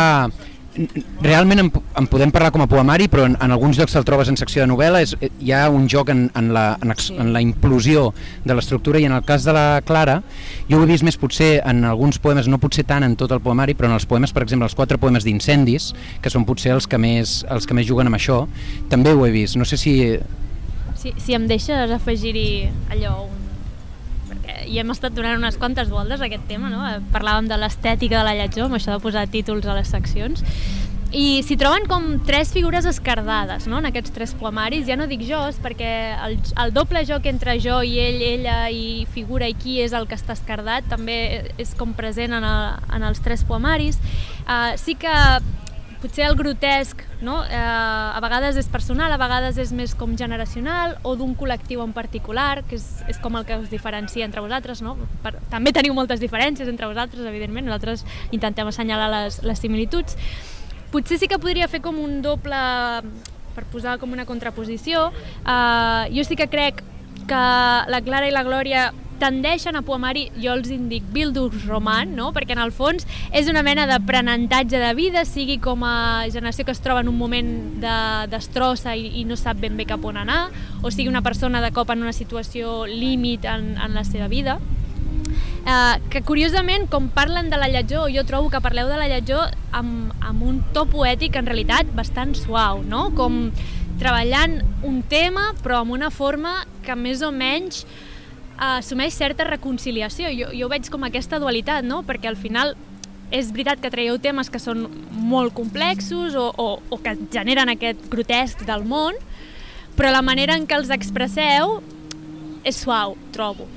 realment 1.23 1.61
en, 1.61 1.69
en 1.97 2.07
podem 2.09 2.31
parlar 2.33 2.51
com 2.53 2.63
a 2.63 2.67
poemari, 2.69 3.07
però 3.11 3.25
en, 3.27 3.37
en 3.41 3.53
alguns 3.53 3.79
llocs 3.79 3.95
te'l 3.95 4.05
trobes 4.07 4.29
en 4.31 4.37
secció 4.39 4.63
de 4.63 4.69
novel·la, 4.69 5.01
és, 5.05 5.15
hi 5.41 5.53
ha 5.55 5.65
un 5.73 5.87
joc 5.91 6.11
en, 6.13 6.27
en, 6.37 6.51
la, 6.55 6.65
en, 6.83 6.93
ex, 6.93 7.09
en 7.13 7.31
la 7.33 7.41
implosió 7.43 8.11
de 8.45 8.57
l'estructura 8.57 9.01
i 9.01 9.07
en 9.09 9.15
el 9.17 9.25
cas 9.27 9.47
de 9.47 9.55
la 9.57 9.81
Clara, 9.87 10.19
jo 10.69 10.79
ho 10.79 10.85
he 10.85 10.91
vist 10.91 11.05
més 11.07 11.17
potser 11.19 11.57
en 11.65 11.83
alguns 11.89 12.21
poemes, 12.23 12.49
no 12.51 12.61
potser 12.61 12.85
tant 12.87 13.05
en 13.07 13.17
tot 13.19 13.33
el 13.35 13.41
poemari, 13.43 13.77
però 13.77 13.89
en 13.91 13.97
els 13.97 14.07
poemes, 14.09 14.33
per 14.35 14.45
exemple, 14.45 14.69
els 14.69 14.77
quatre 14.77 15.01
poemes 15.01 15.25
d'incendis, 15.27 15.91
que 16.21 16.33
són 16.33 16.45
potser 16.47 16.75
els 16.77 16.89
que, 16.89 17.01
més, 17.01 17.41
els 17.53 17.67
que 17.67 17.77
més 17.77 17.89
juguen 17.89 18.11
amb 18.11 18.19
això, 18.19 18.43
també 18.91 19.15
ho 19.15 19.25
he 19.25 19.33
vist. 19.33 19.57
No 19.57 19.65
sé 19.67 19.79
si... 19.81 19.97
Si, 20.97 21.13
si 21.21 21.35
em 21.37 21.45
deixes 21.49 21.91
afegir-hi 21.93 22.69
allò, 22.93 23.19
un 23.27 23.46
hi 24.65 24.79
hem 24.81 24.91
estat 24.93 25.15
donant 25.15 25.37
unes 25.41 25.59
quantes 25.61 25.91
voltes 25.93 26.21
a 26.21 26.27
aquest 26.27 26.47
tema, 26.49 26.71
no? 26.73 26.83
Parlàvem 27.13 27.49
de 27.51 27.59
l'estètica 27.61 28.19
de 28.19 28.25
la 28.27 28.35
lletjó, 28.39 28.65
amb 28.65 28.79
això 28.79 28.95
de 28.95 29.03
posar 29.03 29.27
títols 29.31 29.67
a 29.67 29.77
les 29.77 29.91
seccions, 29.93 30.43
i 31.15 31.41
s'hi 31.45 31.55
troben 31.55 31.85
com 31.87 32.07
tres 32.27 32.49
figures 32.51 32.85
escardades 32.85 33.67
no? 33.71 33.77
en 33.79 33.87
aquests 33.87 34.11
tres 34.11 34.33
poemaris, 34.35 34.85
ja 34.89 34.97
no 34.99 35.07
dic 35.07 35.23
jo 35.23 35.39
perquè 35.63 35.91
el, 36.25 36.35
el 36.59 36.73
doble 36.75 37.05
joc 37.07 37.29
entre 37.31 37.55
jo 37.63 37.79
i 37.85 37.95
ell, 38.03 38.19
ella 38.19 38.57
i 38.69 39.05
figura 39.15 39.47
i 39.47 39.55
qui 39.55 39.79
és 39.83 39.95
el 39.95 40.07
que 40.07 40.17
està 40.19 40.35
escardat 40.35 40.89
també 40.91 41.53
és 41.57 41.71
com 41.79 41.95
present 41.95 42.35
en, 42.35 42.43
el, 42.43 42.91
en 42.97 43.07
els 43.07 43.23
tres 43.23 43.45
poemaris 43.47 44.01
uh, 44.43 44.75
sí 44.75 44.97
que 44.99 45.15
potser 46.01 46.25
el 46.27 46.35
grotesc 46.37 47.01
no? 47.21 47.39
eh, 47.43 47.57
a 47.57 48.19
vegades 48.23 48.57
és 48.59 48.67
personal, 48.71 49.11
a 49.11 49.19
vegades 49.21 49.57
és 49.61 49.71
més 49.75 49.95
com 49.97 50.13
generacional 50.17 50.97
o 51.07 51.15
d'un 51.17 51.33
col·lectiu 51.37 51.81
en 51.83 51.93
particular, 51.95 52.63
que 52.69 52.77
és, 52.77 52.85
és 53.09 53.21
com 53.23 53.37
el 53.39 53.47
que 53.47 53.57
us 53.57 53.71
diferencia 53.73 54.25
entre 54.25 54.43
vosaltres. 54.43 54.83
No? 54.85 54.97
Per, 55.23 55.35
també 55.51 55.73
teniu 55.75 55.95
moltes 55.97 56.21
diferències 56.23 56.69
entre 56.69 56.89
vosaltres, 56.89 57.25
evidentment, 57.25 57.65
nosaltres 57.65 58.05
intentem 58.35 58.69
assenyalar 58.69 59.09
les, 59.13 59.41
les 59.45 59.63
similituds. 59.63 60.19
Potser 60.93 61.17
sí 61.19 61.27
que 61.27 61.41
podria 61.41 61.67
fer 61.67 61.81
com 61.83 61.97
un 61.99 62.21
doble, 62.21 62.61
per 63.57 63.65
posar 63.73 63.97
com 63.97 64.13
una 64.13 64.27
contraposició. 64.29 65.09
Eh, 65.41 66.13
jo 66.13 66.23
sí 66.27 66.37
que 66.39 66.47
crec 66.51 66.85
que 67.27 67.43
la 67.91 68.01
Clara 68.05 68.29
i 68.29 68.31
la 68.31 68.45
Glòria 68.45 68.91
tendeixen 69.19 69.77
a 69.77 69.83
poemari, 69.85 70.27
jo 70.41 70.53
els 70.55 70.69
indic 70.73 71.05
Bildungsroman, 71.13 72.15
no? 72.17 72.31
perquè 72.35 72.55
en 72.55 72.63
el 72.63 72.73
fons 72.75 73.07
és 73.35 73.49
una 73.51 73.63
mena 73.65 73.87
d'aprenentatge 73.89 74.81
de 74.81 74.93
vida, 74.97 75.25
sigui 75.25 75.59
com 75.63 75.83
a 75.87 76.27
generació 76.33 76.65
que 76.65 76.75
es 76.75 76.81
troba 76.83 77.03
en 77.03 77.11
un 77.11 77.17
moment 77.17 77.51
de 77.83 77.97
destrossa 78.31 78.95
i, 78.95 79.09
i 79.21 79.25
no 79.27 79.37
sap 79.39 79.61
ben 79.63 79.77
bé 79.77 79.87
cap 79.89 80.03
on 80.05 80.19
anar, 80.21 80.47
o 80.81 80.91
sigui 80.91 81.09
una 81.11 81.23
persona 81.25 81.61
de 81.63 81.73
cop 81.75 81.91
en 81.93 82.05
una 82.05 82.15
situació 82.15 82.85
límit 82.87 83.45
en, 83.45 83.75
en 83.77 83.97
la 83.97 84.05
seva 84.07 84.29
vida. 84.31 84.59
Uh, 85.67 85.99
que 86.07 86.21
curiosament, 86.23 86.85
com 86.87 87.09
parlen 87.11 87.49
de 87.51 87.57
la 87.59 87.67
lletjó, 87.67 88.05
jo 88.07 88.23
trobo 88.23 88.47
que 88.47 88.61
parleu 88.63 88.87
de 88.87 88.95
la 88.95 89.09
lletjó 89.11 89.41
amb, 89.75 90.13
amb 90.23 90.45
un 90.47 90.61
to 90.71 90.85
poètic 90.87 91.35
en 91.35 91.49
realitat 91.49 91.89
bastant 91.97 92.31
suau, 92.39 92.79
no? 92.87 93.09
Com 93.17 93.49
treballant 93.99 94.61
un 94.87 95.01
tema 95.09 95.49
però 95.63 95.81
amb 95.81 95.95
una 95.97 96.11
forma 96.13 96.61
que 96.85 96.95
més 96.95 97.23
o 97.25 97.33
menys 97.35 97.83
assumeix 98.57 99.15
certa 99.15 99.45
reconciliació. 99.47 100.31
Jo, 100.33 100.51
jo 100.55 100.69
veig 100.71 100.89
com 100.89 101.05
aquesta 101.07 101.39
dualitat, 101.39 101.85
no? 101.85 102.03
perquè 102.07 102.29
al 102.31 102.39
final 102.39 102.75
és 103.31 103.51
veritat 103.51 103.81
que 103.83 103.91
traieu 103.91 104.17
temes 104.23 104.49
que 104.49 104.59
són 104.59 104.85
molt 105.11 105.53
complexos 105.55 106.35
o, 106.39 106.47
o, 106.47 106.67
o 106.89 106.99
que 107.03 107.17
generen 107.33 107.73
aquest 107.73 108.05
grotesc 108.11 108.63
del 108.67 108.85
món, 108.87 109.17
però 109.97 110.13
la 110.13 110.23
manera 110.23 110.55
en 110.55 110.67
què 110.67 110.77
els 110.77 110.93
expresseu 110.93 111.81
és 112.67 112.79
suau, 112.83 113.17
trobo. 113.35 113.67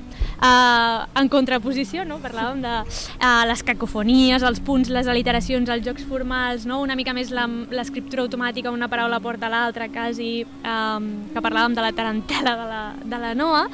Uh, 0.41 1.05
en 1.21 1.27
contraposició, 1.29 2.01
no? 2.01 2.15
parlàvem 2.17 2.63
de 2.63 2.71
uh, 2.81 3.43
les 3.45 3.61
cacofonies, 3.61 4.41
els 4.41 4.57
punts, 4.65 4.89
les 4.89 5.05
aliteracions, 5.11 5.69
els 5.69 5.85
jocs 5.85 6.05
formals, 6.09 6.65
no? 6.65 6.79
una 6.81 6.95
mica 6.97 7.13
més 7.13 7.29
l'escriptura 7.29 8.25
automàtica, 8.25 8.73
una 8.73 8.89
paraula 8.89 9.19
porta 9.21 9.51
l'altra, 9.53 9.85
quasi, 9.93 10.31
um, 10.65 11.11
que 11.29 11.43
parlàvem 11.45 11.77
de 11.77 11.85
la 11.85 11.91
tarantela 11.93 12.55
de 12.57 12.65
la, 12.71 12.81
de 13.05 13.21
la 13.21 13.35
Noa, 13.37 13.67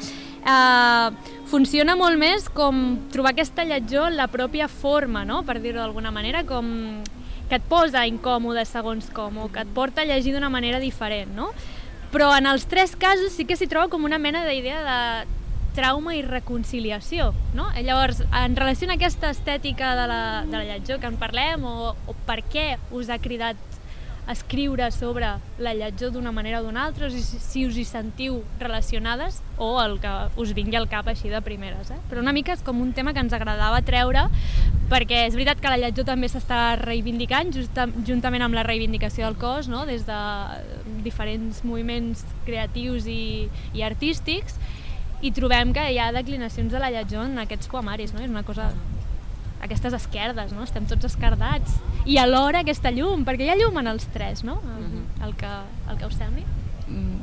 eh, 0.45 1.33
funciona 1.47 1.95
molt 1.95 2.19
més 2.19 2.49
com 2.49 2.97
trobar 3.13 3.33
aquesta 3.33 3.65
lletjó 3.65 4.07
en 4.07 4.17
la 4.19 4.27
pròpia 4.31 4.67
forma, 4.67 5.23
no? 5.25 5.43
per 5.47 5.59
dir-ho 5.63 5.79
d'alguna 5.79 6.11
manera, 6.11 6.43
com 6.47 7.01
que 7.47 7.55
et 7.55 7.67
posa 7.69 8.05
incòmode 8.07 8.65
segons 8.67 9.07
com, 9.15 9.39
o 9.45 9.49
que 9.51 9.63
et 9.63 9.73
porta 9.73 10.03
a 10.03 10.07
llegir 10.07 10.33
d'una 10.35 10.51
manera 10.51 10.81
diferent, 10.83 11.31
no? 11.35 11.53
Però 12.11 12.29
en 12.35 12.47
els 12.47 12.67
tres 12.67 12.95
casos 12.99 13.33
sí 13.35 13.45
que 13.47 13.55
s'hi 13.59 13.67
troba 13.71 13.91
com 13.91 14.03
una 14.07 14.19
mena 14.19 14.43
d'idea 14.47 14.83
de 14.83 15.35
trauma 15.77 16.15
i 16.17 16.23
reconciliació, 16.25 17.31
no? 17.55 17.69
I 17.77 17.85
llavors, 17.85 18.23
en 18.35 18.55
relació 18.57 18.89
a 18.89 18.97
aquesta 18.97 19.31
estètica 19.31 19.93
de 19.95 20.07
la, 20.09 20.21
de 20.47 20.55
la 20.57 20.65
lletjó 20.65 20.99
que 20.99 21.07
en 21.07 21.19
parlem, 21.21 21.63
o, 21.63 21.93
o 21.93 22.15
per 22.27 22.41
què 22.51 22.71
us 22.91 23.11
ha 23.13 23.19
cridat 23.21 23.76
escriure 24.31 24.89
sobre 24.91 25.29
la 25.59 25.73
lletjó 25.73 26.09
d'una 26.11 26.33
manera 26.35 26.59
o 26.59 26.65
d'una 26.65 26.83
altra, 26.85 27.09
si, 27.09 27.21
si 27.23 27.65
us 27.67 27.77
hi 27.79 27.85
sentiu 27.87 28.41
relacionades 28.59 29.41
o 29.57 29.69
el 29.81 29.97
que 30.03 30.13
us 30.35 30.53
vingui 30.57 30.77
al 30.79 30.89
cap 30.91 31.07
així 31.07 31.31
de 31.31 31.41
primeres. 31.41 31.91
Eh? 31.91 31.99
Però 32.09 32.21
una 32.23 32.35
mica 32.35 32.55
és 32.55 32.63
com 32.65 32.81
un 32.83 32.91
tema 32.93 33.13
que 33.15 33.23
ens 33.23 33.35
agradava 33.35 33.81
treure 33.87 34.27
perquè 34.91 35.25
és 35.27 35.35
veritat 35.35 35.61
que 35.63 35.71
la 35.71 35.79
lletjó 35.79 36.05
també 36.07 36.29
s'està 36.31 36.77
reivindicant 36.79 37.53
justa, 37.55 37.87
juntament 38.07 38.45
amb 38.45 38.55
la 38.55 38.65
reivindicació 38.67 39.27
del 39.27 39.39
cos 39.39 39.67
no? 39.71 39.85
des 39.87 40.05
de 40.07 40.19
diferents 41.03 41.63
moviments 41.67 42.23
creatius 42.47 43.07
i, 43.11 43.47
i 43.75 43.83
artístics 43.83 44.59
i 45.21 45.31
trobem 45.33 45.73
que 45.73 45.83
hi 45.91 45.97
ha 45.99 46.11
declinacions 46.15 46.71
de 46.71 46.79
la 46.79 46.91
lletjó 46.93 47.23
en 47.25 47.39
aquests 47.41 47.71
poemaris, 47.71 48.13
no? 48.13 48.21
és 48.23 48.31
una 48.31 48.45
cosa 48.47 48.69
aquestes 49.61 49.93
esquerdes, 49.97 50.53
no? 50.53 50.63
Estem 50.67 50.85
tots 50.89 51.09
esquerdats. 51.09 51.79
I 52.05 52.19
alhora 52.21 52.61
aquesta 52.65 52.91
llum, 52.93 53.25
perquè 53.27 53.47
hi 53.47 53.53
ha 53.53 53.57
llum 53.59 53.79
en 53.81 53.91
els 53.93 54.07
tres, 54.13 54.43
no? 54.47 54.59
El, 54.75 54.83
mhm. 54.83 55.07
el, 55.27 55.35
que, 55.39 55.53
el 55.91 55.97
que 55.97 56.09
us 56.09 56.19
sembli. 56.19 56.45
Mm, 56.87 57.17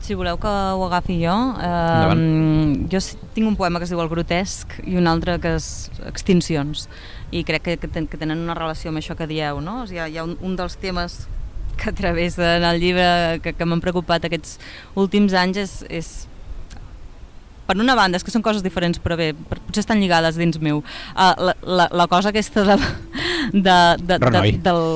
si 0.00 0.16
voleu 0.16 0.38
que 0.40 0.48
ho 0.48 0.84
agafi 0.86 1.18
jo, 1.20 1.36
eh, 1.60 2.86
jo 2.90 3.00
tinc 3.34 3.46
un 3.46 3.56
poema 3.56 3.78
que 3.78 3.84
es 3.84 3.92
diu 3.92 4.00
El 4.00 4.08
grotesc 4.08 4.78
i 4.88 4.96
un 4.96 5.10
altre 5.10 5.36
que 5.42 5.56
és 5.58 5.90
Extincions 6.08 6.86
i 7.30 7.44
crec 7.44 7.66
que, 7.66 7.76
que, 7.82 7.90
ten, 7.92 8.08
que 8.08 8.18
tenen 8.18 8.40
una 8.40 8.56
relació 8.56 8.90
amb 8.90 9.02
això 9.02 9.14
que 9.18 9.28
dieu, 9.28 9.60
no? 9.60 9.82
O 9.82 9.90
sigui, 9.90 10.00
hi 10.08 10.18
ha 10.18 10.24
un, 10.24 10.38
un 10.40 10.56
dels 10.56 10.78
temes 10.80 11.26
que 11.80 11.92
travessa 11.96 12.56
en 12.56 12.64
el 12.64 12.80
llibre 12.80 13.40
que, 13.44 13.52
que 13.56 13.68
m'han 13.68 13.80
preocupat 13.84 14.24
aquests 14.26 14.58
últims 15.00 15.36
anys 15.36 15.60
és, 15.60 15.76
és 15.88 16.10
per 17.70 17.78
una 17.78 17.94
banda, 17.94 18.18
és 18.18 18.26
que 18.26 18.34
són 18.34 18.42
coses 18.42 18.66
diferents, 18.66 18.98
però 19.02 19.16
bé, 19.20 19.30
potser 19.54 19.84
estan 19.84 20.02
lligades 20.02 20.38
dins 20.40 20.58
meu. 20.58 20.82
Uh, 21.14 21.32
la, 21.50 21.56
la, 21.62 21.90
la 22.02 22.10
cosa 22.10 22.34
aquesta 22.34 22.66
de, 22.66 22.78
de, 23.54 23.80
de, 24.02 24.18
de, 24.18 24.46
del 24.66 24.86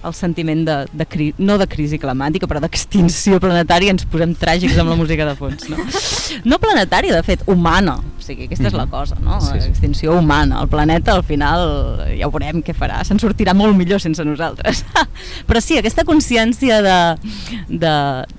el 0.00 0.14
sentiment 0.16 0.64
de, 0.64 0.76
de 0.96 1.04
cri, 1.04 1.30
no 1.38 1.56
de 1.60 1.66
crisi 1.68 1.98
climàtica, 2.00 2.48
però 2.48 2.62
d'extinció 2.62 3.40
planetària, 3.42 3.92
ens 3.92 4.06
posem 4.08 4.32
tràgics 4.38 4.78
amb 4.80 4.92
la 4.92 4.96
música 4.96 5.26
de 5.28 5.34
fons, 5.36 5.66
no? 5.68 5.76
No 6.48 6.60
planetària, 6.62 7.12
de 7.16 7.24
fet, 7.26 7.44
humana, 7.50 7.98
sigui, 8.30 8.48
aquesta 8.48 8.70
és 8.70 8.76
la 8.76 8.86
mhm. 8.86 8.92
cosa, 8.92 9.18
no? 9.22 9.40
Sí, 9.44 9.60
sí. 9.60 9.70
Extinció 9.74 10.16
humana, 10.18 10.60
el 10.62 10.70
planeta 10.72 11.14
al 11.14 11.24
final 11.26 12.02
ja 12.16 12.28
ho 12.28 12.32
veurem 12.34 12.62
què 12.64 12.74
farà, 12.76 13.02
se'n 13.06 13.20
sortirà 13.22 13.54
molt 13.56 13.76
millor 13.78 14.02
sense 14.02 14.24
nosaltres. 14.26 14.84
però 15.48 15.62
sí, 15.64 15.78
aquesta 15.80 16.06
consciència 16.08 16.80
de, 16.86 16.98
de, 17.68 17.94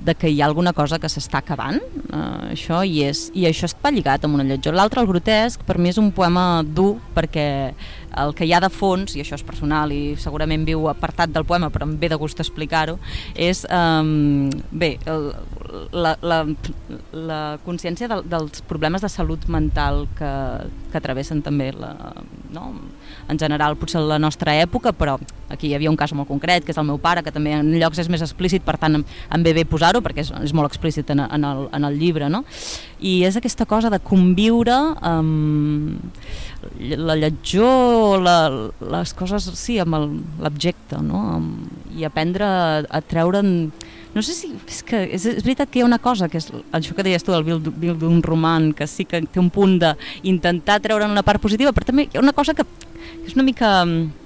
de 0.07 0.17
que 0.17 0.31
hi 0.31 0.41
ha 0.41 0.49
alguna 0.49 0.75
cosa 0.77 0.99
que 1.01 1.11
s'està 1.11 1.41
acabant, 1.41 1.81
uh, 2.11 2.51
això 2.51 2.83
i 2.87 3.03
és, 3.07 3.27
i 3.37 3.47
això 3.49 3.69
està 3.69 3.93
lligat 3.93 4.27
amb 4.27 4.39
una 4.39 4.47
lletjó. 4.47 4.73
L'altre, 4.75 5.03
el 5.03 5.09
grotesc, 5.11 5.65
per 5.67 5.77
mi 5.81 5.91
és 5.91 5.99
un 6.01 6.11
poema 6.15 6.63
dur 6.65 6.95
perquè 7.15 7.49
el 8.19 8.33
que 8.35 8.45
hi 8.45 8.51
ha 8.53 8.59
de 8.59 8.69
fons, 8.71 9.15
i 9.15 9.21
això 9.23 9.37
és 9.37 9.43
personal 9.47 9.91
i 9.95 10.17
segurament 10.19 10.65
viu 10.67 10.87
apartat 10.91 11.31
del 11.31 11.45
poema, 11.47 11.69
però 11.71 11.87
em 11.87 11.95
ve 11.99 12.09
de 12.11 12.17
gust 12.19 12.41
explicar-ho, 12.43 12.97
és 13.39 13.63
um, 13.71 14.49
bé, 14.71 14.97
el, 15.07 15.29
la, 15.95 16.17
la, 16.21 16.41
la 17.15 17.41
consciència 17.65 18.09
de, 18.11 18.19
dels 18.27 18.63
problemes 18.67 19.03
de 19.05 19.11
salut 19.11 19.47
mental 19.47 19.80
que, 20.17 20.31
que 20.91 21.01
travessen 21.03 21.41
també 21.45 21.71
la, 21.75 21.91
no? 22.53 22.71
en 23.31 23.39
general 23.39 23.77
potser 23.79 24.01
la 24.03 24.19
nostra 24.19 24.55
època, 24.59 24.91
però 24.95 25.17
aquí 25.51 25.69
hi 25.69 25.75
havia 25.75 25.91
un 25.91 25.97
cas 25.99 26.13
molt 26.17 26.29
concret, 26.29 26.65
que 26.65 26.73
és 26.73 26.79
el 26.79 26.87
meu 26.87 26.99
pare, 27.01 27.23
que 27.23 27.33
també 27.33 27.53
en 27.55 27.73
llocs 27.79 28.01
és 28.03 28.09
més 28.11 28.23
explícit, 28.23 28.63
per 28.65 28.77
tant 28.81 28.99
em, 28.99 29.05
ve 29.45 29.53
bé 29.55 29.65
posar-ho, 29.67 30.01
perquè 30.03 30.25
és, 30.25 30.31
és 30.43 30.55
molt 30.57 30.69
explícit 30.69 31.09
en, 31.13 31.23
en, 31.27 31.47
el, 31.47 31.67
en 31.75 31.87
el 31.87 31.99
llibre, 31.99 32.29
no? 32.31 32.43
I 32.99 33.21
és 33.27 33.37
aquesta 33.39 33.65
cosa 33.65 33.91
de 33.93 34.01
conviure 34.03 34.77
amb 35.01 36.01
la 36.79 37.17
lletjor, 37.17 38.21
la, 38.21 38.37
les 38.93 39.15
coses, 39.17 39.47
sí, 39.59 39.79
amb 39.81 39.97
l'objecte, 40.41 41.01
no? 41.03 41.23
Amb, 41.37 41.71
I 41.97 42.05
aprendre 42.07 42.47
a, 42.47 42.83
a 42.87 43.01
treure'n 43.03 43.71
no 44.13 44.21
sé 44.21 44.33
si... 44.35 44.51
És 44.67 44.81
que 44.83 45.03
és, 45.07 45.25
és 45.25 45.43
veritat 45.45 45.71
que 45.71 45.79
hi 45.79 45.83
ha 45.85 45.87
una 45.87 46.01
cosa, 46.03 46.27
que 46.31 46.39
és 46.41 46.49
això 46.75 46.95
que 46.95 47.05
deies 47.07 47.23
tu 47.23 47.31
del 47.31 47.45
Bill, 47.47 47.95
d'un 47.99 48.21
roman, 48.23 48.71
que 48.75 48.87
sí 48.87 49.05
que 49.07 49.23
té 49.23 49.39
un 49.39 49.51
punt 49.53 49.77
d'intentar 49.81 50.81
treure'n 50.83 51.13
una 51.13 51.23
part 51.23 51.41
positiva, 51.43 51.71
però 51.75 51.87
també 51.87 52.09
hi 52.09 52.19
ha 52.19 52.23
una 52.23 52.35
cosa 52.35 52.55
que 52.57 52.67
és 53.25 53.37
una 53.37 53.47
mica... 53.47 53.81
Mm, 53.85 54.17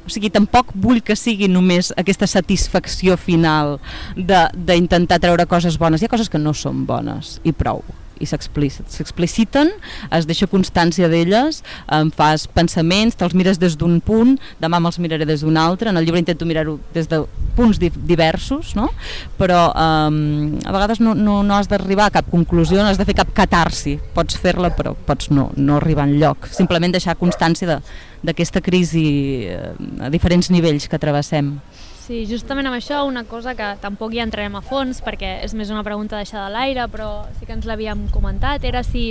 o 0.00 0.10
sigui, 0.10 0.30
tampoc 0.32 0.72
vull 0.74 1.02
que 1.04 1.14
sigui 1.14 1.46
només 1.46 1.92
aquesta 2.00 2.26
satisfacció 2.26 3.18
final 3.20 3.76
d'intentar 4.16 5.20
treure 5.22 5.44
coses 5.46 5.76
bones. 5.78 6.00
Hi 6.00 6.08
ha 6.08 6.14
coses 6.16 6.32
que 6.32 6.40
no 6.40 6.56
són 6.56 6.86
bones 6.88 7.36
i 7.44 7.52
prou. 7.52 7.84
I 8.20 8.28
s'explic- 8.28 8.84
s'expliciten, 8.86 9.72
es 10.12 10.26
deixa 10.28 10.46
constància 10.50 11.08
d'elles, 11.08 11.62
em 11.96 12.10
fas 12.14 12.46
pensaments, 12.46 13.16
te'ls 13.16 13.34
mires 13.34 13.58
des 13.58 13.76
d'un 13.80 13.98
punt, 14.04 14.36
demà 14.60 14.80
me'ls 14.80 15.00
miraré 15.00 15.26
des 15.26 15.40
d'un 15.42 15.56
altre, 15.56 15.90
en 15.90 15.96
el 15.96 16.04
llibre 16.04 16.20
intento 16.20 16.46
mirar-ho 16.46 16.78
des 16.94 17.08
de 17.08 17.22
punts 17.56 17.80
di 17.80 17.90
diversos, 17.90 18.74
no? 18.76 18.90
però 19.38 19.70
um, 19.74 20.58
a 20.64 20.72
vegades 20.72 21.00
no, 21.00 21.14
no, 21.14 21.40
no 21.42 21.56
has 21.56 21.68
d'arribar 21.68 22.06
a 22.10 22.14
cap 22.20 22.30
conclusió, 22.30 22.78
no 22.80 22.88
has 22.92 23.00
de 23.00 23.08
fer 23.08 23.16
cap 23.18 23.32
catarsi, 23.34 23.98
pots 24.14 24.38
fer-la 24.40 24.70
però 24.76 24.94
pots 25.06 25.30
no, 25.34 25.50
no 25.56 25.80
arribar 25.80 26.06
en 26.08 26.18
lloc, 26.20 26.48
simplement 26.52 26.92
deixar 26.92 27.16
constància 27.20 27.80
d'aquesta 28.22 28.60
crisi 28.60 29.48
eh, 29.48 29.72
a 30.04 30.10
diferents 30.12 30.50
nivells 30.52 30.88
que 30.88 31.00
travessem. 31.00 31.56
Sí, 32.00 32.24
justament 32.26 32.66
amb 32.66 32.78
això, 32.78 33.02
una 33.06 33.22
cosa 33.28 33.52
que 33.54 33.66
tampoc 33.82 34.14
hi 34.16 34.22
entrarem 34.24 34.56
a 34.56 34.62
fons, 34.64 35.02
perquè 35.04 35.36
és 35.44 35.54
més 35.54 35.70
una 35.70 35.84
pregunta 35.86 36.18
deixada 36.18 36.48
a 36.48 36.52
l'aire, 36.52 36.88
però 36.90 37.10
sí 37.38 37.46
que 37.46 37.54
ens 37.54 37.68
l'havíem 37.68 38.06
comentat, 38.14 38.64
era 38.64 38.82
si 38.86 39.10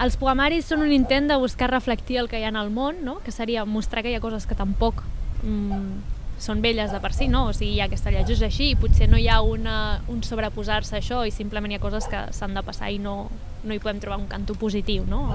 els 0.00 0.16
poemaris 0.16 0.70
són 0.70 0.84
un 0.86 0.92
intent 0.94 1.28
de 1.28 1.36
buscar 1.36 1.68
reflectir 1.70 2.20
el 2.22 2.30
que 2.30 2.40
hi 2.40 2.46
ha 2.46 2.52
en 2.54 2.60
el 2.60 2.70
món, 2.70 3.02
no? 3.04 3.18
que 3.24 3.34
seria 3.34 3.66
mostrar 3.66 4.02
que 4.02 4.12
hi 4.12 4.16
ha 4.16 4.22
coses 4.24 4.46
que 4.46 4.56
tampoc 4.56 5.02
mm, 5.42 6.12
són 6.42 6.62
velles 6.62 6.94
de 6.94 7.00
per 7.02 7.12
si, 7.14 7.28
no? 7.28 7.44
o 7.50 7.56
sigui, 7.56 7.74
hi 7.76 7.82
ha 7.82 7.88
aquesta 7.90 8.14
és 8.22 8.42
així, 8.42 8.70
i 8.72 8.78
potser 8.78 9.10
no 9.10 9.18
hi 9.20 9.28
ha 9.28 9.40
una, 9.42 10.00
un 10.08 10.22
sobreposar-se 10.22 10.96
a 10.96 11.02
això, 11.02 11.24
i 11.26 11.34
simplement 11.34 11.74
hi 11.74 11.78
ha 11.78 11.82
coses 11.82 12.08
que 12.10 12.22
s'han 12.32 12.54
de 12.54 12.62
passar 12.66 12.90
i 12.90 12.98
no, 13.02 13.28
no 13.64 13.74
hi 13.74 13.82
podem 13.82 14.00
trobar 14.00 14.18
un 14.22 14.30
canto 14.30 14.54
positiu. 14.54 15.04
No? 15.06 15.26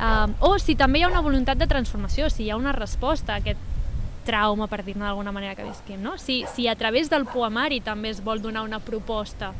Uh, 0.00 0.32
o 0.40 0.56
si 0.58 0.74
també 0.74 1.00
hi 1.00 1.06
ha 1.06 1.12
una 1.12 1.22
voluntat 1.24 1.60
de 1.60 1.70
transformació, 1.70 2.28
si 2.28 2.44
hi 2.44 2.50
ha 2.50 2.58
una 2.60 2.74
resposta 2.76 3.36
a 3.36 3.40
aquest 3.44 3.73
trauma, 4.24 4.66
per 4.66 4.82
dir-ne 4.84 5.04
d'alguna 5.04 5.32
manera 5.32 5.54
que 5.54 5.64
visquem, 5.64 6.00
no? 6.02 6.16
Si, 6.18 6.44
si 6.54 6.66
a 6.68 6.74
través 6.76 7.10
del 7.10 7.26
poemari 7.26 7.80
també 7.84 8.10
es 8.10 8.22
vol 8.24 8.42
donar 8.42 8.64
una 8.64 8.80
proposta 8.80 9.52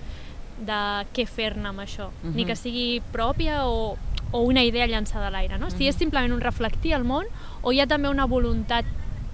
de 0.58 0.80
què 1.14 1.26
fer-ne 1.26 1.68
amb 1.68 1.80
això, 1.80 2.08
uh 2.08 2.12
-huh. 2.24 2.34
ni 2.34 2.44
que 2.44 2.56
sigui 2.56 3.02
pròpia 3.12 3.66
o, 3.66 3.96
o 4.32 4.40
una 4.42 4.62
idea 4.62 4.86
llançada 4.86 5.26
a 5.28 5.30
l'aire, 5.30 5.58
no? 5.58 5.70
Si 5.70 5.86
és 5.88 5.96
simplement 5.96 6.32
un 6.32 6.40
reflectir 6.40 6.92
el 6.92 7.04
món 7.04 7.26
o 7.62 7.72
hi 7.72 7.80
ha 7.80 7.86
també 7.86 8.08
una 8.08 8.26
voluntat, 8.26 8.84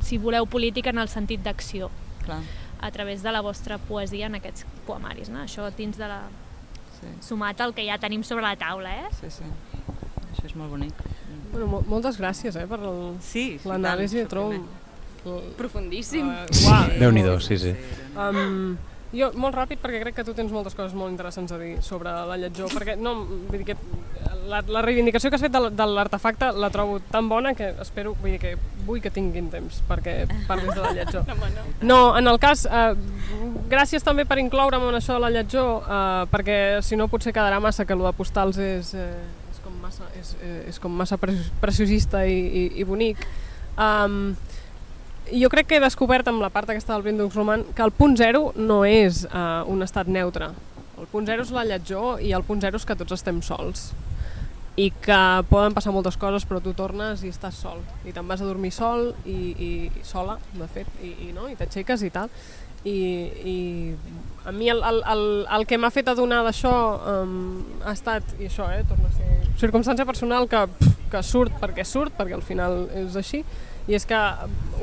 si 0.01 0.19
voleu, 0.19 0.47
política 0.47 0.91
en 0.91 0.99
el 0.99 1.09
sentit 1.09 1.43
d'acció 1.43 1.91
Clar, 2.25 2.41
a 2.81 2.91
través 2.91 3.23
de 3.23 3.33
la 3.33 3.41
vostra 3.41 3.79
poesia 3.79 4.27
en 4.27 4.35
aquests 4.35 4.65
poemaris, 4.87 5.29
no? 5.29 5.41
Això 5.43 5.71
dins 5.77 5.97
de 5.97 6.09
la... 6.09 6.23
sí, 7.01 7.07
sumat 7.21 7.61
al 7.61 7.75
que 7.75 7.85
ja 7.87 7.99
tenim 7.99 8.23
sobre 8.23 8.43
la 8.43 8.57
taula, 8.57 8.95
eh? 8.97 9.09
sí, 9.21 9.31
sí. 9.31 9.45
Això 10.33 10.47
és 10.47 10.55
molt 10.57 10.71
bonic. 10.71 10.95
Bueno, 11.53 11.67
mo 11.67 11.81
moltes 11.87 12.19
gràcies 12.21 12.57
eh, 12.57 12.67
per 12.67 12.79
el- 12.79 13.17
Sí, 13.21 13.59
sí, 13.59 13.69
l'anàlisi, 13.69 14.19
tant, 14.19 14.29
trobo... 14.29 14.65
Profundíssim. 15.59 16.29
Uh, 16.29 16.69
uau. 16.69 16.95
Déu-n'hi-do, 17.01 17.39
sí, 17.45 17.59
sí. 17.59 17.75
Um, 18.17 18.77
jo, 19.13 19.33
molt 19.35 19.57
ràpid, 19.59 19.81
perquè 19.83 20.01
crec 20.05 20.21
que 20.21 20.25
tu 20.25 20.35
tens 20.39 20.53
moltes 20.55 20.77
coses 20.79 20.95
molt 20.95 21.11
interessants 21.11 21.51
a 21.53 21.59
dir 21.59 21.77
sobre 21.83 22.13
la 22.29 22.37
lletjor, 22.39 22.71
perquè 22.71 22.95
no, 22.99 23.17
vull 23.49 23.59
dir 23.59 23.73
que 23.73 23.77
la, 24.51 24.61
la 24.67 24.83
reivindicació 24.83 25.31
que 25.31 25.39
has 25.39 25.43
fet 25.43 25.53
de, 25.55 25.63
de 25.75 25.87
l'artefacte 25.91 26.53
la 26.55 26.71
trobo 26.71 27.01
tan 27.11 27.29
bona 27.31 27.53
que 27.59 27.73
espero, 27.83 28.15
vull 28.21 28.37
dir 28.37 28.41
que 28.43 28.53
vull 28.87 29.03
que 29.03 29.11
tinguin 29.15 29.51
temps 29.53 29.81
perquè 29.89 30.15
parlis 30.49 30.73
de 30.75 30.81
la 30.85 30.93
lletjor. 30.95 31.27
No, 31.91 32.17
en 32.19 32.29
el 32.29 32.39
cas, 32.39 32.67
eh, 32.71 32.95
gràcies 33.71 34.05
també 34.05 34.27
per 34.29 34.39
incloure'm 34.43 34.89
en 34.91 34.99
això 34.99 35.17
de 35.17 35.25
la 35.25 35.31
lletjor, 35.33 35.83
eh, 35.83 36.25
perquè 36.31 36.59
si 36.85 36.99
no 37.01 37.09
potser 37.09 37.33
quedarà 37.35 37.61
massa 37.63 37.87
que 37.89 37.97
el 37.97 38.05
de 38.05 38.13
postals 38.17 38.59
és, 38.63 38.95
eh, 38.95 39.11
és 39.51 39.61
com 39.65 39.75
massa, 39.83 40.07
és, 40.21 40.35
eh, 40.43 40.57
és 40.71 40.79
com 40.79 40.93
massa 40.93 41.19
pre- 41.19 41.39
preciosista 41.63 42.23
i, 42.29 42.37
i, 42.37 42.65
i 42.83 42.85
bonic. 42.85 43.25
Um, 43.81 44.37
jo 45.33 45.49
crec 45.53 45.69
que 45.71 45.79
he 45.79 45.83
descobert 45.83 46.29
amb 46.31 46.43
la 46.43 46.51
part 46.51 46.71
aquesta 46.71 46.95
del 46.95 47.07
Bindux 47.07 47.35
Roman 47.37 47.65
que 47.77 47.83
el 47.83 47.93
punt 47.95 48.17
zero 48.19 48.51
no 48.57 48.83
és 48.85 49.25
uh, 49.31 49.63
un 49.71 49.83
estat 49.87 50.09
neutre. 50.11 50.51
El 51.01 51.09
punt 51.11 51.27
zero 51.29 51.47
és 51.47 51.53
la 51.55 51.65
lletjor 51.65 52.23
i 52.25 52.33
el 52.37 52.45
punt 52.45 52.61
zero 52.63 52.81
és 52.81 52.87
que 52.87 52.97
tots 52.99 53.17
estem 53.17 53.41
sols 53.43 53.91
i 54.81 54.89
que 55.03 55.21
poden 55.51 55.75
passar 55.75 55.93
moltes 55.93 56.17
coses 56.21 56.47
però 56.49 56.61
tu 56.63 56.73
tornes 56.79 57.25
i 57.27 57.31
estàs 57.33 57.59
sol 57.59 57.81
i 58.07 58.15
te'n 58.15 58.29
vas 58.29 58.41
a 58.41 58.47
dormir 58.47 58.71
sol 58.73 59.11
i, 59.27 59.37
i, 59.53 59.71
i 59.91 60.05
sola, 60.07 60.39
de 60.55 60.69
fet, 60.71 60.89
i, 61.03 61.11
i, 61.27 61.31
no? 61.37 61.49
I 61.51 61.57
t'aixeques 61.59 62.05
i 62.07 62.11
tal 62.15 62.31
i, 62.85 62.97
i 63.45 63.57
a 64.47 64.53
mi 64.57 64.71
el, 64.73 64.83
el, 64.87 65.03
el, 65.13 65.25
el 65.53 65.67
que 65.69 65.77
m'ha 65.77 65.91
fet 65.93 66.09
adonar 66.09 66.41
d'això 66.47 66.73
um, 67.13 67.35
ha 67.85 67.93
estat, 67.93 68.37
i 68.41 68.49
això, 68.49 68.71
eh, 68.73 68.85
torna 68.89 69.11
a 69.11 69.17
ser 69.19 69.59
circumstància 69.61 70.07
personal 70.09 70.49
que, 70.49 70.63
pff, 70.79 71.03
que 71.13 71.23
surt 71.27 71.59
perquè 71.61 71.85
surt, 71.85 72.15
perquè 72.17 72.39
al 72.39 72.47
final 72.47 72.87
és 73.03 73.19
així, 73.21 73.43
i 73.91 73.97
és 73.99 74.07
que 74.07 74.19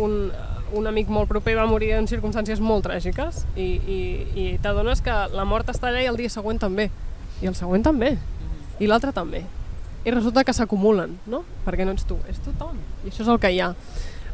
un, 0.04 0.30
un 0.76 0.88
amic 0.90 1.08
molt 1.08 1.30
proper 1.32 1.56
va 1.56 1.68
morir 1.70 1.94
en 1.96 2.10
circumstàncies 2.12 2.60
molt 2.60 2.86
tràgiques 2.90 3.46
i, 3.56 3.68
i, 3.80 4.00
i 4.36 4.48
t'adones 4.64 5.02
que 5.04 5.16
la 5.32 5.46
mort 5.48 5.70
està 5.72 5.90
allà 5.90 6.04
i 6.04 6.10
el 6.12 6.20
dia 6.20 6.32
següent 6.34 6.60
també, 6.60 6.90
i 7.42 7.48
el 7.48 7.56
següent 7.56 7.86
també, 7.86 8.18
i 8.80 8.90
l'altre 8.90 9.14
també. 9.16 9.46
I 10.08 10.12
resulta 10.12 10.44
que 10.48 10.54
s'acumulen, 10.56 11.18
no? 11.28 11.42
Perquè 11.66 11.88
no 11.88 11.96
ets 11.96 12.06
tu, 12.08 12.20
és 12.32 12.38
tothom. 12.44 12.78
I 13.04 13.10
això 13.10 13.24
és 13.24 13.32
el 13.32 13.40
que 13.44 13.52
hi 13.52 13.64
ha. 13.64 13.72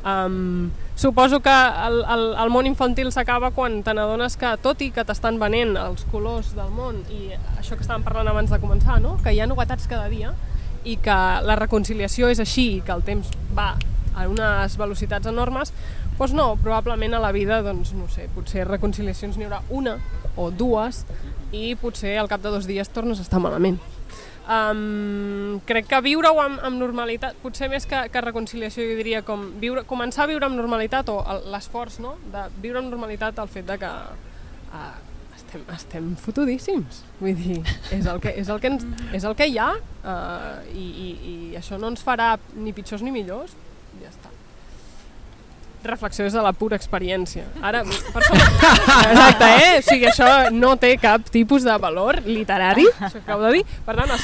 Um, 0.03 0.71
suposo 0.99 1.39
que 1.39 1.53
el, 1.53 2.01
el, 2.11 2.25
el 2.43 2.49
món 2.51 2.67
infantil 2.67 3.07
s'acaba 3.15 3.53
quan 3.55 3.79
te 3.85 3.93
n'adones 3.95 4.35
que, 4.35 4.51
tot 4.65 4.81
i 4.83 4.89
que 4.91 5.05
t'estan 5.07 5.39
venent 5.39 5.77
els 5.79 6.03
colors 6.11 6.51
del 6.57 6.73
món 6.75 6.99
i 7.07 7.29
això 7.55 7.77
que 7.77 7.85
estàvem 7.85 8.03
parlant 8.03 8.27
abans 8.33 8.51
de 8.51 8.59
començar, 8.59 8.99
no? 8.99 9.15
que 9.23 9.31
hi 9.31 9.39
ha 9.39 9.47
novetats 9.47 9.87
cada 9.87 10.11
dia 10.11 10.33
i 10.83 10.97
que 10.99 11.17
la 11.47 11.55
reconciliació 11.55 12.27
és 12.27 12.43
així 12.43 12.67
i 12.75 12.81
que 12.83 12.91
el 12.91 13.05
temps 13.07 13.31
va 13.55 13.71
a 14.15 14.27
unes 14.29 14.77
velocitats 14.79 15.29
enormes, 15.31 15.73
doncs 16.17 16.35
no, 16.37 16.53
probablement 16.61 17.17
a 17.17 17.21
la 17.23 17.31
vida, 17.35 17.61
doncs, 17.65 17.93
no 17.97 18.07
sé, 18.11 18.29
potser 18.35 18.67
reconciliacions 18.69 19.37
n'hi 19.37 19.49
haurà 19.49 19.63
una 19.73 19.97
o 20.35 20.49
dues 20.51 21.03
i 21.53 21.73
potser 21.79 22.17
al 22.17 22.29
cap 22.31 22.41
de 22.41 22.53
dos 22.53 22.69
dies 22.69 22.89
tornes 22.93 23.19
a 23.19 23.25
estar 23.25 23.41
malament. 23.41 23.79
Um, 24.43 25.61
crec 25.63 25.87
que 25.87 26.01
viure-ho 26.03 26.41
amb, 26.43 26.59
amb 26.67 26.75
normalitat, 26.75 27.37
potser 27.39 27.69
més 27.71 27.85
que, 27.87 28.01
que 28.11 28.23
reconciliació, 28.25 28.83
jo 28.89 28.97
diria 28.99 29.21
com 29.23 29.45
viure, 29.61 29.85
començar 29.87 30.25
a 30.25 30.31
viure 30.33 30.49
amb 30.49 30.59
normalitat 30.59 31.07
o 31.13 31.21
l'esforç 31.53 32.01
no? 32.03 32.17
de 32.33 32.43
viure 32.59 32.81
amb 32.81 32.91
normalitat 32.91 33.39
el 33.39 33.47
fet 33.53 33.69
de 33.69 33.77
que 33.79 33.91
uh, 33.93 34.89
estem, 35.37 35.63
estem 35.71 36.09
fotudíssims. 36.19 37.03
Vull 37.21 37.37
dir, 37.39 37.61
és 37.95 38.09
el 38.09 38.19
que, 38.19 38.33
és 38.41 38.51
el 38.51 38.59
que, 38.59 38.73
ens, 38.73 38.83
és 39.15 39.23
el 39.23 39.37
que 39.39 39.47
hi 39.47 39.55
ha 39.61 39.71
uh, 39.77 40.59
i, 40.75 40.89
i, 40.91 41.09
i 41.31 41.35
això 41.59 41.79
no 41.79 41.93
ens 41.93 42.03
farà 42.03 42.33
ni 42.57 42.75
pitjors 42.75 43.05
ni 43.05 43.15
millors. 43.15 43.55
Ja 44.01 44.09
està. 44.09 44.31
Reflexió 45.83 46.23
des 46.23 46.33
de 46.33 46.41
la 46.45 46.53
pura 46.55 46.79
experiència. 46.79 47.43
Ara, 47.61 47.83
per 47.83 48.23
això... 48.23 48.39
Exacte, 49.11 49.51
eh? 49.51 49.77
O 49.81 49.83
sigui, 49.83 50.07
això 50.07 50.31
no 50.55 50.75
té 50.79 50.95
cap 51.01 51.27
tipus 51.33 51.67
de 51.67 51.75
valor 51.83 52.21
literari, 52.25 52.87
això 52.99 53.19
que 53.25 53.39
de 53.45 53.53
dir. 53.59 53.63
Per 53.85 53.97
tant. 53.99 54.15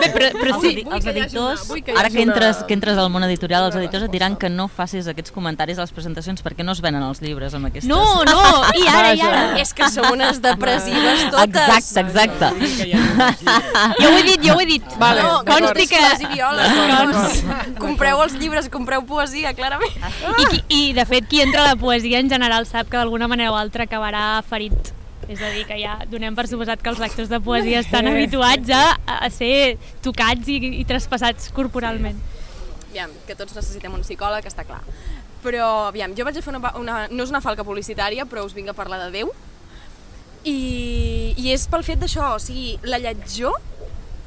Bé, 0.00 0.08
però, 0.14 0.28
però 0.38 0.60
sí, 0.60 0.70
els 0.90 1.06
editors, 1.06 1.64
una- 1.70 1.98
ara 2.00 2.10
que 2.10 2.22
entres, 2.22 2.62
que 2.68 2.74
entres 2.74 2.98
al 2.98 3.10
món 3.12 3.24
editorial, 3.26 3.66
els 3.68 3.76
editors 3.76 4.04
et 4.06 4.12
diran 4.14 4.36
que 4.40 4.48
no 4.48 4.68
facis 4.68 5.06
aquests 5.10 5.32
comentaris 5.34 5.78
a 5.78 5.84
les 5.86 5.92
presentacions 5.92 6.42
perquè 6.42 6.64
no 6.64 6.72
es 6.72 6.80
venen 6.80 7.02
els 7.02 7.20
llibres 7.22 7.54
amb 7.54 7.68
aquestes... 7.68 7.88
No, 7.90 8.24
no, 8.24 8.38
i 8.80 8.86
ara, 8.88 9.12
i 9.14 9.20
ara. 9.20 9.42
És 9.60 9.74
que 9.76 9.88
som 9.92 10.08
unes 10.12 10.40
depressives 10.42 11.26
totes. 11.30 11.68
Exacte, 11.76 12.00
exacte. 12.00 12.52
Jo 14.00 14.08
ho 14.08 14.16
he 14.18 14.22
dit, 14.22 14.40
jo 14.46 14.54
ho 14.56 14.60
he 14.60 14.66
dit. 14.66 14.96
Vale, 14.98 15.22
No, 15.22 15.42
consti 15.46 15.86
que... 15.90 16.00
I 16.22 16.26
violes, 16.32 16.72
doncs. 16.78 17.42
Compreu 17.80 18.22
els 18.24 18.34
llibres, 18.40 18.68
compreu 18.72 19.04
poesia, 19.08 19.52
clarament. 19.58 19.92
I, 20.38 20.46
qui, 20.48 20.62
I, 20.68 20.82
de 20.96 21.04
fet, 21.08 21.26
qui 21.28 21.40
entra 21.44 21.64
a 21.66 21.72
la 21.72 21.76
poesia 21.76 22.20
en 22.22 22.30
general 22.30 22.66
sap 22.66 22.88
que 22.90 22.96
d'alguna 22.96 23.28
manera 23.28 23.52
o 23.52 23.56
altra 23.58 23.84
acabarà 23.88 24.42
ferit. 24.48 24.92
És 25.32 25.40
a 25.40 25.48
dir, 25.54 25.62
que 25.64 25.78
ja 25.80 25.96
donem 26.10 26.34
per 26.36 26.44
suposat 26.50 26.82
que 26.84 26.90
els 26.92 27.00
lectors 27.00 27.30
de 27.30 27.38
poesia 27.40 27.80
estan 27.80 28.10
habituats 28.10 28.68
a, 28.76 28.82
a 29.16 29.30
ser 29.32 29.78
tocats 30.04 30.50
i, 30.52 30.58
i 30.82 30.84
traspassats 30.88 31.48
corporalment. 31.56 32.18
Aviam, 32.90 33.14
que 33.24 33.36
tots 33.38 33.56
necessitem 33.56 33.94
un 33.96 34.04
psicòleg, 34.04 34.44
està 34.50 34.66
clar. 34.68 34.82
Però, 35.42 35.68
aviam, 35.88 36.12
jo 36.18 36.26
vaig 36.28 36.36
a 36.36 36.44
fer 36.44 36.52
una, 36.52 36.74
una... 36.78 36.98
No 37.08 37.24
és 37.24 37.32
una 37.32 37.40
falca 37.40 37.64
publicitària, 37.64 38.26
però 38.28 38.44
us 38.44 38.52
vinc 38.54 38.68
a 38.68 38.76
parlar 38.76 39.00
de 39.06 39.08
Déu. 39.14 39.32
I, 40.44 40.58
i 41.38 41.48
és 41.54 41.64
pel 41.70 41.86
fet 41.86 42.02
d'això, 42.02 42.34
o 42.36 42.42
sigui, 42.42 42.76
la 42.84 43.00
lletjor, 43.00 43.56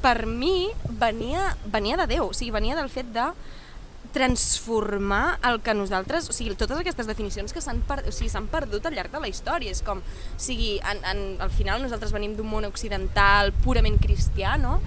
per 0.02 0.26
mi, 0.26 0.72
venia, 1.00 1.52
venia 1.70 2.00
de 2.02 2.08
Déu. 2.16 2.32
O 2.32 2.34
sigui, 2.34 2.50
venia 2.56 2.76
del 2.76 2.90
fet 2.90 3.14
de 3.14 3.30
transformar 4.16 5.38
el 5.44 5.58
que 5.60 5.74
nosaltres, 5.76 6.30
o 6.30 6.32
sigui, 6.32 6.54
totes 6.56 6.78
aquestes 6.80 7.08
definicions 7.10 7.52
que 7.52 7.60
s'han 7.60 7.82
per, 7.84 7.98
o 8.08 8.12
sigui, 8.14 8.30
perdut 8.48 8.88
al 8.88 8.96
llarg 8.96 9.12
de 9.12 9.20
la 9.20 9.28
història, 9.28 9.74
és 9.74 9.82
com, 9.84 10.00
o 10.00 10.40
sigui, 10.40 10.78
en, 10.80 11.02
en, 11.04 11.20
al 11.44 11.52
final 11.52 11.84
nosaltres 11.84 12.14
venim 12.16 12.32
d'un 12.38 12.48
món 12.48 12.64
occidental 12.64 13.52
purament 13.66 14.00
cristià, 14.00 14.56
no? 14.56 14.78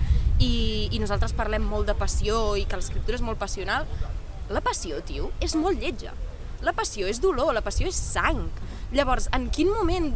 I, 0.41 0.89
i 0.95 1.01
nosaltres 1.03 1.36
parlem 1.38 1.61
molt 1.61 1.86
de 1.91 1.97
passió 1.99 2.55
i 2.57 2.65
que 2.65 2.80
l'escriptura 2.80 3.19
és 3.19 3.25
molt 3.25 3.38
passional. 3.38 3.86
La 4.49 4.63
passió, 4.65 4.97
tio, 5.05 5.30
és 5.45 5.53
molt 5.59 5.77
lletja. 5.77 6.15
La 6.65 6.73
passió 6.73 7.05
és 7.07 7.21
dolor, 7.21 7.53
la 7.53 7.61
passió 7.61 7.86
és 7.88 7.99
sang. 7.99 8.47
Llavors, 8.95 9.30
en 9.38 9.51
quin 9.53 9.69
moment 9.69 10.09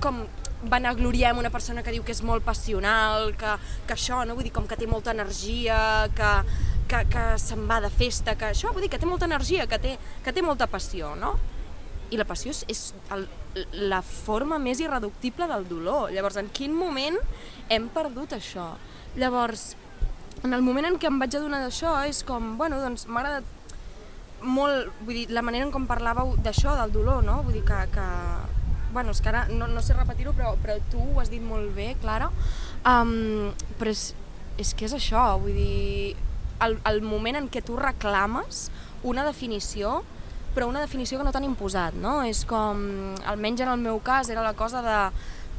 com 0.00 0.22
vanagloriem 0.62 1.38
una 1.40 1.50
persona 1.50 1.82
que 1.82 1.92
diu 1.94 2.04
que 2.04 2.12
és 2.12 2.22
molt 2.26 2.44
passional, 2.44 3.32
que, 3.38 3.54
que 3.88 3.96
això, 3.96 4.24
no? 4.26 4.36
Vull 4.36 4.48
dir, 4.48 4.54
com 4.54 4.66
que 4.68 4.76
té 4.76 4.88
molta 4.90 5.14
energia, 5.14 6.08
que, 6.16 6.32
que, 6.90 7.04
que 7.12 7.24
se'n 7.40 7.64
va 7.70 7.80
de 7.80 7.90
festa, 7.92 8.36
que 8.36 8.50
això, 8.50 8.74
vull 8.74 8.84
dir, 8.84 8.90
que 8.92 9.00
té 9.00 9.08
molta 9.08 9.28
energia, 9.30 9.68
que 9.70 9.80
té, 9.80 9.96
que 10.24 10.34
té 10.36 10.44
molta 10.44 10.68
passió, 10.70 11.14
no? 11.16 11.36
I 12.10 12.18
la 12.18 12.26
passió 12.26 12.52
és, 12.52 12.64
és 12.68 12.82
el, 13.14 13.28
la 13.90 14.02
forma 14.02 14.58
més 14.58 14.80
irreductible 14.82 15.46
del 15.50 15.68
dolor. 15.68 16.10
Llavors, 16.12 16.40
en 16.42 16.50
quin 16.52 16.74
moment 16.74 17.16
hem 17.70 17.86
perdut 17.94 18.34
això? 18.36 18.72
Llavors, 19.18 19.74
en 20.42 20.54
el 20.56 20.62
moment 20.66 20.88
en 20.88 20.98
què 21.00 21.08
em 21.10 21.18
vaig 21.20 21.36
adonar 21.36 21.62
d'això 21.64 21.94
és 22.08 22.24
com, 22.26 22.54
bueno, 22.58 22.80
doncs 22.82 23.06
m'ha 23.06 23.22
agradat 23.22 23.58
molt, 24.40 24.88
vull 25.04 25.18
dir, 25.18 25.26
la 25.34 25.42
manera 25.44 25.66
en 25.66 25.72
com 25.74 25.86
parlàveu 25.88 26.34
d'això, 26.40 26.74
del 26.80 26.94
dolor, 26.94 27.22
no? 27.24 27.40
Vull 27.44 27.58
dir 27.58 27.64
que, 27.68 27.80
que 27.92 28.06
bueno, 28.92 29.14
és 29.14 29.20
que 29.22 29.30
ara 29.32 29.46
no, 29.50 29.68
no 29.70 29.82
sé 29.82 29.94
repetir-ho, 29.96 30.34
però, 30.36 30.54
però 30.62 30.78
tu 30.92 31.02
ho 31.02 31.20
has 31.22 31.30
dit 31.32 31.42
molt 31.42 31.72
bé, 31.76 31.94
Clara, 32.02 32.30
um, 32.86 33.50
però 33.80 33.94
és, 33.94 34.10
és 34.60 34.74
que 34.74 34.88
és 34.88 34.96
això, 34.96 35.24
vull 35.42 35.56
dir, 35.56 36.16
el, 36.60 36.78
el 36.88 37.02
moment 37.02 37.40
en 37.40 37.48
què 37.52 37.62
tu 37.64 37.78
reclames 37.80 38.68
una 39.06 39.24
definició, 39.24 40.00
però 40.54 40.68
una 40.68 40.82
definició 40.82 41.18
que 41.18 41.24
no 41.24 41.32
t'han 41.32 41.46
imposat, 41.46 41.96
no? 41.96 42.20
És 42.26 42.44
com, 42.48 42.80
almenys 43.30 43.62
en 43.64 43.70
el 43.72 43.82
meu 43.82 44.00
cas, 44.04 44.30
era 44.32 44.44
la 44.44 44.56
cosa 44.58 44.82
de 44.84 44.98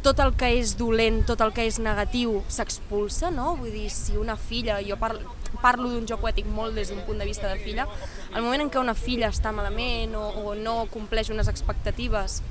tot 0.02 0.20
el 0.20 0.34
que 0.38 0.50
és 0.58 0.74
dolent, 0.80 1.22
tot 1.30 1.42
el 1.46 1.54
que 1.54 1.68
és 1.70 1.78
negatiu 1.82 2.40
s'expulsa, 2.50 3.30
no? 3.34 3.56
Vull 3.60 3.74
dir, 3.74 3.88
si 3.94 4.18
una 4.18 4.36
filla, 4.36 4.80
jo 4.86 4.98
parlo, 5.02 5.36
parlo 5.62 5.92
d'un 5.92 6.08
joc 6.10 6.24
poètic 6.24 6.48
molt 6.50 6.76
des 6.78 6.90
d'un 6.90 7.04
punt 7.06 7.22
de 7.22 7.28
vista 7.30 7.50
de 7.52 7.60
filla, 7.62 7.86
el 8.34 8.42
moment 8.42 8.66
en 8.66 8.72
què 8.74 8.82
una 8.82 8.98
filla 8.98 9.30
està 9.30 9.54
malament 9.54 10.16
o, 10.18 10.26
o 10.42 10.56
no 10.58 10.86
compleix 10.94 11.30
unes 11.34 11.50
expectatives, 11.52 12.42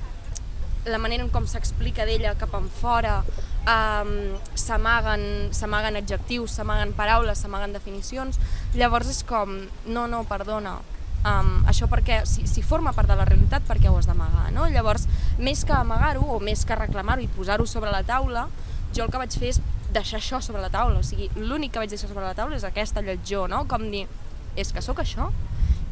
la 0.85 0.97
manera 0.97 1.23
en 1.23 1.29
com 1.33 1.45
s'explica 1.47 2.05
d'ella 2.05 2.33
cap 2.39 2.53
en 2.57 2.69
fora, 2.69 3.19
um, 3.65 4.13
s'amaguen 4.57 5.99
adjectius, 5.99 6.57
s'amaguen 6.57 6.95
paraules, 6.97 7.43
s'amaguen 7.43 7.75
definicions, 7.77 8.39
llavors 8.73 9.11
és 9.13 9.21
com, 9.27 9.59
no, 9.85 10.07
no, 10.07 10.23
perdona, 10.29 10.79
Um, 11.21 11.59
això 11.69 11.85
perquè, 11.85 12.23
si, 12.25 12.47
si 12.49 12.63
forma 12.65 12.95
part 12.97 13.05
de 13.11 13.13
la 13.13 13.27
realitat, 13.29 13.61
per 13.67 13.75
què 13.77 13.91
ho 13.91 13.97
has 13.99 14.07
d'amagar? 14.09 14.47
No? 14.55 14.65
Llavors, 14.73 15.03
més 15.37 15.61
que 15.69 15.75
amagar-ho 15.77 16.23
o 16.33 16.39
més 16.41 16.63
que 16.65 16.77
reclamar-ho 16.77 17.21
i 17.21 17.29
posar-ho 17.35 17.67
sobre 17.69 17.91
la 17.93 18.01
taula, 18.01 18.47
jo 18.95 19.05
el 19.05 19.13
que 19.13 19.21
vaig 19.21 19.37
fer 19.37 19.51
és 19.53 19.61
deixar 19.93 20.17
això 20.17 20.39
sobre 20.41 20.63
la 20.63 20.71
taula. 20.73 20.97
O 20.97 21.05
sigui, 21.05 21.29
l'únic 21.37 21.75
que 21.75 21.83
vaig 21.83 21.93
deixar 21.93 22.09
sobre 22.09 22.25
la 22.25 22.33
taula 22.37 22.57
és 22.57 22.65
aquesta 22.65 23.05
lletjó, 23.05 23.45
no? 23.51 23.67
Com 23.69 23.85
dir, 23.93 24.07
és 24.57 24.73
que 24.73 24.81
sóc 24.81 25.03
això, 25.03 25.29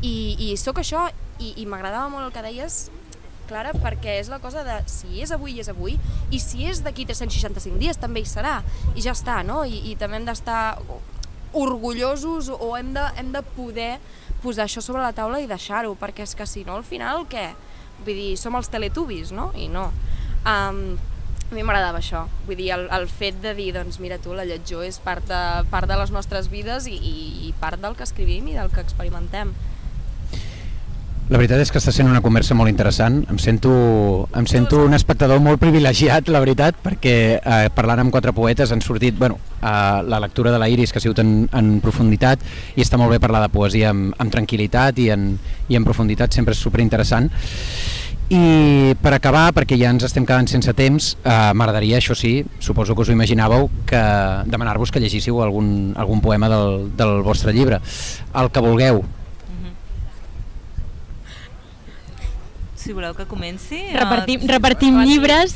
i, 0.01 0.15
i 0.49 0.55
sóc 0.57 0.81
això, 0.81 1.05
i, 1.37 1.53
i 1.61 1.67
m'agradava 1.69 2.09
molt 2.09 2.25
el 2.25 2.33
que 2.33 2.45
deies, 2.49 2.87
Clara, 3.49 3.73
perquè 3.73 4.19
és 4.21 4.29
la 4.31 4.39
cosa 4.43 4.63
de 4.67 4.79
si 4.91 5.23
és 5.23 5.33
avui, 5.35 5.57
és 5.61 5.69
avui, 5.71 5.97
i 6.31 6.39
si 6.41 6.67
és 6.69 6.83
d'aquí 6.85 7.07
365 7.09 7.81
dies 7.81 7.99
també 7.99 8.23
hi 8.23 8.29
serà, 8.29 8.59
i 8.95 9.03
ja 9.05 9.15
està, 9.17 9.41
no? 9.47 9.63
I, 9.65 9.81
i 9.91 9.95
també 9.99 10.19
hem 10.19 10.29
d'estar 10.29 10.61
orgullosos 11.57 12.51
o 12.53 12.75
hem 12.77 12.93
de, 12.93 13.05
hem 13.17 13.31
de 13.33 13.41
poder 13.55 13.93
posar 14.43 14.67
això 14.67 14.83
sobre 14.85 15.01
la 15.01 15.13
taula 15.17 15.41
i 15.41 15.49
deixar-ho, 15.49 15.95
perquè 15.99 16.23
és 16.27 16.35
que 16.37 16.47
si 16.47 16.63
no, 16.67 16.77
al 16.77 16.85
final, 16.87 17.25
què? 17.29 17.49
Vull 18.05 18.15
dir, 18.15 18.33
som 18.39 18.55
els 18.55 18.69
teletubis, 18.71 19.33
no? 19.35 19.49
I 19.57 19.67
no. 19.71 19.89
Um, 20.47 20.99
a 21.49 21.55
mi 21.55 21.63
m'agradava 21.65 21.97
això, 21.97 22.27
vull 22.45 22.59
dir, 22.59 22.69
el, 22.75 22.85
el 22.93 23.07
fet 23.09 23.39
de 23.41 23.55
dir, 23.57 23.71
doncs 23.73 23.97
mira 23.99 24.19
tu, 24.21 24.35
la 24.37 24.45
lletjó 24.45 24.83
és 24.85 24.99
part 25.01 25.25
de, 25.27 25.41
part 25.71 25.89
de 25.89 25.97
les 25.97 26.13
nostres 26.13 26.47
vides 26.51 26.85
i, 26.85 26.93
i, 26.93 27.15
i 27.47 27.53
part 27.59 27.81
del 27.81 27.97
que 27.97 28.05
escrivim 28.05 28.51
i 28.51 28.57
del 28.57 28.69
que 28.69 28.83
experimentem. 28.85 29.55
La 31.29 31.37
veritat 31.37 31.59
és 31.61 31.69
que 31.69 31.77
està 31.77 31.91
sent 31.93 32.07
una 32.09 32.23
conversa 32.25 32.55
molt 32.57 32.71
interessant. 32.71 33.19
Em 33.29 33.37
sento, 33.37 33.71
em 34.33 34.47
sento 34.49 34.79
un 34.81 34.97
espectador 34.97 35.37
molt 35.45 35.59
privilegiat, 35.61 36.25
la 36.33 36.39
veritat, 36.41 36.79
perquè 36.81 37.13
eh, 37.37 37.67
parlant 37.75 38.01
amb 38.01 38.13
quatre 38.15 38.33
poetes 38.33 38.73
han 38.73 38.81
sortit 38.81 39.13
bueno, 39.19 39.37
eh, 39.61 39.99
la 40.09 40.19
lectura 40.23 40.49
de 40.49 40.57
la 40.57 40.71
Iris, 40.73 40.89
que 40.89 40.97
ha 40.97 41.03
sigut 41.03 41.21
en, 41.21 41.43
en 41.53 41.75
profunditat, 41.85 42.41
i 42.73 42.81
està 42.81 42.97
molt 42.97 43.13
bé 43.13 43.19
parlar 43.21 43.43
de 43.43 43.51
poesia 43.53 43.91
amb, 43.93 44.15
amb 44.17 44.33
tranquil·litat 44.33 45.03
i 45.05 45.11
en, 45.13 45.35
i 45.69 45.77
en 45.77 45.85
profunditat, 45.85 46.33
sempre 46.33 46.57
és 46.57 46.63
superinteressant. 46.65 47.29
I 48.33 48.97
per 48.97 49.13
acabar, 49.13 49.51
perquè 49.53 49.77
ja 49.77 49.93
ens 49.93 50.09
estem 50.09 50.25
quedant 50.25 50.49
sense 50.49 50.73
temps, 50.73 51.11
eh, 51.21 51.37
m'agradaria, 51.53 52.01
això 52.01 52.17
sí, 52.17 52.39
suposo 52.57 52.97
que 52.97 53.05
us 53.05 53.13
ho 53.13 53.17
imaginàveu, 53.17 53.69
que 53.85 54.01
demanar-vos 54.49 54.89
que 54.89 55.05
llegíssiu 55.05 55.43
algun, 55.45 55.93
algun 55.93 56.25
poema 56.25 56.49
del, 56.49 56.89
del 56.97 57.19
vostre 57.21 57.53
llibre. 57.53 57.83
El 58.33 58.49
que 58.49 58.65
vulgueu, 58.65 59.03
si 62.89 62.93
voleu 62.97 63.13
que 63.13 63.27
comenci... 63.29 63.77
Repartim, 63.93 64.41
repartim 64.49 64.95
llibres. 65.05 65.53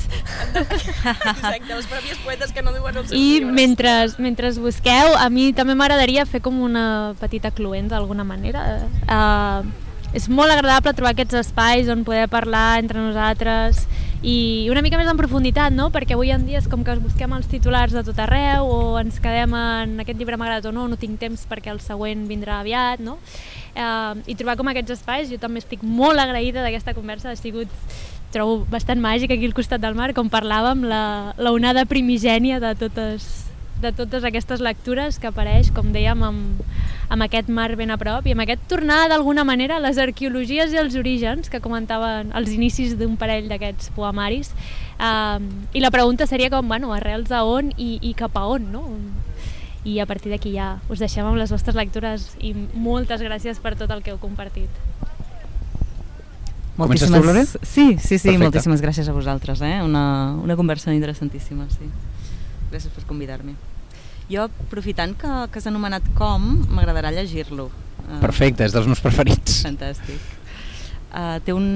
Exacte, 0.54 1.72
les 1.74 1.88
pròpies 1.90 2.20
poetes 2.22 2.54
que 2.54 2.62
no 2.62 2.70
diuen 2.76 3.00
els 3.02 3.10
seus 3.10 3.18
I 3.18 3.40
llibres. 3.40 3.56
mentre, 3.58 3.94
mentre 4.22 4.52
busqueu, 4.62 5.16
a 5.18 5.26
mi 5.34 5.50
també 5.58 5.74
m'agradaria 5.74 6.28
fer 6.30 6.44
com 6.46 6.62
una 6.62 7.16
petita 7.18 7.50
cluent 7.50 7.90
d'alguna 7.90 8.22
manera. 8.22 8.86
Uh, 9.10 9.66
és 10.14 10.30
molt 10.30 10.54
agradable 10.54 10.94
trobar 10.94 11.16
aquests 11.16 11.42
espais 11.42 11.90
on 11.90 12.06
poder 12.06 12.28
parlar 12.30 12.78
entre 12.84 13.02
nosaltres 13.02 13.88
i 14.22 14.70
una 14.72 14.84
mica 14.86 15.00
més 15.02 15.10
en 15.10 15.18
profunditat, 15.18 15.74
no? 15.74 15.90
perquè 15.92 16.14
avui 16.14 16.30
en 16.32 16.46
dia 16.46 16.62
és 16.62 16.70
com 16.70 16.86
que 16.86 16.94
busquem 17.02 17.34
els 17.34 17.50
titulars 17.50 17.98
de 17.98 18.06
tot 18.06 18.22
arreu 18.22 18.70
o 18.70 18.78
ens 19.02 19.18
quedem 19.20 19.58
en 19.58 19.98
aquest 20.06 20.22
llibre 20.22 20.38
m'ha 20.38 20.52
agradat 20.52 20.70
o 20.70 20.76
no, 20.76 20.86
no 20.88 21.02
tinc 21.02 21.18
temps 21.20 21.50
perquè 21.50 21.74
el 21.74 21.82
següent 21.82 22.24
vindrà 22.30 22.62
aviat, 22.62 23.02
no? 23.02 23.18
Eh, 23.76 24.16
i 24.28 24.36
trobar 24.40 24.58
com 24.60 24.70
aquests 24.72 24.98
espais, 24.98 25.30
jo 25.32 25.40
també 25.42 25.64
estic 25.64 25.84
molt 25.84 26.20
agraïda 26.20 26.64
d'aquesta 26.66 26.96
conversa, 26.98 27.32
ha 27.32 27.40
sigut 27.40 27.72
trobo 28.34 28.64
bastant 28.70 29.02
màgic 29.02 29.32
aquí 29.32 29.46
al 29.46 29.54
costat 29.54 29.82
del 29.82 29.96
mar, 29.96 30.12
com 30.18 30.30
parlàvem, 30.34 30.86
la, 30.90 31.34
la 31.38 31.54
onada 31.54 31.86
primigènia 31.86 32.60
de 32.64 32.74
totes, 32.80 33.46
de 33.84 33.92
totes 33.94 34.26
aquestes 34.26 34.64
lectures 34.64 35.20
que 35.22 35.30
apareix, 35.30 35.70
com 35.76 35.92
dèiem, 35.94 36.24
amb, 36.26 36.64
amb 37.14 37.26
aquest 37.28 37.50
mar 37.54 37.70
ben 37.78 37.94
a 37.94 38.00
prop 38.02 38.26
i 38.26 38.34
amb 38.34 38.46
aquest 38.46 38.64
tornar 38.72 39.04
d'alguna 39.12 39.46
manera 39.46 39.78
a 39.78 39.84
les 39.84 40.00
arqueologies 40.02 40.74
i 40.74 40.80
els 40.82 40.98
orígens 41.00 41.52
que 41.52 41.62
comentaven 41.62 42.32
els 42.34 42.56
inicis 42.56 42.98
d'un 42.98 43.18
parell 43.22 43.52
d'aquests 43.52 43.94
poemaris. 43.98 44.54
Um, 44.98 45.50
I 45.74 45.84
la 45.84 45.92
pregunta 45.94 46.26
seria 46.30 46.50
com, 46.54 46.68
bueno, 46.68 46.94
arrels 46.96 47.32
a 47.32 47.44
on 47.46 47.74
i, 47.78 47.98
i 48.02 48.16
cap 48.18 48.38
a 48.40 48.48
on, 48.56 48.72
no? 48.74 48.88
I 49.84 50.00
a 50.00 50.06
partir 50.08 50.32
d'aquí 50.32 50.54
ja 50.56 50.78
us 50.90 51.02
deixem 51.04 51.28
amb 51.28 51.38
les 51.40 51.52
vostres 51.52 51.76
lectures 51.76 52.32
i 52.40 52.54
moltes 52.56 53.22
gràcies 53.24 53.60
per 53.60 53.76
tot 53.80 53.92
el 53.92 54.04
que 54.04 54.14
heu 54.14 54.20
compartit. 54.22 54.72
Comences 56.78 57.12
tu, 57.12 57.20
Lore? 57.20 57.46
Sí, 57.46 57.60
sí, 57.62 58.18
sí, 58.18 58.18
Perfecte. 58.18 58.40
moltíssimes 58.42 58.82
gràcies 58.82 59.10
a 59.10 59.14
vosaltres, 59.14 59.62
eh? 59.62 59.78
una, 59.84 60.34
una 60.42 60.56
conversa 60.58 60.94
interessantíssima, 60.94 61.68
sí. 61.70 61.86
Gràcies 62.72 62.90
per 62.96 63.06
convidar-me. 63.06 63.54
Jo, 64.32 64.48
aprofitant 64.48 65.14
que, 65.20 65.32
que 65.52 65.60
has 65.60 65.68
anomenat 65.70 66.08
com, 66.18 66.48
m'agradarà 66.74 67.12
llegir-lo. 67.14 67.68
Uh, 68.08 68.18
Perfecte, 68.24 68.66
és 68.66 68.74
dels 68.74 68.90
meus 68.90 69.04
preferits. 69.04 69.62
Fantàstic. 69.68 70.18
Uh, 71.14 71.38
té 71.46 71.54
un, 71.54 71.68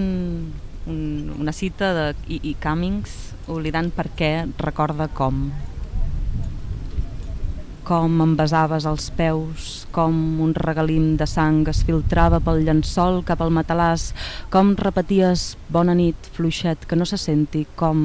un, 0.89 0.99
una 1.37 1.53
cita 1.53 1.91
de 1.93 2.07
I, 2.25 2.41
I 2.53 2.55
Cummings, 2.63 3.17
oblidant 3.51 3.91
per 3.93 4.09
què, 4.17 4.31
recorda 4.57 5.11
com 5.13 5.51
com 7.87 8.19
em 8.19 8.33
besaves 8.35 8.83
els 8.89 9.05
peus, 9.15 9.67
com 9.95 10.15
un 10.43 10.49
regalim 10.57 11.13
de 11.15 11.23
sang 11.23 11.61
es 11.71 11.85
filtrava 11.87 12.41
pel 12.43 12.65
llençol 12.67 13.21
cap 13.29 13.39
al 13.39 13.53
matalàs, 13.55 14.09
com 14.51 14.73
repeties 14.75 15.53
bona 15.71 15.95
nit, 15.95 16.27
fluixet, 16.35 16.83
que 16.83 16.97
no 16.99 17.07
se 17.07 17.15
senti, 17.21 17.63
com 17.79 18.01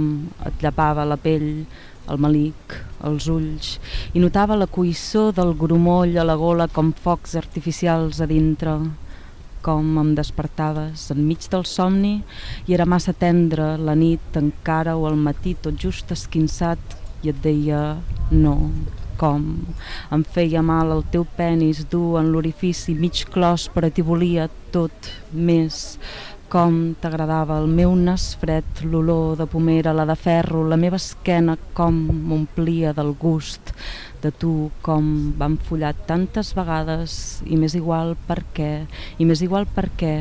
et 0.46 0.62
llapava 0.62 1.08
la 1.08 1.18
pell, 1.18 1.66
el 2.06 2.22
malic, 2.22 2.76
els 3.02 3.26
ulls, 3.32 3.72
i 4.14 4.22
notava 4.22 4.60
la 4.60 4.70
cuissó 4.70 5.32
del 5.34 5.50
grumoll 5.58 6.14
a 6.14 6.28
la 6.30 6.38
gola 6.38 6.70
com 6.70 6.94
focs 6.94 7.34
artificials 7.42 8.22
a 8.22 8.30
dintre, 8.30 8.78
com 9.66 9.98
em 9.98 10.14
despertaves 10.14 11.10
enmig 11.14 11.50
del 11.50 11.66
somni 11.66 12.16
i 12.66 12.74
era 12.74 12.86
massa 12.86 13.14
tendre 13.14 13.76
la 13.78 13.98
nit 13.98 14.38
encara 14.38 14.94
o 14.98 15.06
el 15.10 15.18
matí 15.18 15.54
tot 15.54 15.74
just 15.74 16.10
esquinçat 16.14 16.98
i 17.22 17.30
et 17.30 17.38
deia 17.42 17.84
no, 18.30 18.56
com 19.22 19.46
em 20.18 20.26
feia 20.34 20.66
mal 20.66 20.90
el 20.98 21.06
teu 21.14 21.24
penis 21.38 21.86
dur 21.94 22.18
en 22.20 22.34
l'orifici 22.34 22.98
mig 22.98 23.24
clos 23.30 23.68
però 23.72 23.88
t'hi 23.88 24.04
volia 24.10 24.50
tot 24.74 25.12
més 25.32 25.82
com 26.52 26.74
t'agradava 27.00 27.56
el 27.62 27.70
meu 27.72 27.94
nas 27.96 28.34
fred, 28.36 28.82
l'olor 28.84 29.38
de 29.38 29.46
pomera, 29.48 29.94
la 29.96 30.04
de 30.04 30.16
ferro, 30.20 30.66
la 30.68 30.76
meva 30.76 30.98
esquena 31.00 31.54
com 31.72 31.96
m'omplia 32.28 32.92
del 32.92 33.14
gust 33.22 33.72
de 34.20 34.34
tu, 34.36 34.52
com 34.84 35.32
vam 35.40 35.56
follar 35.70 35.94
tantes 36.10 36.52
vegades 36.58 37.40
i 37.48 37.56
més 37.56 37.72
igual 37.78 38.12
per 38.28 38.42
què, 38.52 38.70
i 39.16 39.24
més 39.24 39.40
igual 39.40 39.64
per 39.64 39.88
què, 39.96 40.14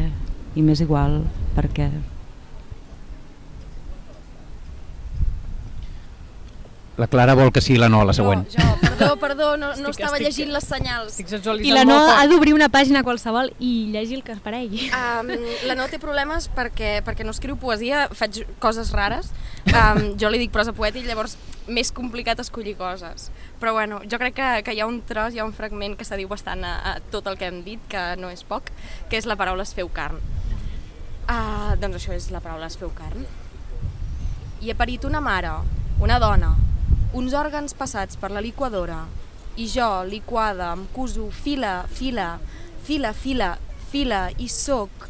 i 0.56 0.64
més 0.64 0.80
igual 0.88 1.20
per 1.58 1.68
què. 1.76 1.92
La 7.02 7.08
Clara 7.10 7.34
vol 7.38 7.50
que 7.52 7.62
sigui 7.66 7.80
la 7.82 7.90
no, 7.90 8.04
la 8.06 8.14
següent. 8.14 8.44
Jo, 8.54 8.62
jo, 8.62 8.76
perdó, 8.82 9.16
perdó, 9.22 9.46
no, 9.58 9.72
no 9.72 9.90
Estic- 9.90 9.96
estava 9.98 10.18
estic- 10.20 10.28
llegint 10.28 10.52
les 10.54 10.68
senyals. 10.70 11.20
Estic 11.20 11.66
I 11.66 11.72
la 11.74 11.84
no 11.88 11.98
ha 12.14 12.28
d'obrir 12.30 12.54
una 12.54 12.68
pàgina 12.70 13.02
qualsevol 13.04 13.50
i 13.60 13.88
llegir 13.94 14.20
el 14.20 14.24
que 14.24 14.36
aparegui. 14.38 14.92
Um, 14.94 15.32
la 15.66 15.74
no 15.80 15.88
té 15.90 15.98
problemes 15.98 16.50
perquè, 16.54 17.00
perquè 17.04 17.26
no 17.26 17.34
escriu 17.34 17.58
poesia, 17.58 18.08
faig 18.14 18.44
coses 18.60 18.94
rares. 18.94 19.32
Um, 19.72 20.16
jo 20.18 20.26
li 20.34 20.40
dic 20.42 20.50
prosa 20.50 20.72
poètic, 20.74 21.04
llavors 21.06 21.36
més 21.70 21.92
complicat 21.94 22.40
escollir 22.42 22.74
coses. 22.80 23.28
Però 23.62 23.74
bueno, 23.76 24.00
jo 24.10 24.18
crec 24.18 24.34
que, 24.40 24.48
que 24.66 24.74
hi 24.74 24.80
ha 24.82 24.88
un 24.90 25.04
tros, 25.06 25.36
hi 25.36 25.40
ha 25.40 25.46
un 25.46 25.54
fragment 25.54 25.94
que 26.00 26.04
s'adiu 26.08 26.28
bastant 26.32 26.64
a, 26.66 26.72
a 26.82 26.96
tot 27.14 27.28
el 27.30 27.38
que 27.38 27.46
hem 27.46 27.60
dit, 27.64 27.80
que 27.88 28.02
no 28.18 28.32
és 28.34 28.42
poc, 28.44 28.72
que 29.12 29.20
és 29.22 29.28
la 29.30 29.38
paraula 29.38 29.62
es 29.62 29.76
feu 29.78 29.88
carn. 29.94 30.18
Uh, 31.30 31.78
doncs 31.80 32.00
això 32.02 32.16
és 32.18 32.32
la 32.34 32.42
paraula 32.42 32.66
es 32.74 32.78
feu 32.82 32.90
carn. 32.98 33.22
I 34.66 34.74
he 34.74 34.76
parit 34.76 35.06
una 35.06 35.22
mare, 35.22 35.54
una 36.02 36.18
dona, 36.20 36.56
uns 37.14 37.34
òrgans 37.36 37.76
passats 37.76 38.16
per 38.20 38.32
la 38.32 38.44
liquadora, 38.44 39.04
I 39.58 39.68
jo, 39.68 40.04
liquada, 40.08 40.72
em 40.72 40.86
cuso 40.96 41.30
fila, 41.30 41.84
fila, 41.92 42.40
fila, 42.88 43.12
fila, 43.12 43.58
fila, 43.92 44.30
i 44.40 44.48
soc, 44.48 45.10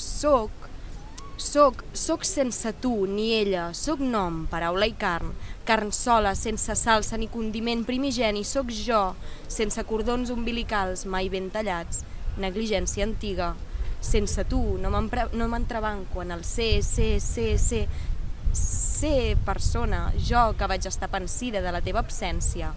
soc, 0.00 0.50
soc, 1.36 1.82
soc 1.92 2.24
sense 2.24 2.72
tu 2.80 2.94
ni 3.04 3.34
ella, 3.36 3.66
soc 3.76 4.00
nom, 4.00 4.46
paraula 4.48 4.88
i 4.88 4.94
carn, 4.96 5.34
carn 5.68 5.92
sola, 5.92 6.32
sense 6.34 6.72
salsa 6.80 7.20
ni 7.20 7.28
condiment 7.28 7.84
primigeni, 7.84 8.46
soc 8.48 8.72
jo, 8.72 9.02
sense 9.46 9.84
cordons 9.84 10.32
umbilicals 10.32 11.04
mai 11.04 11.28
ben 11.28 11.52
tallats, 11.52 12.00
negligència 12.40 13.04
antiga, 13.04 13.52
sense 14.00 14.48
tu 14.48 14.78
no 14.80 14.88
m'entrebanco 14.88 16.24
en 16.24 16.32
el 16.32 16.48
ser, 16.48 16.80
ser, 16.80 17.20
ser, 17.20 17.58
ser, 17.60 17.86
ser 18.96 19.36
persona, 19.44 20.08
jo 20.16 20.48
que 20.56 20.68
vaig 20.70 20.86
estar 20.88 21.10
pensida 21.12 21.60
de 21.60 21.72
la 21.74 21.82
teva 21.84 22.00
absència, 22.00 22.72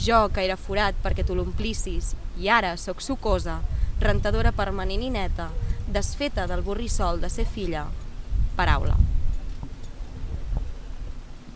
jo 0.00 0.22
que 0.32 0.44
era 0.46 0.56
forat 0.56 0.96
perquè 1.04 1.26
tu 1.26 1.36
l'omplissis 1.36 2.14
i 2.40 2.48
ara 2.48 2.76
sóc 2.80 3.02
sucosa, 3.04 3.60
rentadora 4.00 4.52
permanent 4.56 5.02
i 5.04 5.10
neta, 5.12 5.50
desfeta 5.92 6.46
del 6.48 6.62
borrissol 6.64 7.20
de 7.20 7.28
ser 7.28 7.44
filla. 7.44 7.84
Paraula. 8.56 8.96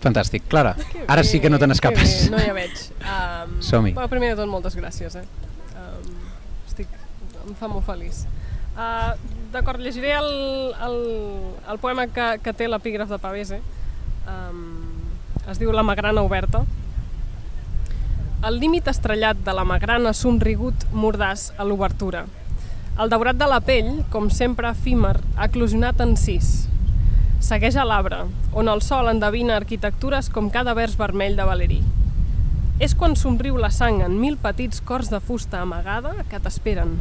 Fantàstic. 0.05 0.45
Clara, 0.53 0.75
ara 1.09 1.25
sí 1.25 1.41
que 1.41 1.49
no 1.49 1.59
te 1.59 1.67
n'escapes. 1.67 2.29
No, 2.33 2.41
ja 2.43 2.53
veig. 2.57 2.75
Um, 3.05 3.59
Som-hi. 3.61 3.91
primer 4.09 4.31
de 4.31 4.37
tot, 4.39 4.49
moltes 4.49 4.73
gràcies. 4.79 5.13
Eh? 5.21 5.25
Um, 5.77 6.15
estic, 6.65 6.89
em 7.43 7.53
fa 7.59 7.69
molt 7.69 7.85
feliç. 7.85 8.23
Uh, 8.73 9.13
D'acord, 9.53 9.79
llegiré 9.85 10.15
el, 10.17 10.31
el, 10.83 10.97
el 11.71 11.79
poema 11.83 12.07
que, 12.11 12.25
que 12.43 12.55
té 12.57 12.67
l'epígraf 12.67 13.13
de 13.13 13.19
Pavese. 13.23 13.61
Um, 14.25 14.61
es 15.51 15.61
diu 15.61 15.73
La 15.73 15.83
magrana 15.85 16.23
oberta. 16.25 16.63
El 18.45 18.59
límit 18.61 18.89
estrellat 18.89 19.41
de 19.45 19.53
la 19.57 19.65
magrana 19.69 20.13
somrigut 20.17 20.87
mordàs 20.93 21.51
a 21.57 21.65
l'obertura. 21.65 22.25
El 23.01 23.11
daurat 23.11 23.37
de 23.37 23.49
la 23.51 23.59
pell, 23.65 24.05
com 24.13 24.29
sempre 24.31 24.71
efímer, 24.71 25.17
ha 25.37 25.49
eclosionat 25.49 26.01
en 26.05 26.15
sis. 26.21 26.69
Segueix 27.45 27.77
a 27.77 27.85
l'arbre, 27.85 28.23
on 28.53 28.71
el 28.73 28.81
sol 28.87 29.11
endevina 29.11 29.57
arquitectures 29.59 30.31
com 30.33 30.49
cada 30.53 30.77
vers 30.79 30.95
vermell 31.01 31.37
de 31.37 31.49
Valerí. 31.49 31.81
És 32.81 32.95
quan 32.95 33.17
somriu 33.17 33.59
la 33.61 33.73
sang 33.75 34.01
en 34.05 34.15
mil 34.21 34.39
petits 34.41 34.81
cors 34.81 35.11
de 35.13 35.21
fusta 35.21 35.61
amagada 35.61 36.15
que 36.31 36.41
t'esperen, 36.41 36.97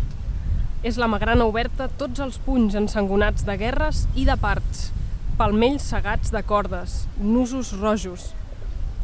és 0.83 0.99
la 0.99 1.07
magrana 1.07 1.47
oberta 1.47 1.87
tots 2.01 2.19
els 2.19 2.41
punys 2.43 2.75
ensangonats 2.75 3.47
de 3.47 3.55
guerres 3.61 4.03
i 4.19 4.25
de 4.27 4.35
parts, 4.37 4.89
palmells 5.37 5.85
segats 5.89 6.29
de 6.33 6.43
cordes, 6.45 7.03
nusos 7.17 7.71
rojos. 7.79 8.29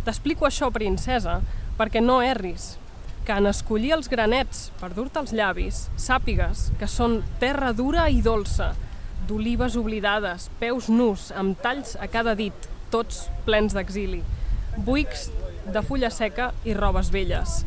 T'explico 0.05 0.45
això, 0.45 0.69
princesa, 0.73 1.39
perquè 1.79 2.03
no 2.03 2.19
erris, 2.21 2.75
que 3.25 3.33
en 3.37 3.49
escollir 3.49 3.95
els 3.95 4.09
granets 4.11 4.67
per 4.79 4.91
dur-te 4.93 5.21
els 5.21 5.33
llavis, 5.33 5.87
sàpigues 5.97 6.67
que 6.79 6.89
són 6.89 7.19
terra 7.41 7.71
dura 7.73 8.07
i 8.13 8.21
dolça, 8.25 8.71
d'olives 9.29 9.77
oblidades, 9.77 10.47
peus 10.61 10.89
nus, 10.89 11.29
amb 11.33 11.57
talls 11.61 11.95
a 11.99 12.09
cada 12.09 12.35
dit, 12.37 12.69
tots 12.93 13.25
plens 13.45 13.73
d'exili, 13.77 14.21
buics 14.85 15.27
de 15.69 15.81
fulla 15.85 16.09
seca 16.13 16.51
i 16.65 16.73
robes 16.77 17.09
velles. 17.13 17.63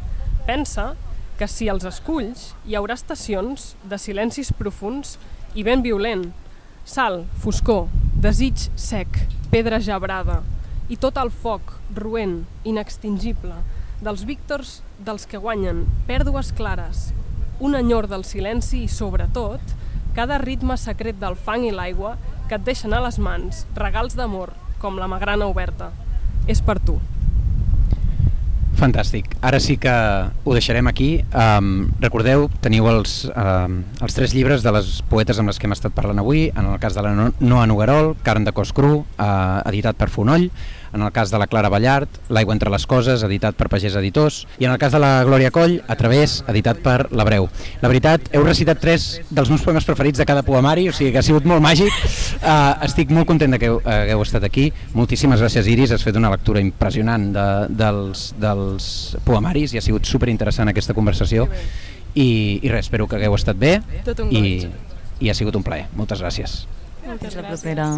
Pensa 0.46 0.92
que 1.38 1.50
si 1.50 1.68
els 1.70 1.86
esculls 1.86 2.52
hi 2.66 2.78
haurà 2.78 2.94
estacions 2.98 3.72
de 3.86 3.98
silencis 3.98 4.54
profuns 4.54 5.16
i 5.54 5.66
ben 5.66 5.82
violent, 5.82 6.28
sal, 6.86 7.22
foscor, 7.42 7.86
desig 8.22 8.68
sec, 8.78 9.16
pedra 9.50 9.80
gebrada 9.82 10.36
i 10.86 10.94
tot 10.94 11.16
el 11.18 11.32
foc, 11.34 11.72
roent, 11.96 12.44
inextingible, 12.62 13.56
dels 13.98 14.22
víctors 14.28 14.76
dels 15.02 15.24
que 15.26 15.40
guanyen, 15.42 15.80
pèrdues 16.06 16.52
clares, 16.54 17.08
un 17.58 17.74
enyor 17.74 18.06
del 18.12 18.22
silenci 18.22 18.84
i, 18.84 18.90
sobretot, 18.92 19.74
cada 20.14 20.38
ritme 20.38 20.76
secret 20.78 21.18
del 21.18 21.34
fang 21.34 21.66
i 21.66 21.72
l'aigua 21.74 22.14
que 22.46 22.60
et 22.60 22.66
deixen 22.68 22.94
a 22.94 23.02
les 23.02 23.18
mans 23.18 23.64
regals 23.74 24.14
d'amor, 24.14 24.54
com 24.78 25.02
la 25.02 25.10
magrana 25.10 25.50
oberta. 25.50 25.90
És 26.46 26.62
per 26.62 26.78
tu. 26.78 27.00
Fantàstic. 28.83 29.37
Ara 29.47 29.61
sí 29.62 29.76
que 29.78 29.93
ho 29.93 30.55
deixarem 30.57 30.89
aquí. 30.91 31.12
Um, 31.39 31.93
recordeu, 32.03 32.49
teniu 32.64 32.89
els, 32.91 33.28
um, 33.30 33.76
els 34.03 34.16
tres 34.16 34.35
llibres 34.35 34.64
de 34.66 34.72
les 34.74 34.97
poetes 35.07 35.39
amb 35.39 35.53
les 35.53 35.61
que 35.62 35.68
hem 35.68 35.76
estat 35.76 35.95
parlant 35.95 36.18
avui. 36.18 36.49
En 36.51 36.66
el 36.66 36.80
cas 36.83 36.99
de 36.99 37.05
la 37.07 37.12
Noa 37.14 37.66
Noguerol, 37.70 38.16
Carn 38.26 38.43
de 38.49 38.55
cos 38.57 38.74
cru, 38.74 39.05
uh, 39.05 39.28
editat 39.70 40.01
per 40.01 40.11
Fonoll 40.11 40.49
en 40.93 41.03
el 41.03 41.12
cas 41.12 41.30
de 41.30 41.38
la 41.38 41.47
Clara 41.47 41.70
Ballart, 41.72 42.09
L'aigua 42.28 42.55
entre 42.55 42.70
les 42.70 42.84
coses, 42.86 43.22
editat 43.24 43.57
per 43.57 43.68
Pagès 43.72 43.97
Editors, 43.99 44.43
i 44.61 44.66
en 44.66 44.72
el 44.72 44.78
cas 44.80 44.93
de 44.93 45.01
la 45.03 45.24
Glòria 45.24 45.51
Coll, 45.51 45.80
A 45.88 45.97
través, 45.97 46.43
editat 46.49 46.78
per 46.84 47.09
l'Abreu. 47.11 47.49
La 47.82 47.88
veritat, 47.88 48.28
heu 48.32 48.45
recitat 48.45 48.80
tres 48.80 49.20
dels 49.30 49.51
meus 49.51 49.62
poemes 49.64 49.84
preferits 49.88 50.20
de 50.20 50.26
cada 50.28 50.43
poemari, 50.43 50.88
o 50.88 50.93
sigui 50.93 51.12
que 51.12 51.20
ha 51.20 51.26
sigut 51.26 51.47
molt 51.49 51.62
màgic. 51.64 51.93
Uh, 52.43 52.82
estic 52.86 53.12
molt 53.12 53.28
content 53.28 53.53
de 53.53 53.61
que 53.61 53.70
heu, 53.70 53.80
hagueu 53.84 54.22
estat 54.24 54.45
aquí. 54.49 54.70
Moltíssimes 54.95 55.40
gràcies, 55.40 55.68
Iris, 55.68 55.93
has 55.93 56.05
fet 56.05 56.16
una 56.16 56.30
lectura 56.32 56.61
impressionant 56.61 57.30
de, 57.34 57.47
dels, 57.68 58.28
dels 58.40 58.88
poemaris 59.24 59.74
i 59.74 59.80
ha 59.80 59.84
sigut 59.84 60.09
super 60.09 60.30
interessant 60.32 60.72
aquesta 60.72 60.97
conversació. 60.97 61.49
I, 62.14 62.61
i 62.61 62.68
res, 62.68 62.86
espero 62.86 63.07
que 63.09 63.16
hagueu 63.16 63.32
estat 63.38 63.57
bé 63.57 63.78
Tot 64.05 64.18
un 64.20 64.34
i, 64.36 64.59
i 65.24 65.30
ha 65.32 65.34
sigut 65.34 65.57
un 65.57 65.64
plaer. 65.64 65.86
Moltes 65.97 66.20
gràcies. 66.20 66.62
Moltes 67.07 67.38
gràcies. 67.38 67.43
La 67.43 67.57
propera. 67.57 67.88